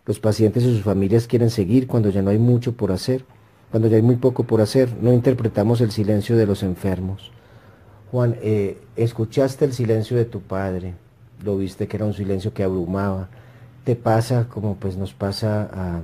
Los 0.07 0.19
pacientes 0.19 0.65
y 0.65 0.75
sus 0.75 0.83
familias 0.83 1.29
quieren 1.29 1.51
seguir 1.51 1.87
cuando 1.87 2.11
ya 2.11 2.23
no 2.23 2.31
hay 2.31 2.39
mucho 2.39 2.73
por 2.73 2.91
hacer 2.91 3.25
cuando 3.73 3.89
ya 3.89 3.97
hay 3.97 4.03
muy 4.03 4.17
poco 4.17 4.45
por 4.45 4.61
hacer, 4.61 4.91
no 5.01 5.15
interpretamos 5.15 5.81
el 5.81 5.91
silencio 5.91 6.37
de 6.37 6.45
los 6.45 6.63
enfermos. 6.63 7.33
Juan, 8.11 8.37
eh, 8.43 8.79
escuchaste 8.97 9.65
el 9.65 9.73
silencio 9.73 10.15
de 10.19 10.27
tu 10.27 10.43
padre, 10.43 10.93
lo 11.43 11.57
viste 11.57 11.89
que 11.89 11.97
era 11.97 12.05
un 12.05 12.13
silencio 12.13 12.53
que 12.53 12.65
abrumaba. 12.65 13.31
Te 13.85 13.97
pasa 13.97 14.47
como 14.51 14.77
pues 14.77 14.99
nos 14.99 15.15
pasa 15.15 15.71
a, 15.73 16.03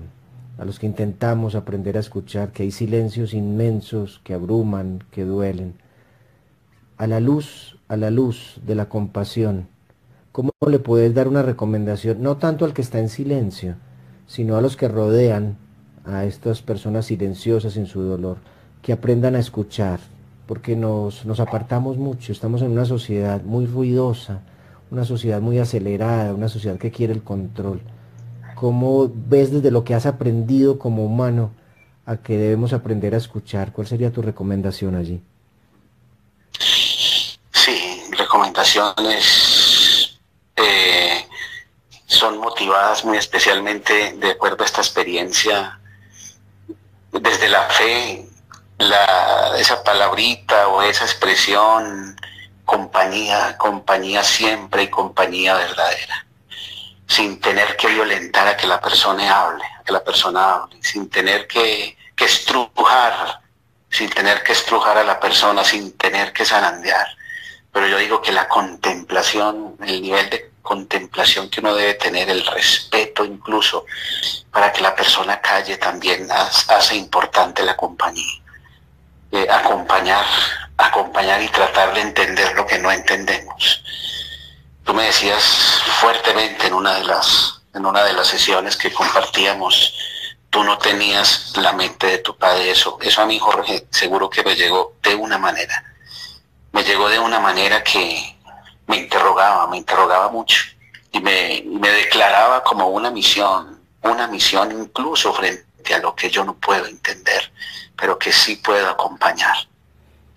a 0.56 0.64
los 0.64 0.78
que 0.78 0.86
intentamos 0.86 1.54
aprender 1.54 1.98
a 1.98 2.00
escuchar, 2.00 2.52
que 2.52 2.62
hay 2.62 2.70
silencios 2.70 3.34
inmensos 3.34 4.22
que 4.24 4.32
abruman, 4.32 5.04
que 5.10 5.26
duelen. 5.26 5.74
A 6.96 7.06
la 7.06 7.20
luz, 7.20 7.78
a 7.88 7.98
la 7.98 8.10
luz 8.10 8.62
de 8.64 8.76
la 8.76 8.88
compasión, 8.88 9.68
¿cómo 10.32 10.52
le 10.66 10.78
puedes 10.78 11.14
dar 11.14 11.28
una 11.28 11.42
recomendación, 11.42 12.22
no 12.22 12.38
tanto 12.38 12.64
al 12.64 12.72
que 12.72 12.80
está 12.80 12.98
en 12.98 13.10
silencio, 13.10 13.76
sino 14.26 14.56
a 14.56 14.62
los 14.62 14.78
que 14.78 14.88
rodean 14.88 15.58
a 16.08 16.24
estas 16.24 16.62
personas 16.62 17.06
silenciosas 17.06 17.76
en 17.76 17.86
su 17.86 18.02
dolor, 18.02 18.38
que 18.82 18.92
aprendan 18.92 19.36
a 19.36 19.38
escuchar, 19.38 20.00
porque 20.46 20.74
nos, 20.74 21.26
nos 21.26 21.40
apartamos 21.40 21.98
mucho, 21.98 22.32
estamos 22.32 22.62
en 22.62 22.70
una 22.70 22.86
sociedad 22.86 23.42
muy 23.42 23.66
ruidosa, 23.66 24.40
una 24.90 25.04
sociedad 25.04 25.40
muy 25.40 25.58
acelerada, 25.58 26.32
una 26.32 26.48
sociedad 26.48 26.78
que 26.78 26.90
quiere 26.90 27.12
el 27.12 27.22
control. 27.22 27.82
¿Cómo 28.54 29.10
ves 29.14 29.52
desde 29.52 29.70
lo 29.70 29.84
que 29.84 29.94
has 29.94 30.06
aprendido 30.06 30.78
como 30.78 31.04
humano 31.04 31.50
a 32.06 32.16
que 32.16 32.38
debemos 32.38 32.72
aprender 32.72 33.14
a 33.14 33.18
escuchar? 33.18 33.72
¿Cuál 33.72 33.86
sería 33.86 34.10
tu 34.10 34.22
recomendación 34.22 34.96
allí? 34.96 35.20
Sí, 37.52 38.02
recomendaciones 38.16 40.18
eh, 40.56 41.26
son 42.06 42.38
motivadas 42.38 43.04
muy 43.04 43.18
especialmente 43.18 44.14
de 44.14 44.30
acuerdo 44.30 44.64
a 44.64 44.66
esta 44.66 44.80
experiencia 44.80 45.77
desde 47.12 47.48
la 47.48 47.62
fe 47.68 48.28
esa 49.58 49.82
palabrita 49.82 50.68
o 50.68 50.82
esa 50.82 51.04
expresión, 51.04 52.16
compañía, 52.64 53.56
compañía 53.58 54.22
siempre 54.22 54.84
y 54.84 54.88
compañía 54.88 55.54
verdadera, 55.54 56.26
sin 57.06 57.40
tener 57.40 57.76
que 57.76 57.88
violentar 57.88 58.46
a 58.46 58.56
que 58.56 58.66
la 58.66 58.80
persona 58.80 59.42
hable, 59.42 59.64
a 59.64 59.84
que 59.84 59.92
la 59.92 60.04
persona 60.04 60.54
hable, 60.54 60.82
sin 60.82 61.08
tener 61.10 61.46
que, 61.46 61.96
que 62.14 62.24
estrujar, 62.24 63.40
sin 63.90 64.10
tener 64.10 64.42
que 64.42 64.52
estrujar 64.52 64.98
a 64.98 65.04
la 65.04 65.18
persona, 65.18 65.64
sin 65.64 65.96
tener 65.96 66.32
que 66.32 66.44
zarandear. 66.44 67.06
Pero 67.72 67.86
yo 67.88 67.98
digo 67.98 68.22
que 68.22 68.32
la 68.32 68.48
contemplación, 68.48 69.76
el 69.80 70.02
nivel 70.02 70.30
de 70.30 70.47
contemplación 70.68 71.48
que 71.48 71.60
uno 71.60 71.74
debe 71.74 71.94
tener, 71.94 72.28
el 72.28 72.44
respeto 72.44 73.24
incluso, 73.24 73.86
para 74.52 74.70
que 74.70 74.82
la 74.82 74.94
persona 74.94 75.40
calle 75.40 75.78
también 75.78 76.28
hace 76.30 76.94
importante 76.94 77.62
la 77.64 77.74
compañía. 77.74 78.42
Eh, 79.32 79.46
acompañar, 79.50 80.26
acompañar 80.76 81.42
y 81.42 81.48
tratar 81.48 81.94
de 81.94 82.02
entender 82.02 82.54
lo 82.54 82.66
que 82.66 82.78
no 82.78 82.92
entendemos. 82.92 83.82
Tú 84.84 84.92
me 84.92 85.04
decías 85.04 85.42
fuertemente 86.00 86.66
en 86.66 86.74
una 86.74 86.96
de 86.96 87.04
las, 87.04 87.62
en 87.74 87.86
una 87.86 88.04
de 88.04 88.12
las 88.12 88.26
sesiones 88.26 88.76
que 88.76 88.92
compartíamos, 88.92 89.94
tú 90.50 90.62
no 90.64 90.76
tenías 90.76 91.54
la 91.56 91.72
mente 91.72 92.08
de 92.08 92.18
tu 92.18 92.36
padre. 92.36 92.70
Eso, 92.70 92.98
eso 93.00 93.22
a 93.22 93.26
mí, 93.26 93.38
Jorge, 93.38 93.86
seguro 93.90 94.28
que 94.28 94.42
me 94.42 94.54
llegó 94.54 94.96
de 95.02 95.14
una 95.14 95.38
manera. 95.38 95.82
Me 96.72 96.84
llegó 96.84 97.08
de 97.08 97.18
una 97.18 97.40
manera 97.40 97.82
que, 97.82 98.37
me 98.88 98.96
interrogaba, 98.96 99.68
me 99.68 99.76
interrogaba 99.76 100.28
mucho 100.30 100.64
y 101.12 101.20
me, 101.20 101.62
me 101.66 101.90
declaraba 101.90 102.64
como 102.64 102.88
una 102.88 103.10
misión, 103.10 103.80
una 104.02 104.26
misión 104.26 104.72
incluso 104.72 105.32
frente 105.32 105.94
a 105.94 105.98
lo 105.98 106.14
que 106.14 106.28
yo 106.30 106.44
no 106.44 106.54
puedo 106.54 106.86
entender, 106.86 107.52
pero 107.96 108.18
que 108.18 108.32
sí 108.32 108.56
puedo 108.56 108.88
acompañar. 108.88 109.56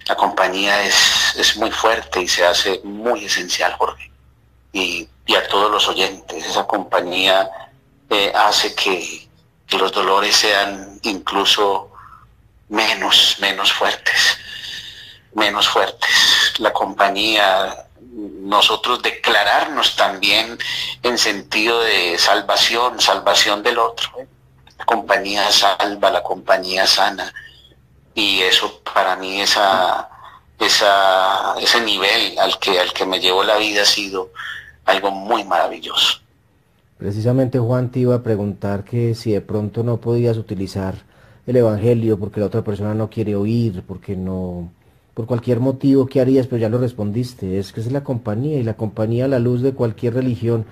La 0.06 0.16
compañía 0.16 0.84
es, 0.84 1.34
es 1.38 1.58
muy 1.58 1.72
fuerte 1.72 2.22
y 2.22 2.28
se 2.28 2.46
hace 2.46 2.82
muy 2.84 3.26
esencial, 3.26 3.74
Jorge. 3.74 4.12
Y, 4.74 5.08
y 5.26 5.36
a 5.36 5.48
todos 5.48 5.72
los 5.72 5.88
oyentes, 5.88 6.46
esa 6.46 6.66
compañía 6.66 7.50
eh, 8.10 8.32
hace 8.36 8.74
que, 8.76 9.30
que 9.68 9.78
los 9.78 9.92
dolores 9.92 10.36
sean 10.36 11.00
incluso 11.04 11.92
menos, 12.70 13.38
menos 13.40 13.72
fuertes, 13.72 14.38
menos 15.34 15.68
fuertes. 15.68 16.10
La 16.58 16.74
compañía 16.74 17.86
nosotros 18.12 19.02
declararnos 19.02 19.96
también 19.96 20.58
en 21.04 21.18
sentido 21.18 21.82
de 21.82 22.18
salvación, 22.18 23.00
salvación 23.00 23.64
del 23.64 23.78
otro. 23.80 24.10
La 24.78 24.86
compañía 24.86 25.50
salva, 25.52 26.12
la 26.12 26.24
compañía 26.24 26.86
sana. 26.86 27.34
Y 28.14 28.42
eso 28.42 28.82
para 28.94 29.16
mí, 29.16 29.42
esa, 29.42 30.10
esa, 30.60 31.56
ese 31.60 31.82
nivel 31.82 32.38
al 32.40 32.60
que, 32.60 32.80
al 32.80 32.92
que 32.92 33.06
me 33.06 33.20
llevó 33.20 33.44
la 33.44 33.58
vida 33.58 33.84
ha 33.84 33.86
sido 33.86 34.32
algo 34.86 35.12
muy 35.12 35.44
maravilloso. 35.44 36.20
Precisamente 36.98 37.58
Juan 37.58 37.92
te 37.92 38.00
iba 38.00 38.16
a 38.16 38.24
preguntar 38.24 38.84
que 38.84 39.16
si 39.16 39.32
de 39.32 39.42
pronto 39.42 39.84
no 39.84 39.98
podías 39.98 40.38
utilizar 40.38 40.96
el 41.48 41.56
Evangelio 41.56 42.20
porque 42.20 42.40
la 42.40 42.46
otra 42.46 42.64
persona 42.64 42.94
no 42.94 43.10
quiere 43.10 43.36
oír, 43.36 43.84
porque 43.88 44.16
no, 44.16 44.72
por 45.14 45.26
cualquier 45.26 45.60
motivo, 45.60 46.06
¿qué 46.06 46.22
harías? 46.22 46.48
Pero 46.48 46.58
ya 46.58 46.70
lo 46.70 46.78
respondiste, 46.78 47.60
es 47.60 47.74
que 47.74 47.82
es 47.82 47.92
la 47.92 48.04
compañía 48.04 48.58
y 48.60 48.64
la 48.64 48.76
compañía 48.76 49.26
a 49.26 49.28
la 49.28 49.40
luz 49.40 49.62
de 49.62 49.74
cualquier 49.74 50.14
religión 50.14 50.66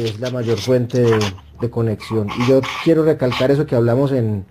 es 0.00 0.20
la 0.20 0.30
mayor 0.30 0.58
fuente 0.58 1.02
de, 1.02 1.70
conexión. 1.70 2.28
Y 2.40 2.48
yo 2.48 2.60
quiero 2.82 3.04
recalcar 3.04 3.52
eso 3.52 3.66
que 3.66 3.76
hablamos 3.76 4.10
en, 4.10 4.44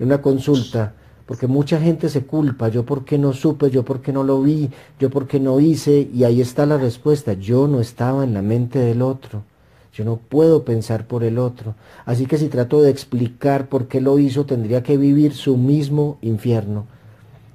en, 0.00 0.06
una 0.06 0.20
consulta, 0.20 0.94
porque 1.24 1.46
mucha 1.46 1.80
gente 1.80 2.08
se 2.08 2.26
culpa, 2.26 2.68
yo 2.68 2.84
porque 2.84 3.18
no 3.18 3.32
supe, 3.32 3.70
yo 3.70 3.84
porque 3.84 4.12
no 4.12 4.24
lo 4.24 4.42
vi, 4.42 4.70
yo 4.98 5.08
porque 5.08 5.38
no 5.38 5.60
hice, 5.60 6.08
y 6.12 6.24
ahí 6.24 6.40
está 6.40 6.66
la 6.66 6.76
respuesta, 6.76 7.34
yo 7.34 7.68
no 7.68 7.80
estaba 7.80 8.24
en 8.24 8.34
la 8.34 8.42
mente 8.42 8.80
del 8.80 9.02
otro. 9.02 9.44
Yo 9.92 10.04
no 10.04 10.16
puedo 10.16 10.64
pensar 10.64 11.06
por 11.06 11.24
el 11.24 11.38
otro. 11.38 11.74
Así 12.04 12.26
que 12.26 12.36
si 12.36 12.48
trato 12.48 12.82
de 12.82 12.90
explicar 12.90 13.68
por 13.70 13.88
qué 13.88 14.02
lo 14.02 14.18
hizo, 14.18 14.44
tendría 14.44 14.82
que 14.82 14.98
vivir 14.98 15.32
su 15.32 15.56
mismo 15.56 16.18
infierno. 16.20 16.86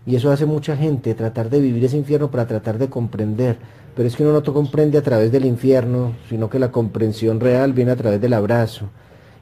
Y 0.06 0.16
eso 0.16 0.32
hace 0.32 0.46
mucha 0.46 0.76
gente, 0.76 1.14
tratar 1.14 1.50
de 1.50 1.60
vivir 1.60 1.86
ese 1.86 1.98
infierno 1.98 2.32
para 2.32 2.48
tratar 2.48 2.80
de 2.80 2.90
comprender. 2.90 3.58
Pero 3.96 4.08
es 4.08 4.16
que 4.16 4.24
uno 4.24 4.34
no 4.34 4.54
comprende 4.54 4.98
a 4.98 5.04
través 5.04 5.32
del 5.32 5.46
infierno, 5.46 6.16
sino 6.30 6.50
que 6.50 6.60
la 6.60 6.72
comprensión 6.72 7.40
real 7.40 7.74
viene 7.74 7.92
a 7.92 7.96
través 7.96 8.20
del 8.20 8.34
abrazo. 8.34 8.90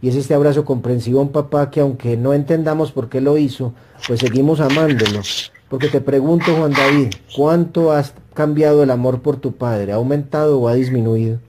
Y 0.01 0.09
es 0.09 0.15
este 0.15 0.33
abrazo 0.33 0.65
comprensivo 0.65 1.19
a 1.19 1.23
un 1.23 1.31
papá 1.31 1.69
que 1.69 1.79
aunque 1.79 2.17
no 2.17 2.33
entendamos 2.33 2.91
por 2.91 3.09
qué 3.09 3.21
lo 3.21 3.37
hizo, 3.37 3.73
pues 4.07 4.19
seguimos 4.19 4.59
amándolo. 4.59 5.21
Porque 5.69 5.87
te 5.87 6.01
pregunto, 6.01 6.55
Juan 6.55 6.73
David, 6.73 7.13
¿cuánto 7.35 7.91
has 7.91 8.13
cambiado 8.33 8.81
el 8.83 8.91
amor 8.91 9.21
por 9.21 9.37
tu 9.37 9.55
padre? 9.55 9.91
¿Ha 9.91 9.95
aumentado 9.95 10.59
o 10.59 10.67
ha 10.67 10.73
disminuido? 10.73 11.39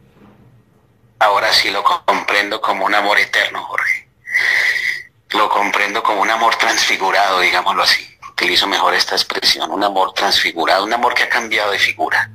Ahora 1.18 1.52
sí 1.52 1.70
lo 1.70 1.82
comprendo 2.04 2.60
como 2.60 2.86
un 2.86 2.94
amor 2.94 3.18
eterno, 3.18 3.62
Jorge. 3.62 4.08
Lo 5.36 5.48
comprendo 5.48 6.02
como 6.02 6.22
un 6.22 6.30
amor 6.30 6.54
transfigurado, 6.56 7.40
digámoslo 7.40 7.82
así 7.82 8.09
utilizo 8.40 8.66
mejor 8.66 8.94
esta 8.94 9.14
expresión, 9.14 9.70
un 9.70 9.84
amor 9.84 10.14
transfigurado, 10.14 10.84
un 10.84 10.92
amor 10.94 11.12
que 11.12 11.24
ha 11.24 11.28
cambiado 11.28 11.72
de 11.72 11.78
figura, 11.78 12.30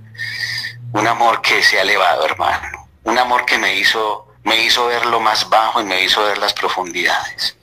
un 0.93 1.07
amor 1.07 1.41
que 1.41 1.63
se 1.63 1.79
ha 1.79 1.81
elevado, 1.81 2.23
hermano, 2.23 2.87
un 3.05 3.17
amor 3.17 3.43
que 3.43 3.57
me 3.57 3.75
hizo, 3.75 4.27
me 4.43 4.63
hizo 4.63 4.85
ver 4.85 5.07
lo 5.07 5.19
más 5.19 5.49
bajo 5.49 5.81
y 5.81 5.83
me 5.83 6.03
hizo 6.03 6.23
ver 6.23 6.37
las 6.37 6.53
profundidades, 6.53 7.57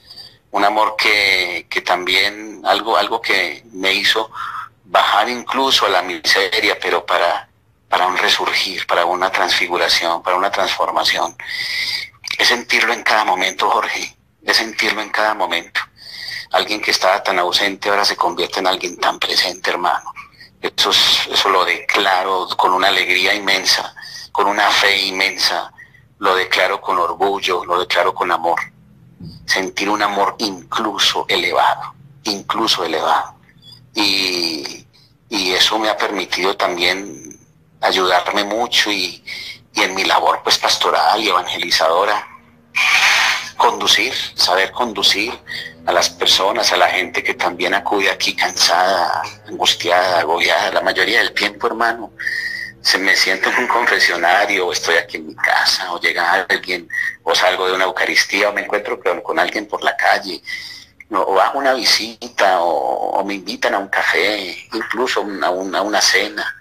un 0.50 0.64
amor 0.64 0.96
que, 0.96 1.68
que 1.70 1.83
también, 1.83 2.62
algo, 2.64 2.96
algo 2.96 3.20
que 3.20 3.62
me 3.72 3.92
hizo 3.92 4.28
bajar 4.87 5.28
incluso 5.28 5.87
a 5.87 5.90
la 5.90 6.02
miseria, 6.02 6.76
pero 6.81 7.07
para, 7.07 7.48
para 7.88 8.09
un 8.09 8.18
resurgir, 8.18 8.88
para 8.88 9.05
una 9.05 9.31
transfiguración, 9.31 10.20
para 10.20 10.37
una 10.37 10.50
transformación. 10.50 11.37
Es 12.37 12.48
sentirlo 12.48 12.92
en 12.92 13.05
cada 13.05 13.24
momento, 13.24 13.70
Jorge, 13.70 14.16
es 14.44 14.57
sentirlo 14.57 15.00
en 15.00 15.11
cada 15.11 15.33
momento 15.35 15.81
alguien 16.53 16.81
que 16.81 16.91
estaba 16.91 17.23
tan 17.23 17.38
ausente 17.38 17.88
ahora 17.88 18.05
se 18.05 18.17
convierte 18.17 18.61
en 18.61 18.67
alguien 18.67 18.99
tan 18.99 19.19
presente, 19.19 19.71
hermano. 19.71 20.12
Eso, 20.61 20.91
eso 20.91 21.49
lo 21.49 21.65
declaro 21.65 22.49
con 22.57 22.73
una 22.73 22.88
alegría 22.88 23.35
inmensa, 23.35 23.95
con 24.31 24.47
una 24.47 24.71
fe 24.71 25.07
inmensa, 25.07 25.73
lo 26.19 26.35
declaro 26.37 26.81
con 26.81 26.99
orgullo, 26.99 27.65
lo 27.65 27.81
declaro 27.81 28.15
con 28.15 28.31
amor. 28.31 28.61
Sentir 29.47 29.88
un 29.88 30.03
amor 30.03 30.37
incluso 30.38 31.27
elevado, 31.29 31.95
incluso 32.25 32.85
elevado. 32.85 33.35
Y, 33.95 34.87
y 35.29 35.53
eso 35.53 35.79
me 35.79 35.88
ha 35.88 35.97
permitido 35.97 36.57
también 36.57 37.38
ayudarme 37.81 38.45
mucho 38.45 38.91
y, 38.93 39.25
y 39.75 39.81
en 39.81 39.95
mi 39.95 40.05
labor 40.05 40.41
pues 40.45 40.59
pastoral 40.59 41.23
y 41.23 41.29
evangelizadora, 41.29 42.27
conducir, 43.62 44.12
saber 44.35 44.72
conducir, 44.72 45.33
a 45.87 45.92
las 45.92 46.11
personas, 46.11 46.72
a 46.72 46.77
la 46.77 46.88
gente 46.88 47.22
que 47.22 47.35
también 47.35 47.75
acude 47.75 48.11
aquí 48.11 48.35
cansada, 48.35 49.22
angustiada, 49.46 50.18
agobiada, 50.20 50.72
la 50.72 50.81
mayoría 50.81 51.18
del 51.18 51.33
tiempo, 51.33 51.68
hermano, 51.68 52.12
se 52.81 52.98
me 52.98 53.14
siento 53.14 53.51
en 53.51 53.59
un 53.59 53.68
confesionario, 53.68 54.66
o 54.66 54.72
estoy 54.72 54.96
aquí 54.96 55.18
en 55.18 55.29
mi 55.29 55.37
casa, 55.37 55.92
o 55.92 56.01
llega 56.01 56.44
alguien, 56.48 56.88
o 57.22 57.35
salgo 57.37 57.68
de 57.68 57.75
una 57.75 57.85
Eucaristía, 57.85 58.48
o 58.48 58.53
me 58.53 58.62
encuentro 58.62 58.98
con, 59.22 59.38
alguien 59.38 59.66
por 59.66 59.85
la 59.85 59.96
calle, 59.96 60.42
o 61.11 61.40
hago 61.40 61.61
una 61.61 61.75
visita, 61.75 62.62
o, 62.62 63.22
me 63.25 63.35
invitan 63.35 63.75
a 63.75 63.79
un 63.79 63.88
café, 63.88 64.57
incluso 64.72 65.20
a 65.20 65.51
una, 65.51 66.01
cena. 66.01 66.57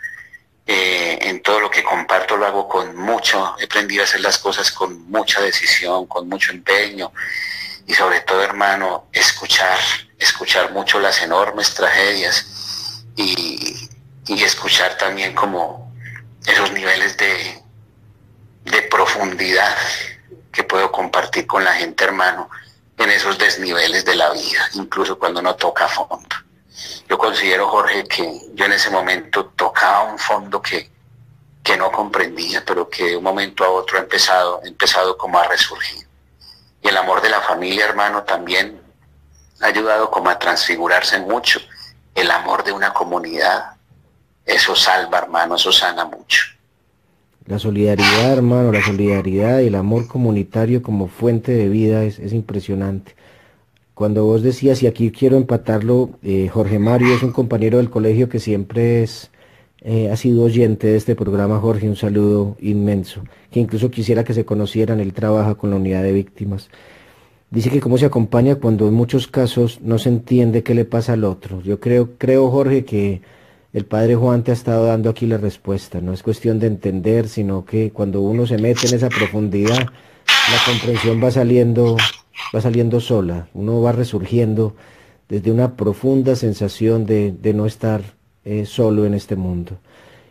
Eh, 0.67 1.17
en 1.21 1.41
todo 1.41 1.59
lo 1.59 1.71
que 1.71 1.83
comparto 1.83 2.37
lo 2.37 2.45
hago 2.45 2.67
con 2.67 2.95
mucho, 2.95 3.55
he 3.59 3.65
aprendido 3.65 4.03
a 4.03 4.05
hacer 4.05 4.21
las 4.21 4.37
cosas 4.37 4.71
con 4.71 5.09
mucha 5.09 5.41
decisión, 5.41 6.05
con 6.05 6.29
mucho 6.29 6.51
empeño 6.51 7.11
y 7.87 7.93
sobre 7.93 8.21
todo, 8.21 8.41
hermano, 8.43 9.07
escuchar, 9.11 9.77
escuchar 10.17 10.71
mucho 10.71 10.99
las 10.99 11.21
enormes 11.21 11.73
tragedias 11.73 13.03
y, 13.15 13.89
escuchar 14.27 14.97
también 14.97 15.35
como 15.35 15.93
esos 16.47 16.71
niveles 16.71 17.17
de, 17.17 17.61
de 18.63 18.81
profundidad 18.83 19.75
que 20.51 20.63
puedo 20.63 20.89
compartir 20.91 21.45
con 21.45 21.63
la 21.65 21.73
gente, 21.73 22.05
hermano, 22.05 22.49
en 22.97 23.09
esos 23.09 23.37
desniveles 23.37 24.05
de 24.05 24.15
la 24.15 24.31
vida, 24.31 24.69
incluso 24.73 25.19
cuando 25.19 25.41
no 25.41 25.55
toca 25.55 25.87
fondo. 25.87 26.35
Yo 27.09 27.17
considero, 27.17 27.67
Jorge, 27.67 28.03
que 28.05 28.41
yo 28.53 28.65
en 28.65 28.73
ese 28.73 28.89
momento 28.89 29.45
tocaba 29.55 30.11
un 30.11 30.17
fondo 30.17 30.61
que, 30.61 30.89
que 31.63 31.77
no 31.77 31.91
comprendía, 31.91 32.63
pero 32.65 32.89
que 32.89 33.09
de 33.09 33.17
un 33.17 33.23
momento 33.23 33.63
a 33.63 33.69
otro 33.69 33.97
ha 33.97 34.01
empezado, 34.01 34.61
empezado 34.63 35.17
como 35.17 35.39
a 35.39 35.47
resurgir. 35.47 36.07
Y 36.81 36.87
el 36.87 36.97
amor 36.97 37.21
de 37.21 37.29
la 37.29 37.41
familia, 37.41 37.85
hermano, 37.85 38.23
también 38.23 38.81
ha 39.61 39.67
ayudado 39.67 40.09
como 40.09 40.29
a 40.29 40.39
transfigurarse 40.39 41.19
mucho. 41.19 41.59
El 42.15 42.31
amor 42.31 42.63
de 42.63 42.71
una 42.71 42.93
comunidad, 42.93 43.75
eso 44.45 44.75
salva, 44.75 45.19
hermano, 45.19 45.55
eso 45.55 45.71
sana 45.71 46.05
mucho. 46.05 46.43
La 47.45 47.59
solidaridad, 47.59 48.33
hermano, 48.33 48.71
la 48.71 48.83
solidaridad 48.83 49.59
y 49.59 49.67
el 49.67 49.75
amor 49.75 50.07
comunitario 50.07 50.81
como 50.81 51.07
fuente 51.07 51.51
de 51.51 51.69
vida 51.69 52.03
es, 52.03 52.19
impresionante. 52.33 53.15
Cuando 54.01 54.25
vos 54.25 54.41
decías, 54.41 54.81
y 54.81 54.87
aquí 54.87 55.11
quiero 55.11 55.37
empatarlo, 55.37 56.09
eh, 56.23 56.49
Jorge 56.51 56.79
Mario 56.79 57.13
es 57.13 57.21
un 57.21 57.31
compañero 57.31 57.77
del 57.77 57.91
colegio 57.91 58.29
que 58.29 58.39
siempre 58.39 59.03
es, 59.03 59.29
eh, 59.81 60.09
ha 60.09 60.15
sido 60.15 60.41
oyente 60.41 60.87
de 60.87 60.97
este 60.97 61.15
programa, 61.15 61.59
Jorge, 61.59 61.87
un 61.87 61.95
saludo 61.95 62.57
inmenso, 62.61 63.21
que 63.51 63.59
incluso 63.59 63.91
quisiera 63.91 64.23
que 64.23 64.33
se 64.33 64.43
conocieran, 64.43 65.01
él 65.01 65.13
trabaja 65.13 65.53
con 65.53 65.69
la 65.69 65.75
unidad 65.75 66.01
de 66.01 66.13
víctimas. 66.13 66.71
Dice 67.51 67.69
que 67.69 67.79
cómo 67.79 67.99
se 67.99 68.07
acompaña 68.07 68.55
cuando 68.55 68.87
en 68.87 68.95
muchos 68.95 69.27
casos 69.27 69.81
no 69.83 69.99
se 69.99 70.09
entiende 70.09 70.63
qué 70.63 70.73
le 70.73 70.85
pasa 70.85 71.13
al 71.13 71.23
otro. 71.23 71.61
Yo 71.61 71.79
creo, 71.79 72.17
creo 72.17 72.49
Jorge, 72.49 72.83
que 72.83 73.21
el 73.71 73.85
padre 73.85 74.15
Juan 74.15 74.43
te 74.43 74.49
ha 74.49 74.55
estado 74.55 74.87
dando 74.87 75.11
aquí 75.11 75.27
la 75.27 75.37
respuesta. 75.37 76.01
No 76.01 76.11
es 76.11 76.23
cuestión 76.23 76.57
de 76.57 76.65
entender, 76.65 77.29
sino 77.29 77.65
que 77.65 77.91
cuando 77.91 78.21
uno 78.21 78.47
se 78.47 78.57
mete 78.57 78.87
en 78.87 78.95
esa 78.95 79.09
profundidad, 79.09 79.77
la 79.77 80.65
comprensión 80.65 81.23
va 81.23 81.29
saliendo 81.29 81.97
va 82.55 82.61
saliendo 82.61 82.99
sola, 82.99 83.47
uno 83.53 83.81
va 83.81 83.91
resurgiendo 83.91 84.75
desde 85.29 85.51
una 85.51 85.75
profunda 85.77 86.35
sensación 86.35 87.05
de, 87.05 87.53
no 87.55 87.65
estar 87.65 88.01
eh, 88.43 88.65
solo 88.65 89.05
en 89.05 89.13
este 89.13 89.35
mundo. 89.35 89.77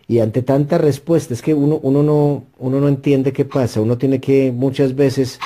Y 0.07 0.19
ante 0.19 0.43
tanta 0.43 0.77
respuesta, 0.77 1.33
es 1.33 1.41
que 1.41 1.55
uno, 1.55 1.79
uno, 1.83 2.03
no, 2.03 2.45
uno 2.59 2.81
no 2.81 2.89
entiende 2.89 3.33
qué 3.33 3.45
pasa, 3.45 3.81
uno 3.81 3.97
tiene 3.97 4.21
que 4.21 4.53
muchas 4.53 4.95
veces, 4.95 5.39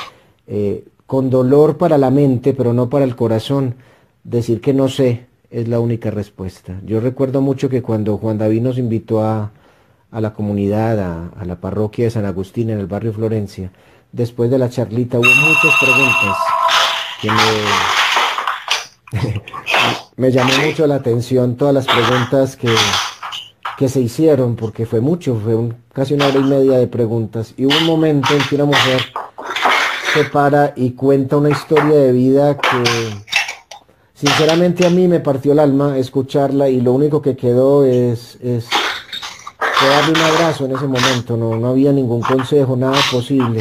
eh, 0.46 0.84
con 1.06 1.30
dolor 1.30 1.76
para 1.76 1.98
la 1.98 2.10
mente, 2.10 2.54
pero 2.54 2.72
no 2.72 2.88
para 2.88 3.04
el 3.04 3.14
corazón, 3.14 3.76
decir 4.24 4.60
que 4.60 4.72
no 4.72 4.88
sé 4.88 5.26
es 5.50 5.68
la 5.68 5.78
única 5.78 6.10
respuesta. 6.10 6.80
Yo 6.84 6.98
recuerdo 6.98 7.40
mucho 7.40 7.68
que 7.68 7.82
cuando 7.82 8.16
Juan 8.16 8.38
David 8.38 8.62
nos 8.62 8.78
invitó 8.78 9.22
a, 9.22 9.52
la 10.10 10.32
comunidad, 10.32 10.98
a, 10.98 11.28
a 11.28 11.44
la 11.44 11.60
parroquia 11.60 12.06
de 12.06 12.10
San 12.10 12.24
Agustín 12.24 12.70
en 12.70 12.78
el 12.80 12.86
barrio 12.86 13.12
Florencia, 13.12 13.70
después 14.14 14.48
de 14.48 14.58
la 14.58 14.70
charlita 14.70 15.18
hubo 15.18 15.26
muchas 15.26 15.74
preguntas 15.80 16.38
que 17.20 17.30
me, 19.12 19.42
me 20.16 20.30
llamó 20.30 20.52
mucho 20.64 20.86
la 20.86 20.94
atención 20.96 21.56
todas 21.56 21.74
las 21.74 21.86
preguntas 21.86 22.56
que, 22.56 22.72
que 23.76 23.88
se 23.88 24.00
hicieron, 24.00 24.54
porque 24.54 24.86
fue 24.86 25.00
mucho, 25.00 25.40
fue 25.42 25.56
casi 25.92 26.14
una 26.14 26.28
hora 26.28 26.38
y 26.38 26.44
media 26.44 26.78
de 26.78 26.86
preguntas. 26.86 27.54
Y 27.56 27.66
hubo 27.66 27.76
un 27.76 27.86
momento 27.86 28.32
en 28.32 28.40
que 28.48 28.54
una 28.54 28.66
mujer 28.66 29.02
se 30.12 30.24
para 30.24 30.72
y 30.76 30.92
cuenta 30.92 31.36
una 31.36 31.50
historia 31.50 31.96
de 31.96 32.12
vida 32.12 32.56
que 32.56 32.84
sinceramente 34.14 34.86
a 34.86 34.90
mí 34.90 35.08
me 35.08 35.18
partió 35.18 35.50
el 35.52 35.58
alma 35.58 35.98
escucharla 35.98 36.68
y 36.68 36.80
lo 36.80 36.92
único 36.92 37.20
que 37.20 37.36
quedó 37.36 37.84
es, 37.84 38.38
es 38.40 38.68
darle 39.80 40.12
un 40.12 40.24
abrazo 40.24 40.66
en 40.66 40.76
ese 40.76 40.86
momento, 40.86 41.36
no, 41.36 41.56
no 41.56 41.70
había 41.70 41.90
ningún 41.92 42.20
consejo, 42.20 42.76
nada 42.76 43.00
posible 43.10 43.58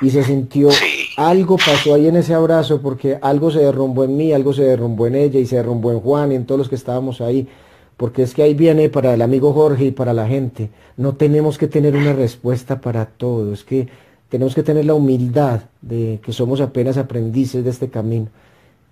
y 0.00 0.10
se 0.10 0.24
sintió, 0.24 0.68
algo 1.16 1.56
pasó 1.56 1.94
ahí 1.94 2.08
en 2.08 2.16
ese 2.16 2.34
abrazo 2.34 2.80
porque 2.80 3.18
algo 3.20 3.50
se 3.50 3.60
derrumbó 3.60 4.04
en 4.04 4.16
mí, 4.16 4.32
algo 4.32 4.52
se 4.52 4.62
derrumbó 4.62 5.06
en 5.06 5.14
ella 5.14 5.40
y 5.40 5.46
se 5.46 5.56
derrumbó 5.56 5.92
en 5.92 6.00
Juan 6.00 6.32
y 6.32 6.34
en 6.34 6.46
todos 6.46 6.58
los 6.58 6.68
que 6.68 6.74
estábamos 6.74 7.20
ahí. 7.20 7.48
Porque 7.96 8.24
es 8.24 8.34
que 8.34 8.42
ahí 8.42 8.54
viene 8.54 8.88
para 8.88 9.14
el 9.14 9.22
amigo 9.22 9.52
Jorge 9.52 9.86
y 9.86 9.90
para 9.92 10.12
la 10.12 10.26
gente. 10.26 10.70
No 10.96 11.14
tenemos 11.14 11.58
que 11.58 11.68
tener 11.68 11.94
una 11.94 12.12
respuesta 12.12 12.80
para 12.80 13.06
todo. 13.06 13.52
Es 13.52 13.62
que 13.62 13.88
tenemos 14.28 14.54
que 14.54 14.64
tener 14.64 14.84
la 14.84 14.94
humildad 14.94 15.60
de 15.80 16.18
que 16.24 16.32
somos 16.32 16.60
apenas 16.60 16.96
aprendices 16.96 17.62
de 17.62 17.70
este 17.70 17.90
camino. 17.90 18.26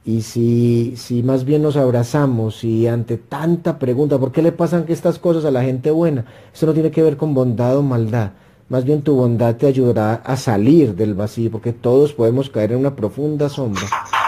Y 0.05 0.23
si, 0.23 0.95
si 0.97 1.23
más 1.23 1.45
bien 1.45 1.63
nos 1.63 1.77
abrazamos 1.77 2.63
y 2.63 2.87
ante 2.87 3.17
tanta 3.17 3.79
pregunta, 3.79 4.19
¿por 4.19 4.31
qué 4.31 4.43
le 4.43 4.53
pasan 4.53 4.85
estas 4.89 5.19
cosas 5.19 5.45
a 5.45 5.51
la 5.51 5.63
gente 5.63 5.91
buena? 5.91 6.25
Eso 6.53 6.67
no 6.67 6.73
tiene 6.73 6.91
que 6.91 7.03
ver 7.03 7.17
con 7.17 7.35
bondad 7.35 7.77
o 7.77 7.83
maldad. 7.83 8.33
Más 8.73 8.87
bien 8.87 9.03
tu 9.03 9.15
bondad 9.15 9.57
te 9.57 9.67
ayudará 9.67 10.23
a 10.25 10.35
salir 10.39 10.95
del 10.95 11.13
vacío, 11.13 11.51
porque 11.51 11.75
todos 11.75 12.15
podemos 12.15 12.49
caer 12.49 12.73
en 12.73 12.79
una 12.79 12.97
profunda 12.97 13.51
sombra. 13.51 13.83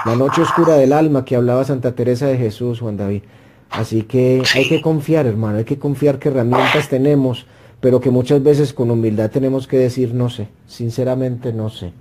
La 0.05 0.17
noche 0.17 0.43
oscura 0.43 0.75
del 0.75 0.93
alma 0.93 1.25
que 1.25 1.35
hablaba 1.35 1.65
Santa 1.65 1.95
Teresa 1.95 2.27
de 2.27 2.37
Jesús, 2.37 2.81
Juan 2.81 2.99
David. 2.99 3.23
Así 3.71 4.03
que 4.03 4.43
hay 4.55 4.69
que 4.69 4.83
confiar, 4.83 5.25
hermano, 5.25 5.57
hay 5.57 5.65
que 5.65 5.79
confiar 5.79 6.19
que 6.19 6.29
herramientas 6.29 6.91
tenemos, 6.91 7.47
pero 7.81 8.03
que 8.03 8.11
muchas 8.11 8.43
veces 8.43 8.75
con 8.75 8.91
humildad 8.91 9.31
tenemos 9.31 9.67
que 9.67 9.79
decir 9.79 10.13
no 10.13 10.29
sé, 10.29 10.49
sinceramente 10.67 11.55
no 11.55 11.71
sé. 11.71 11.95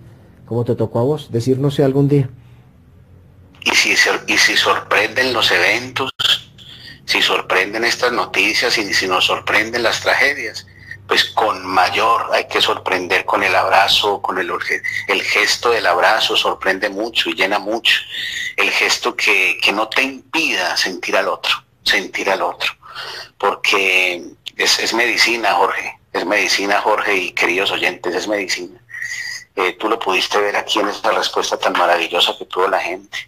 ¿Cómo 0.46 0.66
te 0.66 0.76
tocó 0.76 1.00
a 1.00 1.04
vos? 1.04 1.32
Decir 1.32 1.60
no 1.60 1.72
sé 1.72 1.86
algún 1.86 2.10
día. 2.10 2.30
Y 3.62 3.72
si, 3.74 3.94
y 4.28 4.38
si 4.38 4.58
sorprenden 4.58 5.32
los 5.32 5.50
eventos, 5.50 6.12
si 7.06 7.22
sorprenden 7.22 7.86
estas 7.86 8.12
noticias 8.12 8.78
y 8.78 8.94
si 8.94 9.08
nos 9.08 9.28
sorprenden 9.28 9.82
las 9.82 10.02
tragedias, 10.02 10.68
pues 11.14 11.26
con 11.26 11.64
mayor 11.64 12.32
hay 12.34 12.48
que 12.48 12.60
sorprender 12.60 13.24
con 13.24 13.44
el 13.44 13.54
abrazo, 13.56 14.20
con 14.20 14.40
el, 14.40 14.52
el 15.08 15.22
gesto 15.22 15.70
del 15.70 15.86
abrazo, 15.86 16.36
sorprende 16.36 16.90
mucho 16.90 17.30
y 17.30 17.36
llena 17.36 17.60
mucho. 17.60 18.00
El 18.58 18.72
gesto 18.72 19.16
que, 19.16 19.60
no 19.76 19.88
te 19.90 20.02
impida 20.02 20.76
sentir 20.76 21.16
al 21.16 21.28
otro, 21.28 21.54
sentir 21.84 22.32
al 22.32 22.42
otro. 22.42 22.74
Porque 23.38 24.24
es, 24.58 24.94
medicina, 24.96 25.54
Jorge, 25.54 26.00
es 26.14 26.26
medicina, 26.26 26.82
Jorge, 26.82 27.16
y 27.16 27.32
queridos 27.34 27.70
oyentes, 27.70 28.16
es 28.16 28.28
medicina. 28.28 28.82
Eh, 29.56 29.78
tú 29.80 29.90
lo 29.90 30.00
pudiste 30.00 30.40
ver 30.40 30.56
aquí 30.56 30.80
en 30.80 30.88
esa 30.88 31.12
respuesta 31.12 31.58
tan 31.58 31.74
maravillosa 31.74 32.36
que 32.40 32.46
tuvo 32.46 32.68
la 32.68 32.80
gente. 32.80 33.20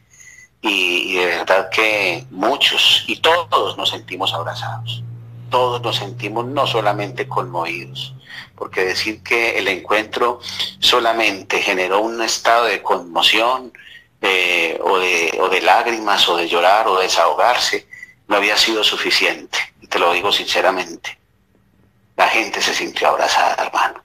Y, 0.59 1.13
y 1.13 1.17
de 1.17 1.25
verdad 1.27 1.69
que 1.69 2.25
muchos 2.31 3.03
y 3.05 3.17
todos 3.17 3.77
nos 3.77 3.91
sentimos 3.91 4.33
abrazados 4.33 5.04
todos 5.49 5.81
nos 5.81 5.97
sentimos 5.97 6.45
no 6.45 6.67
solamente 6.67 7.27
conmovidos, 7.27 8.13
porque 8.55 8.85
decir 8.85 9.23
que 9.23 9.57
el 9.57 9.67
encuentro 9.67 10.39
solamente 10.79 11.61
generó 11.61 12.01
un 12.01 12.21
estado 12.21 12.65
de 12.65 12.81
conmoción 12.81 13.73
eh, 14.21 14.79
o, 14.83 14.97
de, 14.97 15.37
o 15.39 15.49
de 15.49 15.61
lágrimas 15.61 16.27
o 16.29 16.37
de 16.37 16.47
llorar 16.47 16.87
o 16.87 16.99
desahogarse, 16.99 17.87
no 18.27 18.37
había 18.37 18.57
sido 18.57 18.83
suficiente, 18.83 19.57
y 19.81 19.87
te 19.87 19.99
lo 19.99 20.13
digo 20.13 20.31
sinceramente. 20.31 21.17
La 22.15 22.27
gente 22.29 22.61
se 22.61 22.73
sintió 22.73 23.09
abrazada, 23.09 23.63
hermano. 23.63 24.01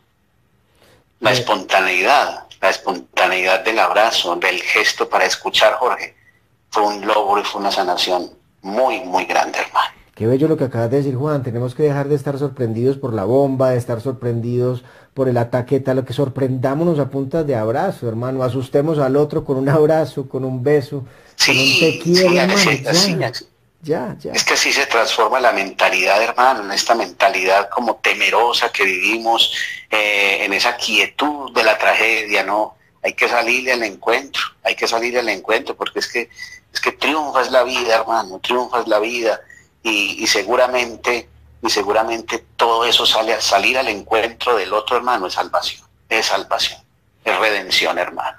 La 1.21 1.33
espontaneidad, 1.33 2.47
la 2.61 2.71
espontaneidad 2.71 3.61
del 3.61 3.79
abrazo, 3.79 4.37
del 4.37 4.61
gesto 4.61 5.09
para 5.09 5.25
escuchar, 5.25 5.75
Jorge, 5.75 6.17
fue 6.71 6.83
un 6.83 7.07
logro 7.07 7.41
y 7.41 7.45
fue 7.45 7.61
una 7.61 7.71
sanación 7.71 8.31
muy, 8.63 9.01
muy 9.01 9.25
grande, 9.25 9.59
hermano. 9.59 10.00
Qué 10.21 10.27
bello 10.27 10.49
lo 10.49 10.59
que 10.59 10.65
acabas 10.65 10.91
de 10.91 10.99
decir, 10.99 11.15
Juan. 11.17 11.43
Tenemos 11.43 11.75
que 11.75 11.83
dejar 11.83 12.09
de 12.09 12.15
estar 12.15 12.39
sorprendidos 12.39 12.99
por 12.99 13.15
la 13.15 13.25
bomba, 13.25 13.71
de 13.71 13.79
estar 13.79 14.03
sorprendidos 14.03 14.85
por 15.15 15.31
el 15.31 15.39
ataque 15.39 15.81
tal, 15.81 16.05
que 16.05 16.13
sorprendámonos 16.13 16.99
a 16.99 17.09
puntas 17.09 17.47
de 17.47 17.57
abrazo, 17.57 18.07
hermano. 18.07 18.43
Asustemos 18.43 18.99
al 18.99 19.17
otro 19.17 19.47
con 19.47 19.57
un 19.57 19.71
abrazo, 19.71 20.29
con 20.29 20.45
un 20.45 20.63
beso, 20.63 21.07
con 21.47 21.57
un 21.57 21.81
te 21.81 21.99
quiero, 22.01 22.35
hermano. 22.35 22.55
ya, 23.81 24.15
ya, 24.21 24.33
Es 24.35 24.45
que 24.45 24.53
así 24.53 24.75
se 24.75 24.85
transforma 24.85 25.41
la 25.41 25.53
mentalidad, 25.53 26.23
hermano, 26.23 26.65
en 26.65 26.73
esta 26.73 26.95
mentalidad 26.95 27.71
como 27.71 27.97
temerosa 27.97 28.71
que 28.71 28.85
vivimos, 28.85 29.55
eh, 29.91 30.45
en 30.45 30.53
esa 30.53 30.77
quietud 30.77 31.51
de 31.55 31.65
la 31.65 31.79
tragedia, 31.79 32.45
¿no? 32.45 32.75
Hay 33.03 33.15
que 33.15 33.27
salir 33.27 33.73
al 33.73 33.83
encuentro, 33.85 34.43
hay 34.65 34.75
que 34.75 34.87
salir 34.87 35.19
al 35.19 35.31
encuentro, 35.31 35.75
porque 35.75 36.01
es 36.01 36.09
que, 36.09 36.29
es 36.75 36.79
que 36.79 36.93
triunfa 36.93 37.41
es 37.41 37.51
la 37.51 37.63
vida, 37.63 37.95
hermano, 37.95 38.39
triunfa 38.39 38.81
es 38.81 38.87
la 38.87 38.99
vida 38.99 39.41
y, 39.83 40.27
seguramente 40.27 41.29
y 41.63 41.71
seguramente 41.71 42.45
todo 42.57 42.85
eso 42.85 43.05
sale 43.07 43.35
a 43.35 43.41
salir 43.41 43.79
al 43.79 43.89
encuentro 43.89 44.57
del 44.57 44.73
otro 44.73 44.97
hermano 44.97 45.27
es 45.27 45.35
salvación, 45.35 45.87
es 46.09 46.27
salvación, 46.27 46.81
es 47.25 47.39
redención, 47.39 47.99
hermano. 47.99 48.39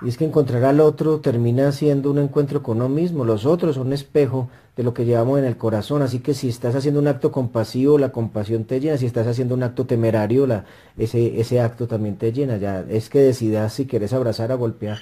Y 0.00 0.08
es 0.08 0.16
que 0.16 0.24
encontrar 0.24 0.64
al 0.64 0.80
otro 0.80 1.20
termina 1.20 1.72
siendo 1.72 2.10
un 2.10 2.18
encuentro 2.18 2.62
con 2.62 2.78
uno 2.78 2.88
mismo. 2.88 3.24
Los 3.24 3.44
otros 3.44 3.74
son 3.74 3.88
un 3.88 3.92
espejo 3.92 4.48
de 4.76 4.82
lo 4.82 4.94
que 4.94 5.04
llevamos 5.04 5.38
en 5.38 5.44
el 5.44 5.56
corazón. 5.56 6.02
Así 6.02 6.20
que 6.20 6.34
si 6.34 6.48
estás 6.48 6.74
haciendo 6.74 7.00
un 7.00 7.08
acto 7.08 7.32
compasivo, 7.32 7.98
la 7.98 8.10
compasión 8.10 8.64
te 8.64 8.80
llena. 8.80 8.96
Si 8.96 9.06
estás 9.06 9.26
haciendo 9.26 9.54
un 9.54 9.62
acto 9.64 9.84
temerario, 9.84 10.46
la, 10.46 10.64
ese, 10.96 11.40
ese 11.40 11.60
acto 11.60 11.86
también 11.86 12.16
te 12.16 12.32
llena. 12.32 12.56
Ya 12.56 12.84
es 12.88 13.10
que 13.10 13.18
decidas 13.18 13.72
si 13.74 13.86
quieres 13.86 14.12
abrazar 14.12 14.52
o 14.52 14.58
golpear. 14.58 15.00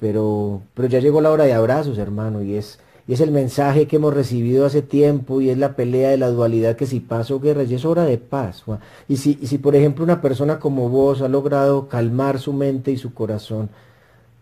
Pero, 0.00 0.62
pero 0.74 0.88
ya 0.88 0.98
llegó 0.98 1.20
la 1.20 1.30
hora 1.30 1.44
de 1.44 1.52
abrazos, 1.52 1.98
hermano, 1.98 2.42
y 2.42 2.56
es 2.56 2.80
y 3.06 3.14
es 3.14 3.20
el 3.20 3.30
mensaje 3.30 3.86
que 3.86 3.96
hemos 3.96 4.14
recibido 4.14 4.64
hace 4.64 4.82
tiempo 4.82 5.40
y 5.40 5.50
es 5.50 5.58
la 5.58 5.74
pelea 5.74 6.10
de 6.10 6.18
la 6.18 6.28
dualidad 6.28 6.76
que 6.76 6.86
si 6.86 7.00
paz 7.00 7.30
o 7.30 7.40
guerra, 7.40 7.64
y 7.64 7.74
es 7.74 7.84
hora 7.84 8.04
de 8.04 8.18
paz. 8.18 8.64
Y 9.08 9.16
si, 9.16 9.38
y 9.40 9.48
si 9.48 9.58
por 9.58 9.74
ejemplo 9.74 10.04
una 10.04 10.20
persona 10.20 10.60
como 10.60 10.88
vos 10.88 11.20
ha 11.20 11.28
logrado 11.28 11.88
calmar 11.88 12.38
su 12.38 12.52
mente 12.52 12.92
y 12.92 12.96
su 12.96 13.12
corazón, 13.12 13.70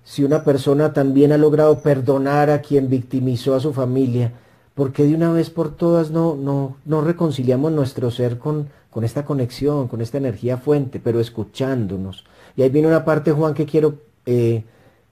si 0.05 0.25
una 0.25 0.44
persona 0.44 0.92
también 0.92 1.33
ha 1.33 1.38
logrado 1.38 1.81
perdonar 1.81 2.51
a 2.51 2.61
quien 2.61 2.88
victimizó 2.88 3.55
a 3.55 3.61
su 3.61 3.73
familia, 3.73 4.33
¿por 4.75 4.92
qué 4.92 5.05
de 5.05 5.14
una 5.14 5.33
vez 5.33 5.51
por 5.51 5.75
todas 5.75 6.11
no, 6.11 6.37
no, 6.37 6.77
no 6.85 7.01
reconciliamos 7.01 7.73
nuestro 7.73 8.11
ser 8.11 8.38
con, 8.38 8.68
con 8.90 9.05
esta 9.05 9.25
conexión, 9.25 9.88
con 9.88 10.01
esta 10.01 10.18
energía 10.18 10.59
fuente, 10.59 11.01
pero 11.03 11.20
escuchándonos? 11.20 12.25
Y 12.57 12.62
ahí 12.62 12.70
viene 12.70 12.88
una 12.88 13.05
parte, 13.05 13.33
Juan, 13.33 13.55
que 13.55 13.66
quiero 13.66 13.94
eh, 14.27 14.64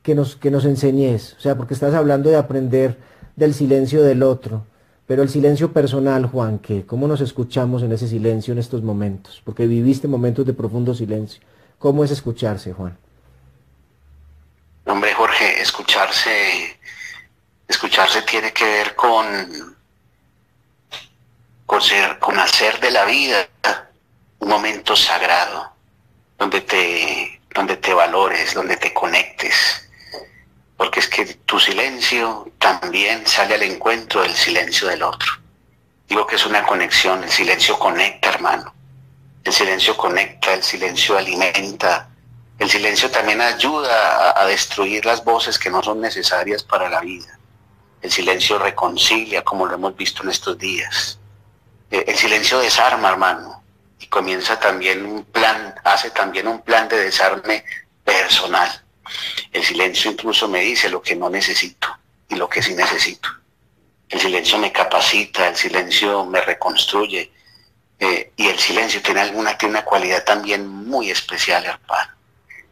que, 0.03 0.15
nos, 0.15 0.37
que 0.37 0.51
nos 0.51 0.65
enseñes, 0.65 1.35
o 1.39 1.41
sea, 1.41 1.57
porque 1.57 1.75
estás 1.75 1.95
hablando 1.95 2.31
de 2.31 2.37
aprender 2.37 2.97
del 3.38 3.55
silencio 3.55 4.03
del 4.03 4.22
otro, 4.22 4.64
pero 5.07 5.22
el 5.22 5.29
silencio 5.29 5.72
personal, 5.72 6.27
Juan, 6.27 6.59
que 6.59 6.85
cómo 6.85 7.09
nos 7.09 7.20
escuchamos 7.20 7.83
en 7.83 7.92
ese 7.92 8.09
silencio 8.09 8.53
en 8.53 8.59
estos 8.59 8.83
momentos, 8.83 9.40
porque 9.44 9.66
viviste 9.66 10.09
momentos 10.09 10.44
de 10.44 10.53
profundo 10.53 10.94
silencio. 10.94 11.40
¿Cómo 11.79 12.05
es 12.05 12.11
escucharse, 12.11 12.72
Juan? 12.72 12.96
Hombre, 14.85 15.12
Jorge, 15.14 15.61
escucharse 15.61 16.79
Escucharse 17.68 18.22
tiene 18.22 18.51
que 18.51 18.64
ver 18.64 18.94
con, 18.94 19.77
con, 21.66 21.83
ser, 21.83 22.18
con 22.18 22.38
hacer 22.38 22.81
de 22.81 22.90
la 22.90 23.05
vida 23.05 23.46
un 24.38 24.48
momento 24.48 24.96
sagrado, 24.96 25.70
donde 26.38 26.62
te, 26.62 27.42
donde 27.55 27.77
te 27.77 27.92
valores, 27.92 28.55
donde 28.55 28.79
te 28.79 28.94
conectes. 28.94 29.88
Porque 30.79 31.01
es 31.01 31.09
que 31.09 31.27
tu 31.45 31.61
silencio 31.61 32.51
también 32.59 33.27
sale 33.27 33.57
al 33.57 33.62
encuentro 33.64 34.23
del 34.23 34.35
silencio 34.35 34.88
del 34.88 35.03
otro. 35.03 35.31
Digo 36.09 36.27
que 36.27 36.37
es 36.37 36.47
una 36.47 36.64
conexión, 36.64 37.23
el 37.23 37.31
silencio 37.31 37.79
conecta, 37.79 38.31
hermano. 38.31 38.73
El 39.45 39.53
silencio 39.53 39.95
conecta, 39.95 40.55
el 40.55 40.62
silencio 40.62 41.19
alimenta, 41.19 42.09
el 42.59 42.71
silencio 42.71 43.11
también 43.11 43.43
ayuda 43.43 44.31
a, 44.31 44.43
a 44.43 44.47
destruir 44.47 45.05
las 45.05 45.23
voces 45.23 45.59
que 45.59 45.69
no 45.69 45.83
son 45.83 46.01
necesarias 46.01 46.64
para 46.64 46.88
la 46.88 47.01
vida. 47.01 47.38
El 48.01 48.11
silencio 48.11 48.59
reconcilia, 48.59 49.43
como 49.45 49.67
lo 49.67 49.75
hemos 49.75 49.95
visto 49.97 50.23
en 50.23 50.31
estos 50.31 50.57
días. 50.57 51.19
Eh, 51.91 52.05
el 52.07 52.17
silencio 52.17 52.59
desarma, 52.61 53.11
hermano, 53.11 53.62
y 53.99 54.07
comienza 54.07 54.59
también 54.61 55.05
un 55.05 55.25
plan, 55.25 55.75
hace 55.85 56.11
también 56.11 56.47
un 56.47 56.62
plan 56.62 56.88
de 56.88 56.99
desarme 56.99 57.64
personal. 58.05 58.85
El 59.53 59.62
silencio 59.62 60.11
incluso 60.11 60.49
me 60.49 60.61
dice 60.61 60.88
lo 60.88 61.03
que 61.03 61.16
no 61.16 61.31
necesito 61.31 61.88
y 62.29 62.37
lo 62.37 62.49
que 62.49 62.62
sí 62.62 62.75
necesito. 62.75 63.29
El 64.09 64.21
silencio 64.21 64.59
me 64.59 64.73
capacita, 64.73 65.49
el 65.49 65.57
silencio 65.57 66.25
me 66.25 66.40
reconstruye 66.40 67.31
eh, 67.99 68.33
y 68.37 68.47
el 68.47 68.59
silencio 68.59 69.03
tiene 69.03 69.21
alguna 69.21 69.59
tiene 69.59 69.73
una 69.75 69.85
cualidad 69.85 70.25
también 70.25 70.66
muy 70.66 71.11
especial, 71.11 71.64
hermano. 71.64 72.12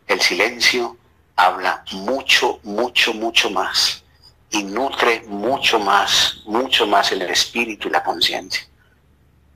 El 0.07 0.21
silencio 0.21 0.97
habla 1.35 1.85
mucho, 1.93 2.61
mucho, 2.63 3.13
mucho 3.13 3.51
más 3.51 4.03
y 4.51 4.63
nutre 4.63 5.23
mucho 5.27 5.79
más, 5.79 6.43
mucho 6.47 6.87
más 6.87 7.13
el 7.13 7.23
espíritu 7.23 7.89
y 7.89 7.91
la 7.91 8.03
conciencia 8.03 8.67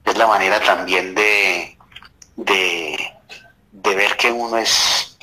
es 0.05 0.19
la 0.19 0.27
manera 0.27 0.61
también 0.61 1.15
de, 1.15 1.77
de, 2.37 2.97
ver 3.83 4.17
que 4.17 4.33
uno 4.33 4.57
es, 4.59 5.17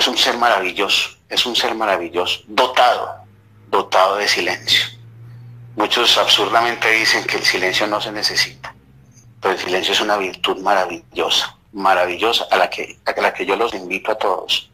es 0.00 0.08
un 0.08 0.18
ser 0.18 0.36
maravilloso, 0.36 1.10
es 1.28 1.46
un 1.46 1.56
ser 1.56 1.74
maravilloso, 1.74 2.40
dotado, 2.46 3.24
dotado 3.68 4.16
de 4.16 4.28
silencio. 4.28 4.84
Muchos 5.74 6.16
absurdamente 6.18 6.90
dicen 6.90 7.24
que 7.24 7.36
el 7.36 7.44
silencio 7.44 7.86
no 7.86 8.00
se 8.00 8.12
necesita, 8.12 8.74
pero 9.40 9.54
el 9.54 9.60
silencio 9.60 9.92
es 9.92 10.00
una 10.00 10.16
virtud 10.16 10.58
maravillosa, 10.60 11.56
maravillosa, 11.72 12.46
a 12.50 12.56
la 12.56 12.70
que, 12.70 12.98
a 13.04 13.20
la 13.20 13.32
que 13.32 13.46
yo 13.46 13.56
los 13.56 13.74
invito 13.74 14.12
a 14.12 14.18
todos, 14.18 14.70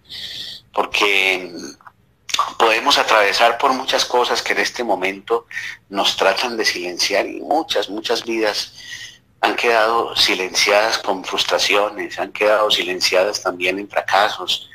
porque 0.72 1.52
podemos 2.58 2.98
atravesar 2.98 3.58
por 3.58 3.72
muchas 3.72 4.04
cosas 4.04 4.42
que 4.42 4.52
en 4.52 4.60
este 4.60 4.84
momento 4.84 5.46
nos 5.88 6.16
tratan 6.16 6.56
de 6.56 6.64
silenciar 6.64 7.26
y 7.26 7.40
muchas, 7.40 7.88
muchas 7.88 8.24
vidas 8.24 8.72
han 9.40 9.56
quedado 9.56 10.14
silenciadas 10.16 10.98
con 10.98 11.24
frustraciones, 11.24 12.18
han 12.18 12.32
quedado 12.32 12.70
silenciadas 12.70 13.42
también 13.42 13.78
en 13.78 13.88
fracasos, 13.88 14.70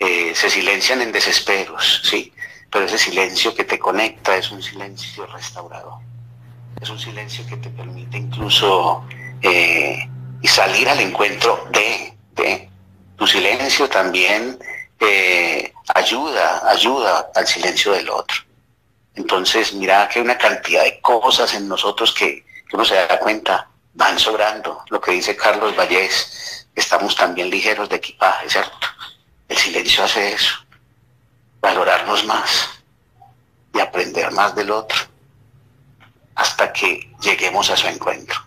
eh, 0.00 0.32
se 0.34 0.50
silencian 0.50 1.00
en 1.02 1.12
desesperos, 1.12 2.02
sí, 2.04 2.32
pero 2.70 2.86
ese 2.86 2.98
silencio 2.98 3.54
que 3.54 3.64
te 3.64 3.78
conecta 3.78 4.36
es 4.36 4.50
un 4.50 4.62
silencio 4.62 5.26
restaurador, 5.26 6.00
es 6.80 6.90
un 6.90 6.98
silencio 6.98 7.46
que 7.46 7.56
te 7.56 7.70
permite 7.70 8.16
incluso 8.16 9.06
eh, 9.42 10.08
salir 10.42 10.88
al 10.88 10.98
encuentro 10.98 11.68
de, 11.70 12.14
de 12.34 12.68
tu 13.16 13.26
silencio 13.26 13.88
también 13.88 14.58
eh, 14.98 15.72
ayuda, 15.94 16.70
ayuda 16.70 17.30
al 17.34 17.46
silencio 17.46 17.92
del 17.92 18.08
otro. 18.10 18.36
Entonces, 19.14 19.72
mira 19.72 20.08
que 20.08 20.18
hay 20.18 20.24
una 20.24 20.38
cantidad 20.38 20.84
de 20.84 21.00
cosas 21.00 21.54
en 21.54 21.68
nosotros 21.68 22.12
que, 22.12 22.44
uno 22.72 22.84
se 22.84 22.94
da 22.94 23.18
cuenta, 23.18 23.68
van 23.94 24.18
sobrando. 24.18 24.84
Lo 24.90 25.00
que 25.00 25.10
dice 25.10 25.36
Carlos 25.36 25.76
Vallés, 25.76 26.68
estamos 26.74 27.16
también 27.16 27.50
ligeros 27.50 27.88
de 27.88 27.96
equipaje, 27.96 28.48
¿cierto? 28.48 28.86
El 29.50 29.56
silencio 29.56 30.04
hace 30.04 30.32
eso, 30.32 30.54
valorarnos 31.60 32.24
más 32.24 32.68
y 33.74 33.80
aprender 33.80 34.30
más 34.30 34.54
del 34.54 34.70
otro 34.70 34.96
hasta 36.36 36.72
que 36.72 37.10
lleguemos 37.20 37.68
a 37.68 37.76
su 37.76 37.88
encuentro. 37.88 38.38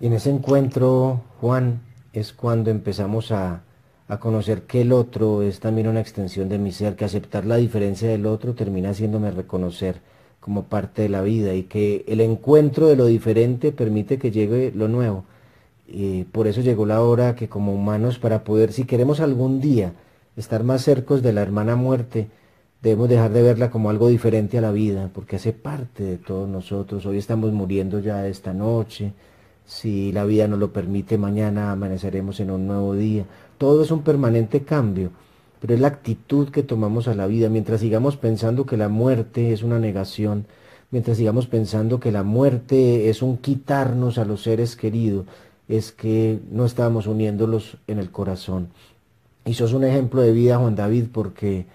Y 0.00 0.06
en 0.06 0.12
ese 0.12 0.30
encuentro, 0.30 1.24
Juan, 1.40 1.82
es 2.12 2.32
cuando 2.32 2.70
empezamos 2.70 3.32
a, 3.32 3.62
a 4.06 4.20
conocer 4.20 4.62
que 4.62 4.82
el 4.82 4.92
otro 4.92 5.42
es 5.42 5.58
también 5.58 5.88
una 5.88 6.00
extensión 6.00 6.48
de 6.48 6.58
mi 6.58 6.70
ser, 6.70 6.94
que 6.94 7.04
aceptar 7.04 7.44
la 7.44 7.56
diferencia 7.56 8.08
del 8.08 8.26
otro 8.26 8.54
termina 8.54 8.90
haciéndome 8.90 9.32
reconocer 9.32 10.00
como 10.38 10.66
parte 10.66 11.02
de 11.02 11.08
la 11.08 11.20
vida 11.20 11.52
y 11.54 11.64
que 11.64 12.04
el 12.06 12.20
encuentro 12.20 12.86
de 12.86 12.96
lo 12.96 13.06
diferente 13.06 13.72
permite 13.72 14.20
que 14.20 14.30
llegue 14.30 14.72
lo 14.72 14.86
nuevo. 14.86 15.24
Y 15.92 16.24
por 16.24 16.46
eso 16.46 16.60
llegó 16.60 16.86
la 16.86 17.02
hora 17.02 17.34
que 17.34 17.48
como 17.48 17.74
humanos, 17.74 18.18
para 18.18 18.44
poder, 18.44 18.72
si 18.72 18.84
queremos 18.84 19.18
algún 19.20 19.60
día 19.60 19.92
estar 20.36 20.62
más 20.62 20.82
cercos 20.82 21.20
de 21.22 21.32
la 21.32 21.42
hermana 21.42 21.74
muerte, 21.74 22.28
debemos 22.80 23.08
dejar 23.08 23.32
de 23.32 23.42
verla 23.42 23.70
como 23.70 23.90
algo 23.90 24.08
diferente 24.08 24.56
a 24.56 24.60
la 24.60 24.70
vida, 24.70 25.10
porque 25.12 25.36
hace 25.36 25.52
parte 25.52 26.04
de 26.04 26.16
todos 26.16 26.48
nosotros. 26.48 27.04
Hoy 27.06 27.18
estamos 27.18 27.52
muriendo 27.52 27.98
ya 27.98 28.26
esta 28.28 28.54
noche, 28.54 29.12
si 29.66 30.12
la 30.12 30.24
vida 30.24 30.48
nos 30.48 30.58
lo 30.58 30.72
permite, 30.72 31.18
mañana 31.18 31.72
amaneceremos 31.72 32.40
en 32.40 32.50
un 32.50 32.66
nuevo 32.66 32.94
día. 32.94 33.24
Todo 33.58 33.82
es 33.82 33.90
un 33.90 34.02
permanente 34.02 34.62
cambio, 34.62 35.10
pero 35.60 35.74
es 35.74 35.80
la 35.80 35.88
actitud 35.88 36.50
que 36.50 36.62
tomamos 36.62 37.08
a 37.08 37.14
la 37.14 37.26
vida. 37.26 37.48
Mientras 37.48 37.80
sigamos 37.80 38.16
pensando 38.16 38.64
que 38.64 38.76
la 38.76 38.88
muerte 38.88 39.52
es 39.52 39.62
una 39.62 39.78
negación, 39.78 40.46
mientras 40.90 41.18
sigamos 41.18 41.46
pensando 41.46 42.00
que 42.00 42.12
la 42.12 42.22
muerte 42.22 43.10
es 43.10 43.22
un 43.22 43.36
quitarnos 43.36 44.18
a 44.18 44.24
los 44.24 44.42
seres 44.42 44.74
queridos, 44.76 45.26
es 45.70 45.92
que 45.92 46.40
no 46.50 46.64
estamos 46.64 47.06
uniéndolos 47.06 47.76
en 47.86 48.00
el 48.00 48.10
corazón. 48.10 48.68
Y 49.44 49.54
sos 49.54 49.72
un 49.72 49.84
ejemplo 49.84 50.20
de 50.20 50.32
vida, 50.32 50.58
Juan 50.58 50.74
David, 50.74 51.04
porque 51.12 51.66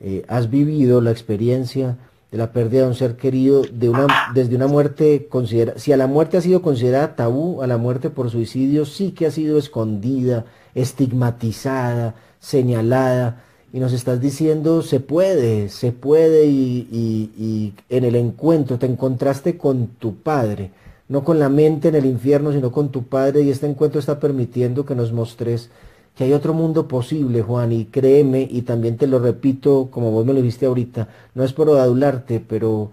eh, 0.00 0.24
has 0.28 0.48
vivido 0.48 1.00
la 1.00 1.10
experiencia 1.10 1.98
de 2.30 2.38
la 2.38 2.52
pérdida 2.52 2.82
de 2.82 2.88
un 2.88 2.94
ser 2.94 3.16
querido 3.16 3.62
de 3.62 3.90
una, 3.90 4.06
desde 4.32 4.54
una 4.54 4.68
muerte 4.68 5.26
considerada, 5.28 5.78
si 5.78 5.92
a 5.92 5.96
la 5.96 6.06
muerte 6.06 6.36
ha 6.36 6.40
sido 6.40 6.62
considerada 6.62 7.16
tabú, 7.16 7.62
a 7.62 7.66
la 7.66 7.76
muerte 7.76 8.10
por 8.10 8.30
suicidio 8.30 8.86
sí 8.86 9.10
que 9.10 9.26
ha 9.26 9.30
sido 9.30 9.58
escondida, 9.58 10.46
estigmatizada, 10.74 12.14
señalada, 12.38 13.42
y 13.72 13.80
nos 13.80 13.92
estás 13.92 14.20
diciendo 14.20 14.82
se 14.82 15.00
puede, 15.00 15.68
se 15.68 15.92
puede 15.92 16.46
y 16.46 17.74
en 17.88 18.04
el 18.04 18.14
encuentro 18.16 18.78
te 18.78 18.86
encontraste 18.86 19.58
con 19.58 19.88
tu 19.88 20.14
Padre, 20.14 20.70
no 21.12 21.24
con 21.24 21.38
la 21.38 21.50
mente 21.50 21.88
en 21.88 21.94
el 21.94 22.06
infierno, 22.06 22.52
sino 22.52 22.72
con 22.72 22.88
tu 22.88 23.02
Padre, 23.02 23.42
y 23.42 23.50
este 23.50 23.66
encuentro 23.66 24.00
está 24.00 24.18
permitiendo 24.18 24.86
que 24.86 24.94
nos 24.94 25.12
mostres 25.12 25.68
que 26.16 26.24
hay 26.24 26.32
otro 26.32 26.54
mundo 26.54 26.88
posible, 26.88 27.42
Juan, 27.42 27.70
y 27.70 27.84
créeme, 27.84 28.48
y 28.50 28.62
también 28.62 28.96
te 28.96 29.06
lo 29.06 29.18
repito, 29.18 29.88
como 29.90 30.10
vos 30.10 30.24
me 30.24 30.32
lo 30.32 30.40
viste 30.40 30.64
ahorita, 30.64 31.08
no 31.34 31.44
es 31.44 31.52
por 31.52 31.68
adularte, 31.68 32.40
pero 32.40 32.92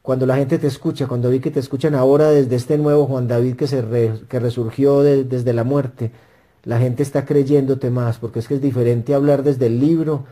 cuando 0.00 0.24
la 0.24 0.36
gente 0.36 0.56
te 0.56 0.66
escucha, 0.66 1.06
cuando 1.08 1.28
vi 1.28 1.40
que 1.40 1.50
te 1.50 1.60
escuchan 1.60 1.94
ahora 1.94 2.30
desde 2.30 2.56
este 2.56 2.78
nuevo 2.78 3.04
Juan 3.04 3.28
David 3.28 3.56
que, 3.56 3.66
se 3.66 3.84
que 4.30 4.40
resurgió 4.40 5.02
desde 5.02 5.52
la 5.52 5.64
muerte, 5.64 6.10
la 6.64 6.78
gente 6.78 7.02
está 7.02 7.26
creyéndote 7.26 7.90
más, 7.90 8.16
porque 8.16 8.38
es 8.38 8.48
que 8.48 8.54
es 8.54 8.62
diferente 8.62 9.12
hablar 9.12 9.42
desde 9.42 9.66
el 9.66 9.78
libro 9.78 10.24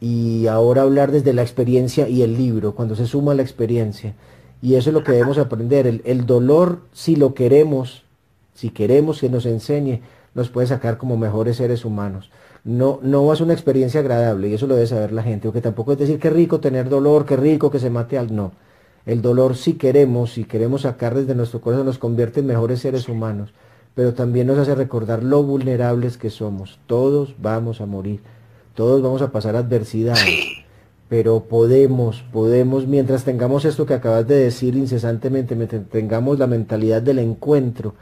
y 0.00 0.46
ahora 0.46 0.82
hablar 0.82 1.12
desde 1.12 1.34
la 1.34 1.42
experiencia 1.42 2.08
y 2.08 2.22
el 2.22 2.34
libro, 2.38 2.74
cuando 2.74 2.96
se 2.96 3.06
suma 3.06 3.34
la 3.34 3.42
experiencia. 3.42 4.14
Y 4.60 4.74
eso 4.74 4.90
es 4.90 4.94
lo 4.94 5.04
que 5.04 5.12
debemos 5.12 5.38
aprender. 5.38 5.86
El, 5.86 6.02
el 6.04 6.26
dolor, 6.26 6.80
si 6.92 7.16
lo 7.16 7.34
queremos, 7.34 8.04
si 8.54 8.70
queremos 8.70 9.20
que 9.20 9.28
nos 9.28 9.46
enseñe, 9.46 10.02
nos 10.34 10.48
puede 10.48 10.66
sacar 10.66 10.98
como 10.98 11.16
mejores 11.16 11.56
seres 11.56 11.84
humanos. 11.84 12.30
No, 12.64 12.98
no 13.02 13.32
es 13.32 13.40
una 13.40 13.52
experiencia 13.52 14.00
agradable 14.00 14.48
y 14.48 14.54
eso 14.54 14.66
lo 14.66 14.74
debe 14.74 14.86
saber 14.86 15.12
la 15.12 15.22
gente, 15.22 15.48
porque 15.48 15.60
tampoco 15.60 15.92
es 15.92 15.98
decir 15.98 16.18
que 16.18 16.30
rico 16.30 16.60
tener 16.60 16.88
dolor, 16.88 17.24
que 17.24 17.36
rico 17.36 17.70
que 17.70 17.78
se 17.78 17.90
mate 17.90 18.18
al 18.18 18.34
no. 18.34 18.52
El 19.06 19.22
dolor 19.22 19.56
si 19.56 19.74
queremos, 19.74 20.32
si 20.32 20.44
queremos 20.44 20.82
sacar 20.82 21.14
desde 21.14 21.34
nuestro 21.34 21.60
corazón, 21.60 21.86
nos 21.86 21.98
convierte 21.98 22.40
en 22.40 22.46
mejores 22.46 22.80
seres 22.80 23.08
humanos, 23.08 23.54
pero 23.94 24.12
también 24.12 24.46
nos 24.46 24.58
hace 24.58 24.74
recordar 24.74 25.22
lo 25.22 25.42
vulnerables 25.42 26.18
que 26.18 26.30
somos. 26.30 26.78
Todos 26.86 27.34
vamos 27.38 27.80
a 27.80 27.86
morir, 27.86 28.20
todos 28.74 29.00
vamos 29.00 29.22
a 29.22 29.32
pasar 29.32 29.56
adversidades, 29.56 30.57
pero 31.08 31.44
podemos, 31.44 32.22
podemos, 32.32 32.86
mientras 32.86 33.24
tengamos 33.24 33.64
esto 33.64 33.86
que 33.86 33.94
acabas 33.94 34.26
de 34.28 34.36
decir 34.36 34.76
incesantemente, 34.76 35.54
mientras 35.54 35.88
tengamos 35.88 36.38
la 36.38 36.46
mentalidad 36.46 37.00
del 37.00 37.18
encuentro, 37.18 37.94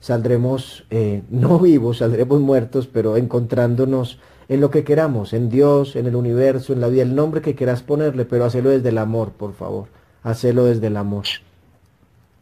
saldremos 0.00 0.84
eh, 0.90 1.22
no 1.30 1.58
vivos, 1.58 1.98
saldremos 1.98 2.40
muertos, 2.40 2.86
pero 2.86 3.16
encontrándonos 3.16 4.18
en 4.48 4.60
lo 4.60 4.70
que 4.70 4.84
queramos, 4.84 5.32
en 5.32 5.48
Dios, 5.48 5.96
en 5.96 6.06
el 6.06 6.16
universo, 6.16 6.72
en 6.72 6.80
la 6.80 6.88
vida, 6.88 7.02
el 7.02 7.14
nombre 7.14 7.40
que 7.40 7.54
quieras 7.54 7.82
ponerle, 7.82 8.24
pero 8.24 8.44
hacelo 8.44 8.70
desde 8.70 8.90
el 8.90 8.98
amor, 8.98 9.32
por 9.32 9.54
favor, 9.54 9.88
hacelo 10.22 10.64
desde 10.64 10.88
el 10.88 10.96
amor. 10.96 11.24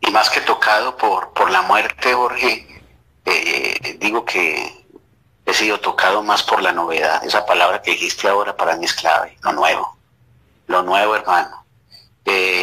Y 0.01 0.11
más 0.11 0.29
que 0.31 0.41
tocado 0.41 0.97
por, 0.97 1.33
por 1.33 1.51
la 1.51 1.63
muerte, 1.63 2.13
Jorge, 2.13 2.67
eh, 3.25 3.99
digo 4.01 4.25
que 4.25 4.85
he 5.47 5.55
sido 5.55 5.79
tocado 5.79 6.23
más 6.23 6.43
por 6.43 6.63
la 6.63 6.73
novedad, 6.73 7.25
esa 7.25 7.47
palabra 7.47 7.83
que 7.83 7.93
dijiste 7.93 8.29
ahora 8.29 8.57
para 8.57 8.77
mí 8.77 8.85
es 8.85 8.95
clave, 8.95 9.37
lo 9.43 9.53
nuevo, 9.53 9.97
lo 10.73 10.83
nuevo 10.83 11.15
hermano. 11.15 11.65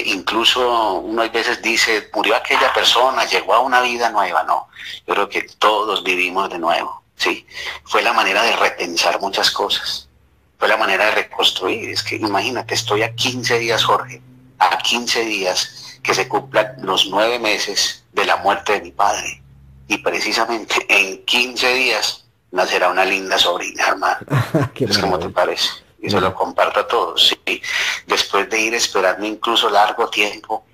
incluso 0.06 0.94
uno 0.94 1.22
a 1.22 1.28
veces 1.28 1.62
dice, 1.62 2.10
murió 2.14 2.36
aquella 2.36 2.74
persona, 2.74 3.26
llegó 3.26 3.54
a 3.54 3.60
una 3.60 3.82
vida 3.82 4.10
nueva, 4.10 4.44
no, 4.44 4.68
yo 5.06 5.14
creo 5.14 5.30
que 5.30 5.44
todos 5.60 6.04
vivimos 6.04 6.50
de 6.50 6.58
nuevo, 6.58 7.04
¿sí? 7.16 7.46
Fue 7.84 8.02
la 8.02 8.14
manera 8.14 8.42
de 8.44 8.56
repensar 8.56 9.22
muchas 9.22 9.52
cosas, 9.52 10.10
fue 10.58 10.68
la 10.68 10.78
manera 10.78 11.06
de 11.06 11.12
reconstruir, 11.12 11.90
es 11.90 12.02
que 12.04 12.16
imagínate, 12.16 12.74
estoy 12.74 13.04
a 13.04 13.14
15 13.14 13.60
días, 13.60 13.84
Jorge, 13.84 14.22
a 14.58 14.78
15 14.78 15.26
días 15.26 16.00
que 16.02 16.14
se 16.14 16.28
cumplan 16.28 16.78
los 16.82 17.08
nueve 17.08 17.38
meses 17.38 18.06
de 18.14 18.26
la 18.26 18.38
muerte 18.38 18.74
de 18.74 18.82
mi 18.82 18.92
padre, 18.92 19.44
y 19.88 19.98
precisamente 20.00 20.76
en 20.88 21.24
15 21.26 21.74
días 21.74 22.26
nacerá 22.52 22.90
una 22.90 23.06
linda 23.06 23.38
sobrina, 23.38 23.88
hermano. 23.90 24.26
es 24.80 24.98
como 24.98 25.20
te 25.20 25.30
parece 25.30 25.89
y 26.02 26.10
se 26.10 26.20
lo 26.20 26.34
comparto 26.34 26.80
a 26.80 26.88
todos. 26.88 27.36
¿sí? 27.46 27.62
Después 28.08 28.50
de 28.50 28.60
ir 28.60 28.74
esperando 28.74 29.26
incluso 29.26 29.70
largo 29.70 30.10
tiempo, 30.10 30.66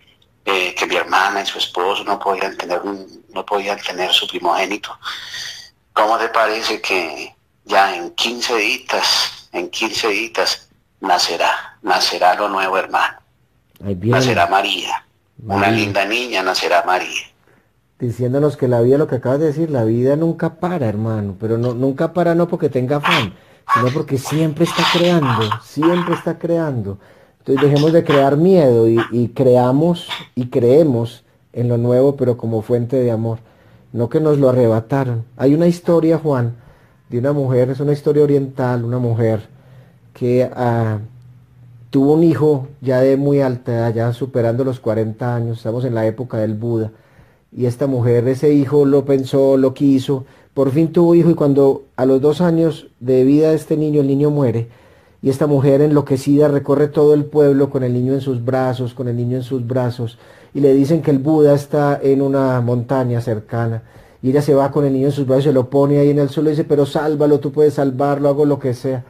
eh, 0.45 0.75
que 0.75 0.85
mi 0.85 0.95
hermana 0.95 1.41
y 1.41 1.45
su 1.45 1.57
esposo 1.57 2.03
no 2.03 2.19
podían 2.19 2.55
tener 2.55 2.81
no 2.83 3.45
podían 3.45 3.79
tener 3.79 4.11
su 4.11 4.27
primogénito. 4.27 4.97
¿Cómo 5.93 6.17
te 6.17 6.29
parece 6.29 6.81
que 6.81 7.35
ya 7.65 7.95
en 7.95 8.11
15 8.11 8.55
días, 8.55 9.49
en 9.51 9.69
15 9.69 10.07
días 10.09 10.69
nacerá, 11.01 11.77
nacerá 11.81 12.35
lo 12.35 12.47
nuevo 12.49 12.77
hermano? 12.77 13.17
Nacerá 13.79 14.47
María, 14.47 15.05
una 15.43 15.69
linda 15.69 16.05
niña 16.05 16.41
nacerá 16.43 16.83
María. 16.85 17.27
Diciéndonos 17.99 18.57
que 18.57 18.67
la 18.67 18.81
vida, 18.81 18.97
lo 18.97 19.07
que 19.07 19.15
acabas 19.15 19.39
de 19.39 19.47
decir, 19.47 19.69
la 19.69 19.83
vida 19.83 20.15
nunca 20.15 20.55
para, 20.55 20.85
hermano, 20.87 21.37
pero 21.39 21.57
no, 21.57 21.73
nunca 21.73 22.13
para 22.13 22.35
no 22.35 22.47
porque 22.47 22.69
tenga 22.69 22.97
afán, 22.97 23.35
sino 23.73 23.87
porque 23.93 24.17
siempre 24.17 24.65
está 24.65 24.83
creando, 24.93 25.49
siempre 25.63 26.13
está 26.13 26.37
creando. 26.37 26.97
Entonces 27.39 27.69
dejemos 27.69 27.93
de 27.93 28.03
crear 28.03 28.37
miedo 28.37 28.87
y, 28.87 29.27
creamos 29.29 30.07
y 30.33 30.47
creemos 30.47 31.23
en 31.53 31.69
lo 31.69 31.77
nuevo, 31.77 32.15
pero 32.15 32.37
como 32.37 32.61
fuente 32.61 32.97
de 32.97 33.11
amor. 33.11 33.39
No 33.93 34.09
que 34.09 34.19
nos 34.19 34.39
lo 34.39 34.49
arrebataron. 34.49 35.23
Hay 35.37 35.53
una 35.53 35.67
historia, 35.67 36.17
Juan, 36.17 36.55
de 37.09 37.19
una 37.19 37.33
mujer, 37.33 37.69
es 37.69 37.79
una 37.79 37.93
historia 37.93 38.23
oriental, 38.23 38.83
una 38.83 38.99
mujer 38.99 39.47
que 40.13 40.49
ah, 40.55 40.99
tuvo 41.89 42.13
un 42.13 42.23
hijo 42.23 42.67
ya 42.81 42.99
de 42.99 43.15
muy 43.15 43.41
alta 43.41 43.73
edad, 43.73 43.93
ya 43.93 44.13
superando 44.13 44.63
los 44.63 44.79
40 44.79 45.35
años, 45.35 45.57
estamos 45.57 45.85
en 45.85 45.95
la 45.95 46.05
época 46.05 46.37
del 46.37 46.55
Buda, 46.55 46.91
y 47.51 47.67
esta 47.67 47.87
mujer, 47.87 48.27
ese 48.27 48.51
hijo 48.53 48.85
lo 48.85 49.05
pensó, 49.05 49.55
lo 49.55 49.73
quiso, 49.73 50.25
por 50.55 50.71
fin 50.71 50.93
tuvo 50.93 51.15
hijo 51.15 51.29
y 51.29 51.35
cuando 51.35 51.83
a 51.97 52.05
los 52.05 52.21
dos 52.21 52.39
años 52.39 52.87
de 53.01 53.25
vida 53.25 53.49
de 53.49 53.55
este 53.55 53.75
niño, 53.75 53.99
el 53.99 54.07
niño 54.07 54.31
muere, 54.31 54.69
y 55.21 55.29
esta 55.29 55.47
mujer 55.47 55.81
enloquecida 55.81 56.47
recorre 56.47 56.87
todo 56.87 57.13
el 57.13 57.25
pueblo 57.25 57.69
con 57.69 57.83
el 57.83 57.91
niño 57.91 58.13
en 58.13 58.21
sus 58.21 58.43
brazos, 58.43 58.93
con 58.93 59.09
el 59.09 59.17
niño 59.17 59.35
en 59.35 59.43
sus 59.43 59.67
brazos, 59.67 60.17
y 60.53 60.61
le 60.61 60.73
dicen 60.73 61.01
que 61.01 61.11
el 61.11 61.19
Buda 61.19 61.53
está 61.53 61.99
en 62.01 62.21
una 62.21 62.61
montaña 62.61 63.19
cercana. 63.19 63.83
Y 64.21 64.29
ella 64.29 64.41
se 64.41 64.55
va 64.55 64.71
con 64.71 64.85
el 64.85 64.93
niño 64.93 65.07
en 65.07 65.11
sus 65.11 65.27
brazos, 65.27 65.43
se 65.43 65.51
lo 65.51 65.69
pone 65.69 65.99
ahí 65.99 66.09
en 66.09 66.19
el 66.19 66.29
suelo 66.29 66.49
y 66.49 66.53
dice, 66.53 66.63
pero 66.63 66.85
sálvalo, 66.85 67.41
tú 67.41 67.51
puedes 67.51 67.73
salvarlo, 67.73 68.29
hago 68.29 68.45
lo 68.45 68.57
que 68.57 68.73
sea. 68.73 69.03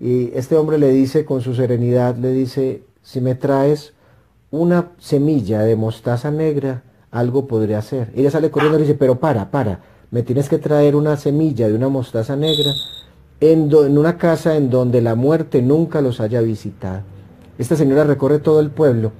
Y 0.00 0.32
este 0.34 0.56
hombre 0.56 0.78
le 0.78 0.90
dice 0.90 1.24
con 1.24 1.42
su 1.42 1.54
serenidad, 1.54 2.16
le 2.16 2.32
dice, 2.32 2.82
si 3.02 3.20
me 3.20 3.36
traes 3.36 3.92
una 4.50 4.90
semilla 4.98 5.60
de 5.60 5.76
mostaza 5.76 6.32
negra, 6.32 6.82
algo 7.12 7.46
podría 7.46 7.78
hacer. 7.78 8.10
Ella 8.16 8.32
sale 8.32 8.50
corriendo 8.50 8.78
y 8.78 8.82
dice, 8.82 8.94
pero 8.94 9.20
para, 9.20 9.52
para, 9.52 9.91
me 10.12 10.22
tienes 10.22 10.50
que 10.50 10.58
traer 10.58 10.94
una 10.94 11.16
semilla 11.16 11.66
de 11.66 11.74
una 11.74 11.88
mostaza 11.88 12.36
negra 12.36 12.70
en, 13.40 13.72
en, 13.72 13.98
una 13.98 14.18
casa 14.18 14.56
en 14.56 14.68
donde 14.68 15.00
la 15.00 15.14
muerte 15.14 15.62
nunca 15.62 16.02
los 16.02 16.20
haya 16.20 16.42
visitado. 16.42 17.00
Esta 17.58 17.76
señora 17.76 18.04
recorre 18.04 18.38
todo 18.38 18.60
el 18.60 18.70
pueblo. 18.70 19.12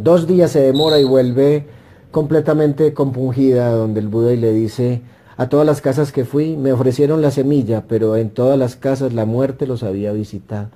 Dos 0.00 0.26
días 0.26 0.50
se 0.50 0.60
demora 0.60 0.98
y 0.98 1.04
vuelve 1.04 1.66
completamente 2.10 2.94
compungida 2.94 3.72
donde 3.72 4.00
el 4.00 4.08
Buda 4.08 4.32
y 4.32 4.38
le 4.38 4.54
dice, 4.54 5.02
a 5.36 5.50
todas 5.50 5.66
las 5.66 5.82
casas 5.82 6.12
que 6.12 6.24
fui 6.24 6.56
me 6.56 6.72
ofrecieron 6.72 7.20
la 7.20 7.30
semilla, 7.30 7.84
pero 7.86 8.16
en 8.16 8.30
todas 8.30 8.58
las 8.58 8.74
casas 8.74 9.12
la 9.12 9.26
muerte 9.26 9.66
los 9.66 9.82
había 9.82 10.12
visitado. 10.12 10.70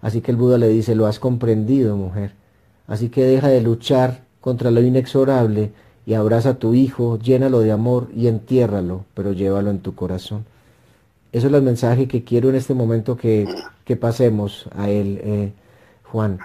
Así 0.00 0.22
que 0.22 0.30
el 0.30 0.38
Buda 0.38 0.56
le 0.56 0.68
dice, 0.68 0.94
lo 0.94 1.06
has 1.06 1.18
comprendido, 1.18 1.98
mujer. 1.98 2.32
Así 2.86 3.10
que 3.10 3.24
deja 3.24 3.48
de 3.48 3.60
luchar 3.60 4.24
contra 4.40 4.70
lo 4.70 4.80
inexorable 4.80 5.72
y 6.06 6.14
abraza 6.14 6.50
a 6.50 6.54
tu 6.54 6.72
hijo, 6.74 7.18
llénalo 7.18 7.60
de 7.60 7.72
amor 7.72 8.08
y 8.14 8.28
entiérralo, 8.28 9.04
pero 9.12 9.32
llévalo 9.32 9.70
en 9.70 9.80
tu 9.80 9.96
corazón. 9.96 10.44
Eso 11.32 11.48
es 11.48 11.52
el 11.52 11.62
mensaje 11.62 12.06
que 12.06 12.22
quiero 12.22 12.48
en 12.48 12.54
este 12.54 12.74
momento 12.74 13.16
que, 13.16 13.46
pasemos 14.00 14.68
a 14.74 14.88
él, 14.88 15.20
eh, 15.22 15.52
Juan. 16.04 16.38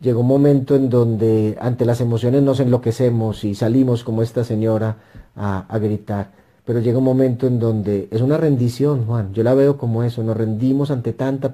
Llegó 0.00 0.20
un 0.20 0.26
momento 0.28 0.76
en 0.76 0.90
donde 0.90 1.56
ante 1.60 1.84
las 1.84 2.00
emociones 2.00 2.42
nos 2.42 2.60
enloquecemos 2.60 3.42
y 3.44 3.54
salimos 3.54 4.04
como 4.04 4.22
esta 4.22 4.44
señora 4.44 4.96
a, 5.34 5.66
a 5.68 5.78
gritar. 5.78 6.30
Pero 6.64 6.80
llega 6.80 6.98
un 6.98 7.04
momento 7.04 7.46
en 7.46 7.58
donde 7.58 8.08
es 8.10 8.20
una 8.20 8.36
rendición, 8.36 9.06
Juan. 9.06 9.32
Yo 9.32 9.42
la 9.42 9.54
veo 9.54 9.76
como 9.76 10.04
eso. 10.04 10.22
Nos 10.22 10.36
rendimos 10.36 10.90
ante 10.90 11.12
tanta 11.12 11.52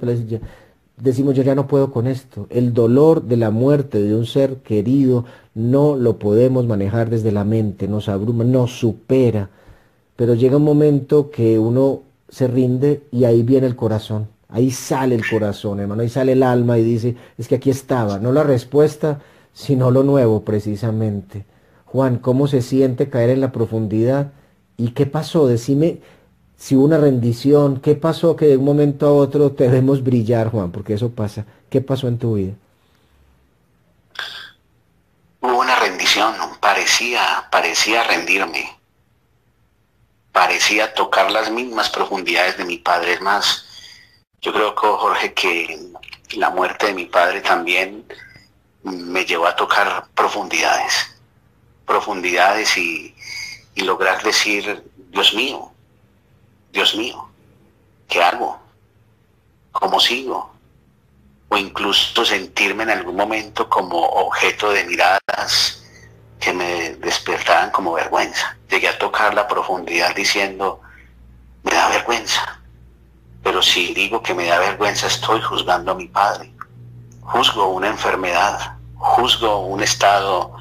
decimos 0.97 1.35
yo 1.35 1.43
ya 1.43 1.55
no 1.55 1.67
puedo 1.67 1.91
con 1.93 2.07
esto. 2.07 2.47
El 2.51 2.73
dolor 2.73 3.23
de 3.23 3.37
la 3.37 3.51
muerte 3.51 4.03
de 4.03 4.15
un 4.15 4.27
ser 4.27 4.57
querido 4.57 5.25
no 5.55 5.97
lo 5.97 6.19
podemos 6.19 6.67
manejar 6.67 7.11
desde 7.11 7.33
la 7.33 7.45
mente, 7.45 7.89
nos 7.89 8.09
abruma, 8.09 8.45
nos 8.45 8.79
supera. 8.79 9.51
Pero 10.17 10.35
llega 10.35 10.57
un 10.57 10.65
momento 10.65 11.31
que 11.31 11.59
uno 11.59 12.03
se 12.29 12.49
rinde 12.49 13.03
y 13.13 13.25
ahí 13.25 13.43
viene 13.43 13.67
el 13.67 13.77
corazón. 13.77 14.29
Ahí 14.49 14.71
sale 14.71 15.15
el 15.15 15.29
corazón, 15.29 15.81
hermano, 15.81 16.03
ahí 16.03 16.09
sale 16.09 16.33
el 16.33 16.43
alma 16.43 16.79
y 16.79 16.85
dice, 16.85 17.17
es 17.37 17.49
que 17.49 17.57
aquí 17.57 17.69
estaba, 17.69 18.19
no 18.19 18.33
la 18.33 18.45
respuesta, 18.45 19.21
sino 19.53 19.91
lo 19.91 20.05
nuevo 20.05 20.45
precisamente. 20.45 21.45
Juan, 21.85 22.19
¿cómo 22.19 22.47
se 22.47 22.63
siente 22.63 23.11
caer 23.11 23.31
en 23.31 23.41
la 23.41 23.53
profundidad? 23.53 24.33
¿Y 24.77 24.91
qué 24.91 25.07
pasó? 25.07 25.49
Decime, 25.49 26.01
si 26.57 26.75
hubo 26.75 26.85
una 26.85 26.99
rendición, 26.99 27.81
¿qué 27.81 27.95
pasó 27.95 28.35
que 28.35 28.47
de 28.47 28.57
un 28.57 28.65
momento 28.65 29.07
a 29.07 29.13
otro 29.13 29.53
te 29.53 29.69
vemos 29.69 30.03
brillar, 30.03 30.51
Juan? 30.51 30.73
Porque 30.73 30.95
eso 30.95 31.11
pasa. 31.11 31.45
¿Qué 31.69 31.81
pasó 31.81 32.09
en 32.09 32.19
tu 32.19 32.35
vida? 32.35 32.55
Hubo 35.41 35.61
una 35.61 35.77
rendición, 35.77 36.35
parecía, 36.61 37.47
parecía 37.51 38.03
rendirme. 38.05 38.75
Parecía 40.33 40.93
tocar 40.95 41.31
las 41.31 41.51
mismas 41.51 41.91
profundidades 41.91 42.57
de 42.57 42.65
mi 42.65 42.79
padre. 42.79 43.15
Es 43.15 43.21
más, 43.21 43.67
yo 44.41 44.53
creo 44.53 44.75
que 44.75 44.87
Jorge 44.87 45.35
que 45.35 45.79
la 46.37 46.51
muerte 46.51 46.87
de 46.87 46.95
mi 46.95 47.05
padre 47.05 47.43
también 47.43 48.05
me 48.83 49.25
llevó 49.25 49.47
a 49.47 49.57
tocar 49.57 50.07
profundidades. 50.15 51.15
Profundidades 51.87 52.77
y, 52.79 53.15
y 53.75 53.83
lograr 53.83 54.23
decir, 54.23 54.83
Dios 55.11 55.35
mío, 55.35 55.73
Dios 56.77 56.95
mío, 56.95 57.27
¿qué 58.07 58.23
hago? 58.23 58.61
¿Cómo 59.73 59.99
sigo? 59.99 60.53
O 61.49 61.57
incluso 61.57 62.23
sentirme 62.23 62.83
en 62.83 62.91
algún 62.91 63.17
momento 63.17 63.67
como 63.67 63.99
objeto 63.99 64.71
de 64.73 64.85
miradas 64.85 65.83
que 66.39 66.53
me 66.53 66.97
despertaban 66.97 67.71
como 67.71 67.95
vergüenza. 67.95 68.59
Llegué 68.69 68.89
a 68.89 68.99
tocar 68.99 69.33
la 69.33 69.49
profundidad 69.49 70.15
diciendo, 70.15 70.83
me 71.63 71.73
da 71.73 71.89
vergüenza. 71.89 72.61
Pero 73.43 73.63
si 73.63 73.95
digo 73.95 74.23
que 74.23 74.35
me 74.35 74.45
da 74.45 74.59
vergüenza, 74.59 75.07
estoy 75.07 75.41
juzgando 75.41 75.93
a 75.93 75.95
mi 75.95 76.09
padre. 76.09 76.53
Juzgo 77.23 77.69
una 77.69 77.89
enfermedad, 77.89 78.77
juzgo 78.97 79.61
un 79.61 79.83
estado, 79.83 80.55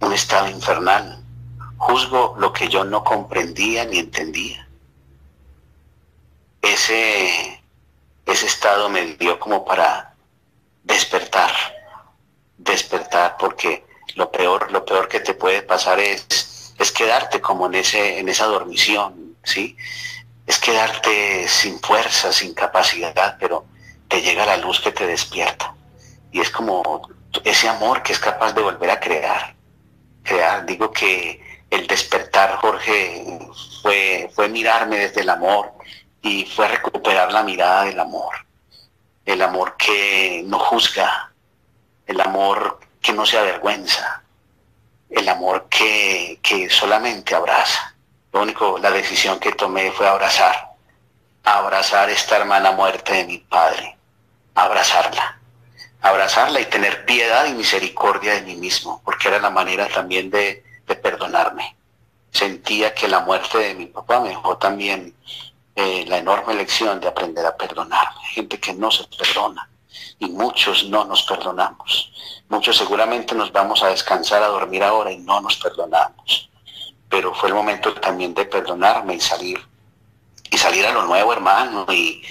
un 0.00 0.14
estado 0.14 0.48
infernal. 0.48 1.22
Juzgo 1.76 2.36
lo 2.38 2.54
que 2.54 2.68
yo 2.68 2.84
no 2.84 3.04
comprendía 3.04 3.84
ni 3.84 3.98
entendía 3.98 4.65
ese, 6.72 7.62
ese 8.26 8.46
estado 8.46 8.88
me 8.88 9.04
dio 9.14 9.38
como 9.38 9.64
para 9.64 10.14
despertar, 10.84 11.52
despertar, 12.58 13.36
porque 13.38 13.84
lo 14.14 14.30
peor, 14.30 14.70
lo 14.72 14.84
peor 14.84 15.08
que 15.08 15.20
te 15.20 15.34
puede 15.34 15.62
pasar 15.62 16.00
es, 16.00 16.74
es 16.78 16.92
quedarte 16.92 17.40
como 17.40 17.66
en 17.66 17.76
ese, 17.76 18.18
en 18.18 18.28
esa 18.28 18.46
dormición, 18.46 19.36
¿sí? 19.42 19.76
Es 20.46 20.58
quedarte 20.58 21.48
sin 21.48 21.80
fuerza, 21.80 22.32
sin 22.32 22.54
capacidad, 22.54 23.36
pero 23.38 23.64
te 24.08 24.22
llega 24.22 24.46
la 24.46 24.56
luz 24.56 24.80
que 24.80 24.92
te 24.92 25.06
despierta. 25.06 25.74
Y 26.30 26.40
es 26.40 26.50
como 26.50 27.08
ese 27.44 27.68
amor 27.68 28.02
que 28.02 28.12
es 28.12 28.18
capaz 28.18 28.52
de 28.52 28.62
volver 28.62 28.90
a 28.90 29.00
crear. 29.00 29.54
Crear, 30.22 30.64
digo 30.66 30.92
que 30.92 31.40
el 31.70 31.86
despertar, 31.86 32.56
Jorge, 32.56 33.38
fue, 33.82 34.30
fue 34.34 34.48
mirarme 34.48 34.98
desde 34.98 35.22
el 35.22 35.30
amor, 35.30 35.72
y 36.26 36.44
fue 36.44 36.66
recuperar 36.66 37.32
la 37.32 37.44
mirada 37.44 37.84
del 37.84 38.00
amor, 38.00 38.34
el 39.24 39.40
amor 39.42 39.76
que 39.76 40.42
no 40.44 40.58
juzga, 40.58 41.32
el 42.06 42.20
amor 42.20 42.80
que 43.00 43.12
no 43.12 43.24
se 43.24 43.38
avergüenza, 43.38 44.22
el 45.08 45.28
amor 45.28 45.68
que, 45.68 46.40
que 46.42 46.68
solamente 46.68 47.34
abraza. 47.34 47.94
Lo 48.32 48.42
único, 48.42 48.78
la 48.78 48.90
decisión 48.90 49.38
que 49.38 49.52
tomé 49.52 49.92
fue 49.92 50.08
abrazar, 50.08 50.72
abrazar 51.44 52.10
esta 52.10 52.36
hermana 52.38 52.72
muerte 52.72 53.12
de 53.14 53.24
mi 53.24 53.38
padre, 53.38 53.96
abrazarla, 54.54 55.38
abrazarla 56.00 56.60
y 56.60 56.66
tener 56.66 57.04
piedad 57.04 57.46
y 57.46 57.54
misericordia 57.54 58.34
de 58.34 58.42
mí 58.42 58.56
mismo, 58.56 59.00
porque 59.04 59.28
era 59.28 59.38
la 59.38 59.50
manera 59.50 59.88
también 59.88 60.28
de, 60.30 60.64
perdonarme. 61.02 61.76
Sentía 62.30 62.94
que 62.94 63.08
la 63.08 63.20
muerte 63.20 63.58
de 63.58 63.74
mi 63.74 63.86
papá 63.86 64.20
me 64.20 64.30
dejó 64.30 64.56
también 64.56 65.14
eh, 65.76 66.06
la 66.08 66.16
enorme 66.16 66.54
lección 66.54 66.98
de 67.00 67.08
aprender 67.08 67.44
a 67.44 67.54
perdonar. 67.54 68.08
Gente 68.32 68.58
que 68.58 68.72
no 68.72 68.90
se 68.90 69.04
perdona 69.04 69.68
y 70.18 70.26
muchos 70.30 70.88
no 70.88 71.04
nos 71.04 71.22
perdonamos. 71.24 72.12
Muchos 72.48 72.78
seguramente 72.78 73.34
nos 73.34 73.52
vamos 73.52 73.82
a 73.82 73.88
descansar, 73.88 74.42
a 74.42 74.46
dormir 74.46 74.82
ahora 74.82 75.12
y 75.12 75.18
no 75.18 75.38
nos 75.42 75.56
perdonamos. 75.56 76.48
Pero 77.10 77.34
fue 77.34 77.50
el 77.50 77.54
momento 77.54 77.92
también 77.94 78.32
de 78.32 78.46
perdonarme 78.46 79.16
y 79.16 79.20
salir. 79.20 79.60
Y 80.50 80.56
salir 80.56 80.86
a 80.86 80.92
lo 80.92 81.02
nuevo, 81.02 81.32
hermano, 81.32 81.84
y, 81.92 82.22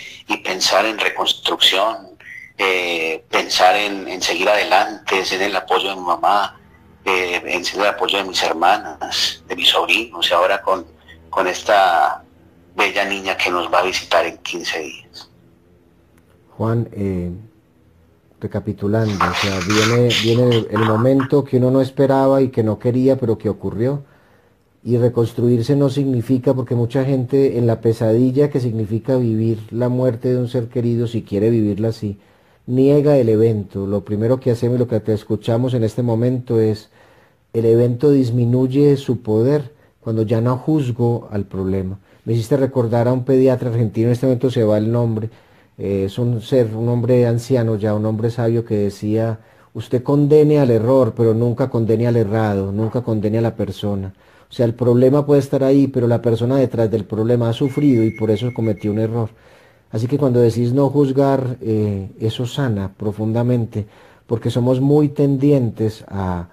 pensar 0.44 0.86
en 0.86 0.98
reconstrucción, 0.98 2.18
eh, 2.58 3.24
pensar 3.30 3.76
en, 3.76 4.22
seguir 4.22 4.50
adelante, 4.50 5.24
en 5.30 5.42
el 5.42 5.56
apoyo 5.56 5.90
de 5.90 5.96
mi 5.96 6.02
mamá, 6.02 6.60
eh, 7.04 7.42
en 7.46 7.64
ser 7.64 7.82
el 7.82 7.88
apoyo 7.88 8.18
de 8.18 8.24
mis 8.24 8.42
hermanas, 8.42 9.44
de 9.46 9.56
mis 9.56 9.70
sobrinos, 9.70 10.30
y 10.30 10.34
ahora 10.34 10.62
con, 10.62 10.88
con 11.30 11.48
esta 11.48 12.25
bella 12.76 13.06
niña 13.06 13.38
que 13.38 13.50
nos 13.50 13.72
va 13.72 13.80
a 13.80 13.84
visitar 13.84 14.26
en 14.26 14.38
15 14.38 14.80
días. 14.80 15.30
Juan, 16.58 16.88
eh, 16.94 17.32
recapitulando, 18.40 19.14
o 19.14 19.34
sea, 19.34 19.60
viene, 19.68 20.10
viene 20.24 20.68
el, 20.70 20.80
momento 20.80 21.44
que 21.44 21.58
uno 21.58 21.72
no 21.72 21.82
esperaba 21.82 22.42
y 22.42 22.50
que 22.50 22.64
no 22.64 22.80
quería, 22.80 23.18
pero 23.18 23.38
que 23.38 23.50
ocurrió. 23.50 24.04
Y 24.84 24.98
reconstruirse 24.98 25.76
no 25.76 25.90
significa, 25.90 26.54
porque 26.54 26.76
mucha 26.76 27.04
gente 27.04 27.58
en 27.58 27.66
la 27.66 27.82
pesadilla 27.82 28.50
que 28.50 28.60
significa 28.60 29.18
vivir 29.18 29.60
la 29.72 29.90
muerte 29.90 30.30
de 30.30 30.38
un 30.38 30.48
ser 30.48 30.68
querido, 30.70 31.08
si 31.08 31.24
quiere 31.24 31.50
vivirla 31.50 31.90
así, 31.90 32.20
niega 32.68 33.18
el 33.18 33.30
evento. 33.30 33.88
Lo 33.88 34.06
primero 34.06 34.40
que 34.40 34.52
hacemos 34.52 34.76
y 34.76 34.80
lo 34.80 34.88
que 34.88 35.00
te 35.00 35.14
escuchamos 35.14 35.74
en 35.74 35.84
este 35.84 36.04
momento 36.04 36.60
es, 36.60 36.90
el 37.54 37.66
evento 37.66 38.12
disminuye 38.12 38.96
su 38.98 39.22
poder 39.22 39.74
cuando 40.02 40.22
ya 40.22 40.40
no 40.40 40.58
juzgo 40.58 41.28
al 41.32 41.46
problema. 41.46 41.98
Me 42.26 42.34
hiciste 42.34 42.58
recordar 42.58 43.08
a 43.08 43.14
un 43.14 43.24
pediatra 43.24 43.70
argentino, 43.70 44.08
en 44.08 44.14
este 44.14 44.26
momento 44.26 44.50
se 44.50 44.64
va 44.64 44.80
el 44.80 44.92
nombre, 44.92 45.30
eh, 45.78 46.06
es 46.06 46.18
un 46.18 46.42
ser, 46.42 46.76
un 46.76 46.90
hombre 46.90 47.28
anciano 47.28 47.76
ya, 47.76 47.94
un 47.94 48.06
hombre 48.08 48.32
sabio 48.32 48.66
que 48.66 48.76
decía, 48.76 49.40
usted 49.76 50.02
condene 50.02 50.60
al 50.60 50.72
error, 50.72 51.14
pero 51.16 51.36
nunca 51.36 51.70
condene 51.70 52.08
al 52.08 52.16
errado, 52.16 52.72
nunca 52.72 53.02
condene 53.02 53.38
a 53.38 53.42
la 53.42 53.56
persona. 53.56 54.12
O 54.50 54.54
sea, 54.54 54.66
el 54.66 54.74
problema 54.74 55.24
puede 55.26 55.40
estar 55.42 55.64
ahí, 55.64 55.88
pero 55.88 56.08
la 56.08 56.22
persona 56.22 56.58
detrás 56.58 56.90
del 56.90 57.06
problema 57.06 57.50
ha 57.50 57.54
sufrido 57.54 58.04
y 58.04 58.12
por 58.12 58.32
eso 58.32 58.52
cometió 58.56 58.92
un 58.92 59.00
error. 59.00 59.30
Así 59.92 60.08
que 60.08 60.18
cuando 60.18 60.40
decís 60.40 60.74
no 60.74 60.90
juzgar, 60.90 61.58
eh, 61.62 62.10
eso 62.20 62.48
sana 62.48 62.92
profundamente, 62.98 63.86
porque 64.26 64.50
somos 64.50 64.82
muy 64.82 65.10
tendientes 65.10 66.04
a 66.08 66.50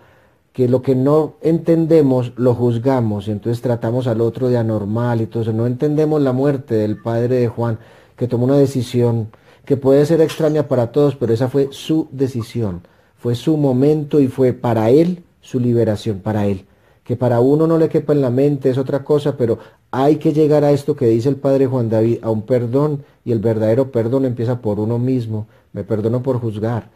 que 0.52 0.68
lo 0.68 0.82
que 0.82 0.94
no 0.94 1.34
entendemos 1.40 2.32
lo 2.36 2.54
juzgamos 2.54 3.26
y 3.26 3.30
entonces 3.30 3.62
tratamos 3.62 4.06
al 4.06 4.20
otro 4.20 4.48
de 4.48 4.58
anormal 4.58 5.20
y 5.20 5.26
todo 5.26 5.42
eso. 5.42 5.52
No 5.52 5.66
entendemos 5.66 6.20
la 6.20 6.32
muerte 6.32 6.74
del 6.74 7.00
padre 7.00 7.36
de 7.36 7.48
Juan 7.48 7.78
que 8.16 8.28
tomó 8.28 8.44
una 8.44 8.58
decisión 8.58 9.28
que 9.64 9.76
puede 9.76 10.04
ser 10.06 10.20
extraña 10.20 10.68
para 10.68 10.92
todos, 10.92 11.16
pero 11.16 11.32
esa 11.32 11.48
fue 11.48 11.68
su 11.70 12.08
decisión, 12.10 12.82
fue 13.16 13.34
su 13.34 13.56
momento 13.56 14.20
y 14.20 14.28
fue 14.28 14.52
para 14.52 14.90
él 14.90 15.22
su 15.40 15.58
liberación, 15.58 16.20
para 16.20 16.46
él. 16.46 16.66
Que 17.04 17.16
para 17.16 17.40
uno 17.40 17.66
no 17.66 17.78
le 17.78 17.88
quepa 17.88 18.12
en 18.12 18.20
la 18.20 18.30
mente 18.30 18.70
es 18.70 18.78
otra 18.78 19.04
cosa, 19.04 19.36
pero 19.36 19.58
hay 19.90 20.16
que 20.16 20.32
llegar 20.32 20.64
a 20.64 20.70
esto 20.70 20.94
que 20.96 21.06
dice 21.06 21.28
el 21.28 21.36
padre 21.36 21.66
Juan 21.66 21.88
David, 21.88 22.18
a 22.22 22.30
un 22.30 22.42
perdón, 22.42 23.04
y 23.24 23.32
el 23.32 23.38
verdadero 23.38 23.90
perdón 23.90 24.24
empieza 24.24 24.60
por 24.60 24.78
uno 24.78 24.98
mismo. 24.98 25.46
Me 25.72 25.84
perdono 25.84 26.22
por 26.22 26.38
juzgar, 26.40 26.90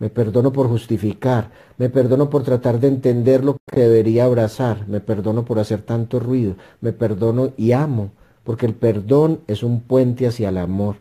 me 0.00 0.10
perdono 0.10 0.52
por 0.52 0.68
justificar, 0.68 1.52
me 1.78 1.88
perdono 1.88 2.28
por 2.28 2.42
tratar 2.42 2.80
de 2.80 2.88
entender 2.88 3.44
lo 3.44 3.56
que 3.70 3.80
debería 3.80 4.24
abrazar, 4.24 4.88
me 4.88 4.98
perdono 4.98 5.44
por 5.44 5.60
hacer 5.60 5.82
tanto 5.82 6.18
ruido, 6.18 6.56
me 6.80 6.92
perdono 6.92 7.52
y 7.56 7.70
amo 7.70 8.10
porque 8.44 8.66
el 8.66 8.74
perdón 8.74 9.40
es 9.46 9.62
un 9.62 9.80
puente 9.80 10.26
hacia 10.26 10.48
el 10.48 10.58
amor. 10.58 10.96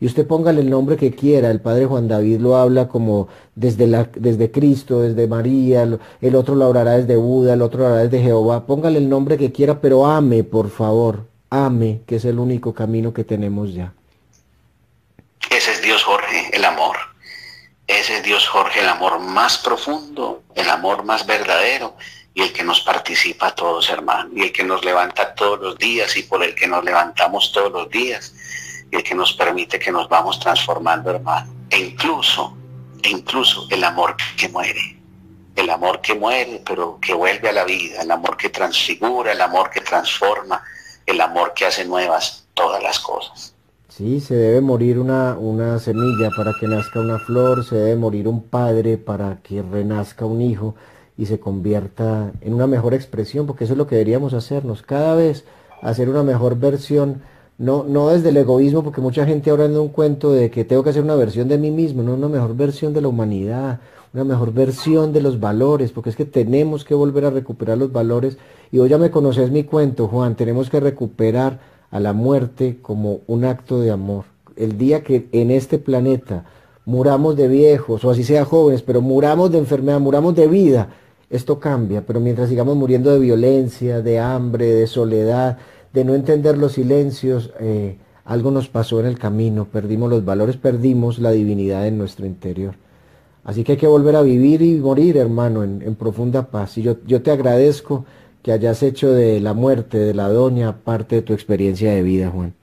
Y 0.00 0.06
usted 0.06 0.26
póngale 0.26 0.60
el 0.60 0.70
nombre 0.70 0.96
que 0.96 1.12
quiera, 1.12 1.50
el 1.50 1.60
padre 1.60 1.86
Juan 1.86 2.06
David 2.06 2.40
lo 2.40 2.56
habla 2.56 2.88
como 2.88 3.28
desde, 3.56 3.88
la, 3.88 4.08
desde 4.14 4.50
Cristo, 4.50 5.02
desde 5.02 5.26
María, 5.26 5.88
el 6.20 6.34
otro 6.36 6.54
lo 6.54 6.66
hablará 6.66 6.92
desde 6.98 7.16
Buda, 7.16 7.54
el 7.54 7.62
otro 7.62 7.80
lo 7.80 7.86
hablará 7.86 8.04
desde 8.04 8.24
Jehová, 8.24 8.64
póngale 8.64 8.98
el 8.98 9.08
nombre 9.08 9.36
que 9.36 9.50
quiera, 9.50 9.80
pero 9.80 10.06
ame, 10.06 10.44
por 10.44 10.70
favor, 10.70 11.26
ame, 11.50 12.02
que 12.06 12.16
es 12.16 12.24
el 12.24 12.38
único 12.38 12.72
camino 12.72 13.12
que 13.12 13.24
tenemos 13.24 13.74
ya. 13.74 13.92
Ese 15.50 15.72
es 15.72 15.82
Dios 15.82 16.04
Jorge, 16.04 16.50
el 16.52 16.64
amor. 16.64 17.07
Ese 17.88 18.18
es 18.18 18.22
Dios 18.22 18.46
Jorge, 18.46 18.80
el 18.80 18.88
amor 18.88 19.18
más 19.18 19.56
profundo, 19.56 20.42
el 20.54 20.68
amor 20.68 21.04
más 21.04 21.24
verdadero 21.24 21.96
y 22.34 22.42
el 22.42 22.52
que 22.52 22.62
nos 22.62 22.82
participa 22.82 23.46
a 23.46 23.54
todos, 23.54 23.88
hermano, 23.88 24.28
y 24.34 24.42
el 24.42 24.52
que 24.52 24.62
nos 24.62 24.84
levanta 24.84 25.34
todos 25.34 25.58
los 25.58 25.78
días 25.78 26.14
y 26.18 26.22
por 26.24 26.44
el 26.44 26.54
que 26.54 26.66
nos 26.66 26.84
levantamos 26.84 27.50
todos 27.50 27.72
los 27.72 27.88
días, 27.88 28.34
y 28.92 28.96
el 28.96 29.02
que 29.02 29.14
nos 29.14 29.32
permite 29.32 29.78
que 29.78 29.90
nos 29.90 30.06
vamos 30.06 30.38
transformando, 30.38 31.10
hermano. 31.10 31.50
E 31.70 31.78
incluso, 31.78 32.54
e 33.02 33.08
incluso 33.08 33.66
el 33.70 33.82
amor 33.82 34.16
que 34.36 34.50
muere, 34.50 35.00
el 35.56 35.70
amor 35.70 36.02
que 36.02 36.14
muere, 36.14 36.62
pero 36.66 36.98
que 37.00 37.14
vuelve 37.14 37.48
a 37.48 37.52
la 37.52 37.64
vida, 37.64 38.02
el 38.02 38.10
amor 38.10 38.36
que 38.36 38.50
transfigura, 38.50 39.32
el 39.32 39.40
amor 39.40 39.70
que 39.70 39.80
transforma, 39.80 40.62
el 41.06 41.18
amor 41.22 41.54
que 41.54 41.64
hace 41.64 41.86
nuevas 41.86 42.48
todas 42.52 42.82
las 42.82 43.00
cosas. 43.00 43.54
Sí, 43.88 44.20
se 44.20 44.34
debe 44.34 44.60
morir 44.60 44.98
una, 44.98 45.38
una 45.38 45.78
semilla 45.78 46.28
para 46.36 46.52
que 46.60 46.68
nazca 46.68 47.00
una 47.00 47.18
flor, 47.18 47.64
se 47.64 47.74
debe 47.76 47.96
morir 47.96 48.28
un 48.28 48.42
padre 48.42 48.98
para 48.98 49.38
que 49.42 49.62
renazca 49.62 50.26
un 50.26 50.42
hijo 50.42 50.74
y 51.16 51.26
se 51.26 51.40
convierta 51.40 52.32
en 52.42 52.54
una 52.54 52.66
mejor 52.66 52.92
expresión, 52.94 53.46
porque 53.46 53.64
eso 53.64 53.72
es 53.72 53.78
lo 53.78 53.86
que 53.86 53.96
deberíamos 53.96 54.34
hacernos, 54.34 54.82
cada 54.82 55.14
vez 55.14 55.44
hacer 55.82 56.08
una 56.10 56.22
mejor 56.22 56.58
versión, 56.58 57.22
no, 57.56 57.82
no 57.82 58.08
desde 58.10 58.28
el 58.28 58.36
egoísmo, 58.36 58.84
porque 58.84 59.00
mucha 59.00 59.24
gente 59.26 59.50
ahora 59.50 59.64
en 59.64 59.76
un 59.76 59.88
cuento 59.88 60.32
de 60.32 60.50
que 60.50 60.64
tengo 60.64 60.84
que 60.84 60.90
hacer 60.90 61.02
una 61.02 61.16
versión 61.16 61.48
de 61.48 61.58
mí 61.58 61.70
mismo, 61.70 62.02
no 62.02 62.14
una 62.14 62.28
mejor 62.28 62.54
versión 62.54 62.92
de 62.92 63.00
la 63.00 63.08
humanidad, 63.08 63.80
una 64.12 64.24
mejor 64.24 64.52
versión 64.52 65.12
de 65.12 65.22
los 65.22 65.40
valores, 65.40 65.92
porque 65.92 66.10
es 66.10 66.16
que 66.16 66.26
tenemos 66.26 66.84
que 66.84 66.94
volver 66.94 67.24
a 67.24 67.30
recuperar 67.30 67.78
los 67.78 67.90
valores, 67.90 68.36
y 68.70 68.78
hoy 68.78 68.90
ya 68.90 68.98
me 68.98 69.10
conoces 69.10 69.50
mi 69.50 69.64
cuento, 69.64 70.08
Juan, 70.08 70.36
tenemos 70.36 70.68
que 70.68 70.78
recuperar 70.78 71.77
a 71.90 72.00
la 72.00 72.12
muerte 72.12 72.78
como 72.82 73.20
un 73.26 73.44
acto 73.44 73.80
de 73.80 73.90
amor. 73.90 74.24
El 74.56 74.76
día 74.78 75.02
que 75.02 75.28
en 75.32 75.50
este 75.50 75.78
planeta 75.78 76.44
muramos 76.84 77.36
de 77.36 77.48
viejos, 77.48 78.04
o 78.04 78.10
así 78.10 78.24
sea 78.24 78.44
jóvenes, 78.44 78.82
pero 78.82 79.00
muramos 79.00 79.52
de 79.52 79.58
enfermedad, 79.58 80.00
muramos 80.00 80.34
de 80.34 80.46
vida, 80.46 80.88
esto 81.30 81.60
cambia, 81.60 82.04
pero 82.06 82.20
mientras 82.20 82.48
sigamos 82.48 82.76
muriendo 82.76 83.12
de 83.12 83.18
violencia, 83.18 84.00
de 84.00 84.18
hambre, 84.18 84.66
de 84.66 84.86
soledad, 84.86 85.58
de 85.92 86.04
no 86.04 86.14
entender 86.14 86.56
los 86.56 86.72
silencios, 86.72 87.52
eh, 87.60 87.98
algo 88.24 88.50
nos 88.50 88.68
pasó 88.68 89.00
en 89.00 89.06
el 89.06 89.18
camino, 89.18 89.66
perdimos 89.66 90.10
los 90.10 90.24
valores, 90.24 90.56
perdimos 90.56 91.18
la 91.18 91.30
divinidad 91.30 91.86
en 91.86 91.98
nuestro 91.98 92.26
interior. 92.26 92.74
Así 93.44 93.64
que 93.64 93.72
hay 93.72 93.78
que 93.78 93.86
volver 93.86 94.16
a 94.16 94.22
vivir 94.22 94.60
y 94.60 94.76
morir, 94.76 95.16
hermano, 95.16 95.62
en, 95.62 95.94
profunda 95.94 96.50
paz. 96.50 96.76
Y 96.76 96.82
yo, 96.82 96.96
yo 97.06 97.22
te 97.22 97.30
agradezco 97.30 98.04
que 98.42 98.52
hayas 98.52 98.82
hecho 98.82 99.10
de 99.10 99.40
la 99.40 99.52
muerte 99.52 99.98
de 99.98 100.14
la 100.14 100.28
doña 100.28 100.76
parte 100.78 101.16
de 101.16 101.22
tu 101.22 101.32
experiencia 101.32 101.90
de 101.90 102.02
vida, 102.02 102.30
Juan. 102.30 102.54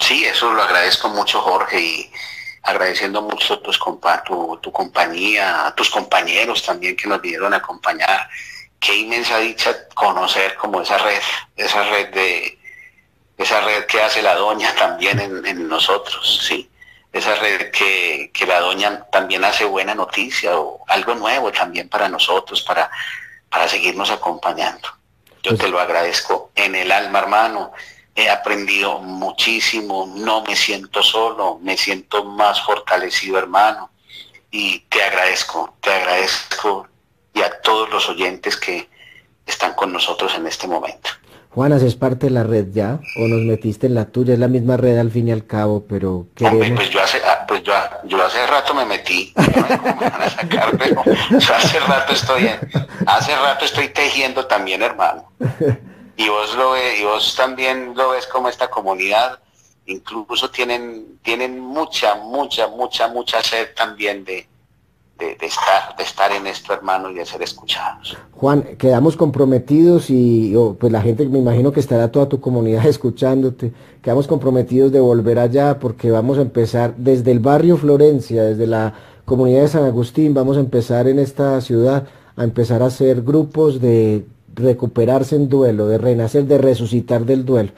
Sí, 0.00 0.24
eso 0.24 0.52
lo 0.52 0.62
agradezco 0.62 1.08
mucho, 1.08 1.40
Jorge, 1.40 1.80
y 1.80 2.10
agradeciendo 2.62 3.22
mucho 3.22 3.58
tus 3.60 3.78
tu, 4.26 4.58
tu 4.60 4.72
compañía, 4.72 5.66
a 5.66 5.74
tus 5.74 5.90
compañeros 5.90 6.62
también 6.62 6.96
que 6.96 7.08
nos 7.08 7.20
vinieron 7.20 7.54
a 7.54 7.58
acompañar. 7.58 8.28
Qué 8.80 8.96
inmensa 8.96 9.38
dicha 9.38 9.88
conocer 9.94 10.54
como 10.56 10.82
esa 10.82 10.98
red, 10.98 11.20
esa 11.56 11.84
red 11.84 12.12
de, 12.12 12.58
esa 13.38 13.60
red 13.60 13.86
que 13.86 14.02
hace 14.02 14.22
la 14.22 14.34
doña 14.34 14.74
también 14.74 15.20
en, 15.20 15.68
nosotros, 15.68 16.44
sí. 16.46 16.68
Esa 17.12 17.34
red 17.34 17.70
que, 17.70 18.30
que, 18.32 18.46
la 18.46 18.60
doña 18.60 19.04
también 19.12 19.44
hace 19.44 19.66
buena 19.66 19.94
noticia 19.94 20.58
o 20.58 20.82
algo 20.88 21.14
nuevo 21.14 21.52
también 21.52 21.88
para 21.90 22.08
nosotros, 22.08 22.62
para, 22.62 22.90
para 23.52 23.68
seguirnos 23.68 24.10
acompañando. 24.10 24.88
Yo 25.44 25.50
pues 25.50 25.60
te 25.60 25.68
lo 25.68 25.78
agradezco 25.78 26.50
en 26.56 26.74
el 26.74 26.90
alma, 26.90 27.20
hermano 27.20 27.72
he 28.14 28.28
aprendido 28.28 28.98
muchísimo, 28.98 30.12
no 30.16 30.42
me 30.44 30.54
siento 30.54 31.02
solo, 31.02 31.58
me 31.62 31.76
siento 31.76 32.24
más 32.24 32.60
fortalecido 32.60 33.38
hermano 33.38 33.90
y 34.50 34.80
te 34.90 35.02
agradezco, 35.02 35.74
te 35.80 35.90
agradezco 35.90 36.86
y 37.34 37.40
a 37.40 37.60
todos 37.62 37.90
los 37.90 38.08
oyentes 38.10 38.56
que 38.56 38.88
están 39.46 39.72
con 39.74 39.92
nosotros 39.92 40.34
en 40.36 40.46
este 40.46 40.66
momento. 40.66 41.10
Juan, 41.50 41.72
¿haces 41.72 41.96
parte 41.96 42.26
de 42.26 42.32
la 42.32 42.44
red 42.44 42.66
ya 42.72 43.00
o 43.16 43.28
nos 43.28 43.42
metiste 43.42 43.86
en 43.86 43.94
la 43.94 44.06
tuya? 44.06 44.34
Es 44.34 44.38
la 44.38 44.48
misma 44.48 44.76
red 44.76 44.98
al 44.98 45.10
fin 45.10 45.28
y 45.28 45.32
al 45.32 45.46
cabo, 45.46 45.84
pero 45.86 46.26
queremos... 46.34 46.70
pues 46.76 46.90
yo 46.90 47.02
hace, 47.02 47.18
pues 47.52 47.64
yo, 47.64 47.74
yo 48.04 48.24
hace 48.24 48.46
rato 48.46 48.72
me 48.72 48.86
metí, 48.86 49.30
yo 50.48 51.54
hace 51.54 51.80
rato 51.80 52.14
estoy, 52.14 52.48
hace 53.04 53.36
rato 53.36 53.66
estoy 53.66 53.88
tejiendo 53.90 54.46
también, 54.46 54.82
hermano. 54.82 55.30
y 56.16 56.30
vos 56.30 56.54
lo 56.54 56.70
ves, 56.70 56.98
y 56.98 57.04
vos 57.04 57.36
también 57.36 57.92
lo 57.94 58.08
ves 58.08 58.26
como 58.26 58.48
esta 58.48 58.70
comunidad 58.70 59.38
incluso 59.84 60.48
tienen, 60.50 61.18
tienen 61.22 61.60
mucha, 61.60 62.14
mucha, 62.14 62.68
mucha, 62.68 63.08
mucha 63.08 63.42
sed 63.42 63.74
también 63.76 64.24
de, 64.24 64.48
de, 65.18 65.46
estar, 65.46 65.96
de 65.96 66.02
estar 66.02 66.32
en 66.32 66.46
esto, 66.46 66.72
hermano, 66.72 67.10
y 67.10 67.14
de 67.14 67.24
ser 67.24 67.42
escuchados. 67.42 68.16
Juan, 68.32 68.62
quedamos 68.76 69.16
comprometidos 69.16 70.10
y 70.10 70.54
pues 70.78 70.92
la 70.92 71.00
gente, 71.00 71.26
me 71.26 71.38
imagino 71.38 71.72
que 71.72 71.80
estará 71.80 72.10
toda 72.10 72.28
tu 72.28 72.40
comunidad 72.40 72.86
escuchándote, 72.88 73.72
quedamos 74.02 74.26
comprometidos 74.26 74.90
de 74.92 75.00
volver 75.00 75.38
allá 75.38 75.78
porque 75.78 76.10
vamos 76.10 76.38
a 76.38 76.42
empezar 76.42 76.94
desde 76.96 77.30
el 77.30 77.40
barrio 77.40 77.76
Florencia, 77.76 78.42
desde 78.42 78.66
la 78.66 78.94
comunidad 79.24 79.62
de 79.62 79.68
San 79.68 79.84
Agustín, 79.84 80.34
vamos 80.34 80.56
a 80.56 80.60
empezar 80.60 81.06
en 81.06 81.18
esta 81.18 81.60
ciudad 81.60 82.06
a 82.36 82.44
empezar 82.44 82.82
a 82.82 82.86
hacer 82.86 83.22
grupos 83.22 83.80
de 83.80 84.24
recuperarse 84.54 85.36
en 85.36 85.48
duelo, 85.48 85.86
de 85.86 85.98
renacer, 85.98 86.44
de 86.44 86.58
resucitar 86.58 87.24
del 87.24 87.44
duelo. 87.44 87.70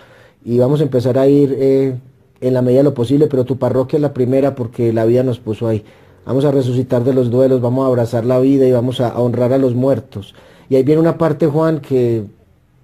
Y 0.44 0.58
vamos 0.58 0.80
a 0.80 0.84
empezar 0.84 1.18
a 1.18 1.26
ir 1.26 1.56
eh, 1.58 1.96
en 2.40 2.54
la 2.54 2.62
medida 2.62 2.80
de 2.80 2.84
lo 2.84 2.94
posible, 2.94 3.26
pero 3.26 3.44
tu 3.44 3.58
parroquia 3.58 3.96
es 3.96 4.02
la 4.02 4.12
primera 4.12 4.54
porque 4.54 4.92
la 4.92 5.04
vida 5.04 5.22
nos 5.22 5.38
puso 5.38 5.66
ahí. 5.66 5.84
Vamos 6.26 6.44
a 6.46 6.50
resucitar 6.50 7.04
de 7.04 7.12
los 7.12 7.30
duelos, 7.30 7.60
vamos 7.60 7.84
a 7.84 7.88
abrazar 7.88 8.24
la 8.24 8.38
vida 8.38 8.66
y 8.66 8.72
vamos 8.72 9.00
a, 9.00 9.18
honrar 9.18 9.52
a 9.52 9.58
los 9.58 9.74
muertos. 9.74 10.34
Y 10.70 10.76
ahí 10.76 10.82
viene 10.82 11.00
una 11.00 11.18
parte, 11.18 11.46
Juan, 11.46 11.80
que 11.80 12.24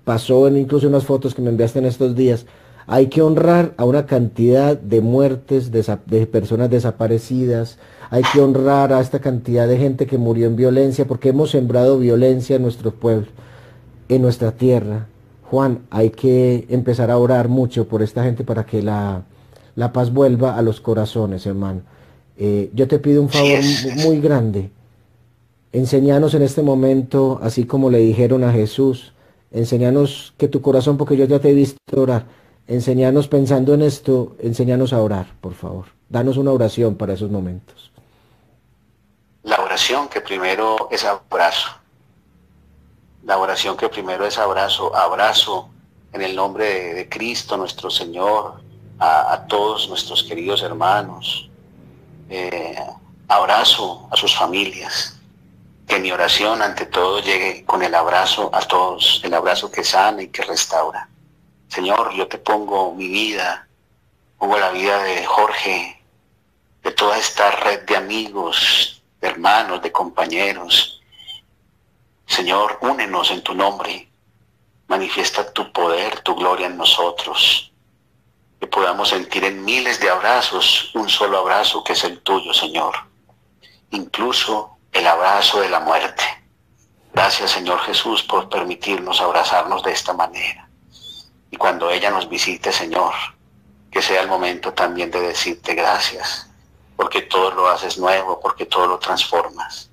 pasó 0.04 0.46
en 0.46 0.58
incluso 0.58 0.88
unas 0.88 1.04
fotos 1.04 1.34
que 1.34 1.40
me 1.40 1.48
enviaste 1.48 1.78
en 1.78 1.86
estos 1.86 2.14
días. 2.14 2.44
Hay 2.86 3.06
que 3.06 3.22
honrar 3.22 3.72
a 3.78 3.84
una 3.84 4.04
cantidad 4.04 4.76
de 4.76 5.00
muertes, 5.00 5.70
de, 5.70 6.26
personas 6.26 6.68
desaparecidas. 6.68 7.78
Hay 8.10 8.22
que 8.32 8.40
honrar 8.40 8.92
a 8.92 9.00
esta 9.00 9.20
cantidad 9.20 9.66
de 9.68 9.78
gente 9.78 10.06
que 10.06 10.18
murió 10.18 10.46
en 10.46 10.56
violencia, 10.56 11.06
porque 11.06 11.30
hemos 11.30 11.50
sembrado 11.50 11.98
violencia 11.98 12.56
en 12.56 12.62
nuestro 12.62 12.90
pueblo, 12.92 13.28
en 14.08 14.20
nuestra 14.20 14.52
tierra. 14.52 15.06
Juan, 15.44 15.80
hay 15.90 16.10
que 16.10 16.66
empezar 16.68 17.10
a 17.10 17.16
orar 17.16 17.48
mucho 17.48 17.88
por 17.88 18.02
esta 18.02 18.22
gente 18.22 18.44
para 18.44 18.66
que 18.66 18.82
la, 18.82 19.22
la 19.76 19.92
paz 19.92 20.12
vuelva 20.12 20.56
a 20.56 20.62
los 20.62 20.80
corazones, 20.80 21.46
hermano. 21.46 21.82
Eh, 22.42 22.70
yo 22.72 22.88
te 22.88 22.98
pido 22.98 23.20
un 23.20 23.28
favor 23.28 23.60
muy 23.96 24.18
grande. 24.18 24.70
Enseñanos 25.72 26.32
en 26.32 26.40
este 26.40 26.62
momento, 26.62 27.38
así 27.42 27.66
como 27.66 27.90
le 27.90 27.98
dijeron 27.98 28.44
a 28.44 28.50
Jesús, 28.50 29.12
enseñanos 29.50 30.32
que 30.38 30.48
tu 30.48 30.62
corazón, 30.62 30.96
porque 30.96 31.18
yo 31.18 31.26
ya 31.26 31.38
te 31.38 31.50
he 31.50 31.54
visto 31.54 31.78
orar, 31.94 32.24
enseñanos 32.66 33.28
pensando 33.28 33.74
en 33.74 33.82
esto, 33.82 34.36
enseñanos 34.38 34.94
a 34.94 35.02
orar, 35.02 35.26
por 35.42 35.52
favor. 35.52 35.84
Danos 36.08 36.38
una 36.38 36.50
oración 36.50 36.94
para 36.94 37.12
esos 37.12 37.30
momentos. 37.30 37.92
La 39.42 39.60
oración 39.60 40.08
que 40.08 40.22
primero 40.22 40.88
es 40.90 41.04
abrazo. 41.04 41.68
La 43.26 43.36
oración 43.36 43.76
que 43.76 43.90
primero 43.90 44.24
es 44.24 44.38
abrazo, 44.38 44.96
abrazo 44.96 45.68
en 46.14 46.22
el 46.22 46.34
nombre 46.34 46.94
de, 46.94 47.08
Cristo 47.10 47.58
nuestro 47.58 47.90
Señor, 47.90 48.62
a 48.98 49.44
todos 49.46 49.88
nuestros 49.88 50.22
queridos 50.24 50.62
hermanos, 50.62 51.49
eh, 52.30 52.86
abrazo 53.28 54.08
a 54.10 54.16
sus 54.16 54.34
familias. 54.34 55.18
Que 55.86 55.98
mi 55.98 56.12
oración 56.12 56.62
ante 56.62 56.86
todo 56.86 57.20
llegue 57.20 57.64
con 57.64 57.82
el 57.82 57.94
abrazo 57.94 58.48
a 58.52 58.60
todos, 58.60 59.20
el 59.24 59.34
abrazo 59.34 59.70
que 59.70 59.82
sana 59.82 60.22
y 60.22 60.28
que 60.28 60.42
restaura. 60.42 61.08
Señor, 61.68 62.14
yo 62.14 62.28
te 62.28 62.38
pongo 62.38 62.94
mi 62.94 63.08
vida, 63.08 63.68
pongo 64.38 64.56
la 64.58 64.70
vida 64.70 65.02
de 65.02 65.26
Jorge, 65.26 66.00
de 66.82 66.92
toda 66.92 67.18
esta 67.18 67.50
red 67.50 67.82
de 67.86 67.96
amigos, 67.96 69.02
de 69.20 69.28
hermanos, 69.28 69.82
de 69.82 69.90
compañeros. 69.90 71.02
Señor, 72.26 72.78
únenos 72.82 73.30
en 73.32 73.42
tu 73.42 73.54
nombre. 73.54 74.08
Manifiesta 74.86 75.52
tu 75.52 75.72
poder, 75.72 76.20
tu 76.20 76.36
gloria 76.36 76.66
en 76.68 76.76
nosotros 76.76 77.69
que 78.60 78.66
podamos 78.66 79.08
sentir 79.08 79.42
en 79.44 79.64
miles 79.64 79.98
de 80.00 80.10
abrazos 80.10 80.90
un 80.94 81.08
solo 81.08 81.38
abrazo 81.38 81.82
que 81.82 81.94
es 81.94 82.04
el 82.04 82.20
tuyo, 82.20 82.52
Señor. 82.52 82.94
Incluso 83.90 84.76
el 84.92 85.06
abrazo 85.06 85.60
de 85.60 85.70
la 85.70 85.80
muerte. 85.80 86.22
Gracias, 87.14 87.52
Señor 87.52 87.80
Jesús, 87.80 88.22
por 88.22 88.50
permitirnos 88.50 89.20
abrazarnos 89.20 89.82
de 89.82 89.92
esta 89.92 90.12
manera. 90.12 90.68
Y 91.50 91.56
cuando 91.56 91.90
ella 91.90 92.10
nos 92.10 92.28
visite, 92.28 92.70
Señor, 92.70 93.14
que 93.90 94.02
sea 94.02 94.20
el 94.20 94.28
momento 94.28 94.72
también 94.74 95.10
de 95.10 95.20
decirte 95.20 95.74
gracias, 95.74 96.48
porque 96.96 97.22
todo 97.22 97.50
lo 97.52 97.68
haces 97.68 97.98
nuevo, 97.98 98.38
porque 98.40 98.66
todo 98.66 98.86
lo 98.86 98.98
transformas. 98.98 99.90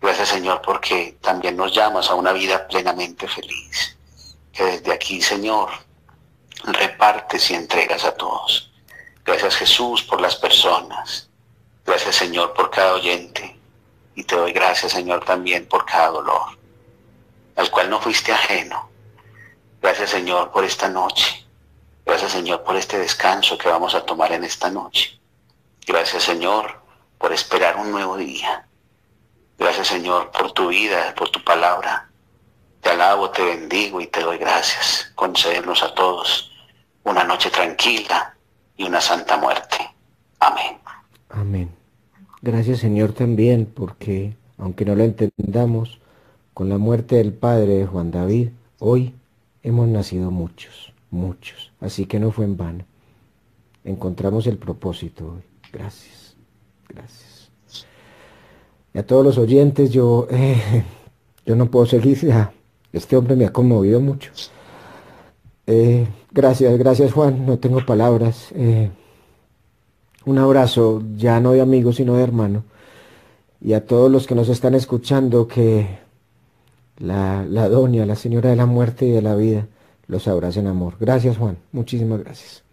Gracias, 0.00 0.28
Señor, 0.28 0.62
porque 0.62 1.18
también 1.20 1.56
nos 1.56 1.74
llamas 1.74 2.08
a 2.08 2.14
una 2.14 2.32
vida 2.32 2.66
plenamente 2.68 3.28
feliz. 3.28 3.98
Que 4.52 4.64
desde 4.64 4.92
aquí, 4.92 5.20
Señor, 5.20 5.68
repartes 6.64 7.50
y 7.50 7.54
entregas 7.54 8.04
a 8.04 8.12
todos. 8.12 8.70
Gracias 9.24 9.56
Jesús 9.56 10.02
por 10.02 10.20
las 10.20 10.36
personas. 10.36 11.28
Gracias 11.84 12.16
Señor 12.16 12.54
por 12.54 12.70
cada 12.70 12.94
oyente. 12.94 13.56
Y 14.14 14.24
te 14.24 14.36
doy 14.36 14.52
gracias 14.52 14.92
Señor 14.92 15.24
también 15.24 15.66
por 15.66 15.86
cada 15.86 16.08
dolor, 16.08 16.58
al 17.56 17.70
cual 17.70 17.88
no 17.90 18.00
fuiste 18.00 18.32
ajeno. 18.32 18.90
Gracias 19.80 20.10
Señor 20.10 20.50
por 20.50 20.64
esta 20.64 20.88
noche. 20.88 21.46
Gracias 22.04 22.32
Señor 22.32 22.62
por 22.64 22.76
este 22.76 22.98
descanso 22.98 23.56
que 23.56 23.68
vamos 23.68 23.94
a 23.94 24.04
tomar 24.04 24.32
en 24.32 24.44
esta 24.44 24.70
noche. 24.70 25.18
Gracias 25.86 26.24
Señor 26.24 26.80
por 27.18 27.32
esperar 27.32 27.76
un 27.76 27.90
nuevo 27.92 28.16
día. 28.16 28.66
Gracias 29.58 29.88
Señor 29.88 30.30
por 30.32 30.52
tu 30.52 30.68
vida, 30.68 31.14
por 31.14 31.30
tu 31.30 31.42
palabra. 31.44 32.08
Te 32.80 32.90
alabo, 32.90 33.30
te 33.30 33.44
bendigo 33.44 34.00
y 34.00 34.06
te 34.06 34.20
doy 34.20 34.38
gracias. 34.38 35.12
Concedernos 35.14 35.82
a 35.82 35.94
todos 35.94 36.49
una 37.04 37.24
noche 37.24 37.50
tranquila 37.50 38.34
y 38.76 38.84
una 38.84 39.00
santa 39.00 39.36
muerte. 39.36 39.76
Amén. 40.38 40.78
Amén. 41.28 41.70
Gracias 42.42 42.78
Señor 42.78 43.12
también 43.12 43.66
porque, 43.66 44.36
aunque 44.58 44.84
no 44.84 44.94
lo 44.94 45.04
entendamos, 45.04 46.00
con 46.54 46.68
la 46.68 46.78
muerte 46.78 47.16
del 47.16 47.32
Padre 47.32 47.74
de 47.78 47.86
Juan 47.86 48.10
David, 48.10 48.50
hoy 48.78 49.14
hemos 49.62 49.88
nacido 49.88 50.30
muchos, 50.30 50.92
muchos. 51.10 51.72
Así 51.80 52.06
que 52.06 52.20
no 52.20 52.32
fue 52.32 52.44
en 52.44 52.56
vano. 52.56 52.84
Encontramos 53.84 54.46
el 54.46 54.58
propósito 54.58 55.34
hoy. 55.34 55.42
Gracias, 55.72 56.36
gracias. 56.88 57.50
Y 58.92 58.98
a 58.98 59.06
todos 59.06 59.24
los 59.24 59.38
oyentes, 59.38 59.90
yo, 59.90 60.26
eh, 60.30 60.84
yo 61.46 61.56
no 61.56 61.70
puedo 61.70 61.86
seguir. 61.86 62.18
Este 62.92 63.16
hombre 63.16 63.36
me 63.36 63.46
ha 63.46 63.52
conmovido 63.52 64.00
mucho. 64.00 64.32
Eh, 65.72 66.04
gracias, 66.32 66.76
gracias 66.78 67.12
Juan, 67.12 67.46
no 67.46 67.60
tengo 67.60 67.86
palabras. 67.86 68.48
Eh, 68.56 68.90
un 70.24 70.38
abrazo, 70.38 71.00
ya 71.14 71.38
no 71.38 71.52
de 71.52 71.60
amigo, 71.60 71.92
sino 71.92 72.16
de 72.16 72.24
hermano. 72.24 72.64
Y 73.60 73.74
a 73.74 73.86
todos 73.86 74.10
los 74.10 74.26
que 74.26 74.34
nos 74.34 74.48
están 74.48 74.74
escuchando, 74.74 75.46
que 75.46 76.00
la, 76.98 77.44
la 77.48 77.68
doña, 77.68 78.04
la 78.04 78.16
señora 78.16 78.50
de 78.50 78.56
la 78.56 78.66
muerte 78.66 79.06
y 79.06 79.12
de 79.12 79.22
la 79.22 79.36
vida, 79.36 79.68
los 80.08 80.26
abrace 80.26 80.58
en 80.58 80.66
amor. 80.66 80.96
Gracias 80.98 81.36
Juan, 81.38 81.56
muchísimas 81.70 82.18
gracias. 82.18 82.64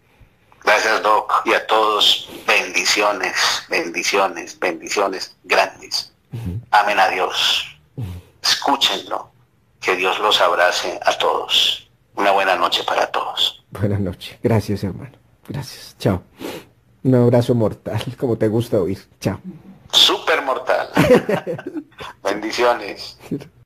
Gracias 0.64 1.00
Doc, 1.00 1.32
y 1.44 1.52
a 1.52 1.64
todos 1.68 2.28
bendiciones, 2.48 3.32
bendiciones, 3.70 4.58
bendiciones 4.58 5.36
grandes. 5.44 6.12
Amén 6.72 6.98
a 6.98 7.08
Dios. 7.10 7.78
Escúchenlo, 8.42 9.30
que 9.80 9.94
Dios 9.94 10.18
los 10.18 10.40
abrace 10.40 10.98
a 11.06 11.16
todos. 11.16 11.87
Una 12.18 12.32
buena 12.32 12.56
noche 12.56 12.82
para 12.82 13.06
todos. 13.06 13.64
Buenas 13.70 14.00
noches. 14.00 14.36
Gracias, 14.42 14.82
hermano. 14.82 15.12
Gracias. 15.46 15.94
Chao. 16.00 16.20
Un 17.04 17.14
abrazo 17.14 17.54
mortal, 17.54 18.02
como 18.18 18.36
te 18.36 18.48
gusta 18.48 18.80
oír. 18.80 18.98
Chao. 19.20 19.38
Super 19.92 20.42
mortal. 20.42 20.88
Bendiciones. 22.24 23.18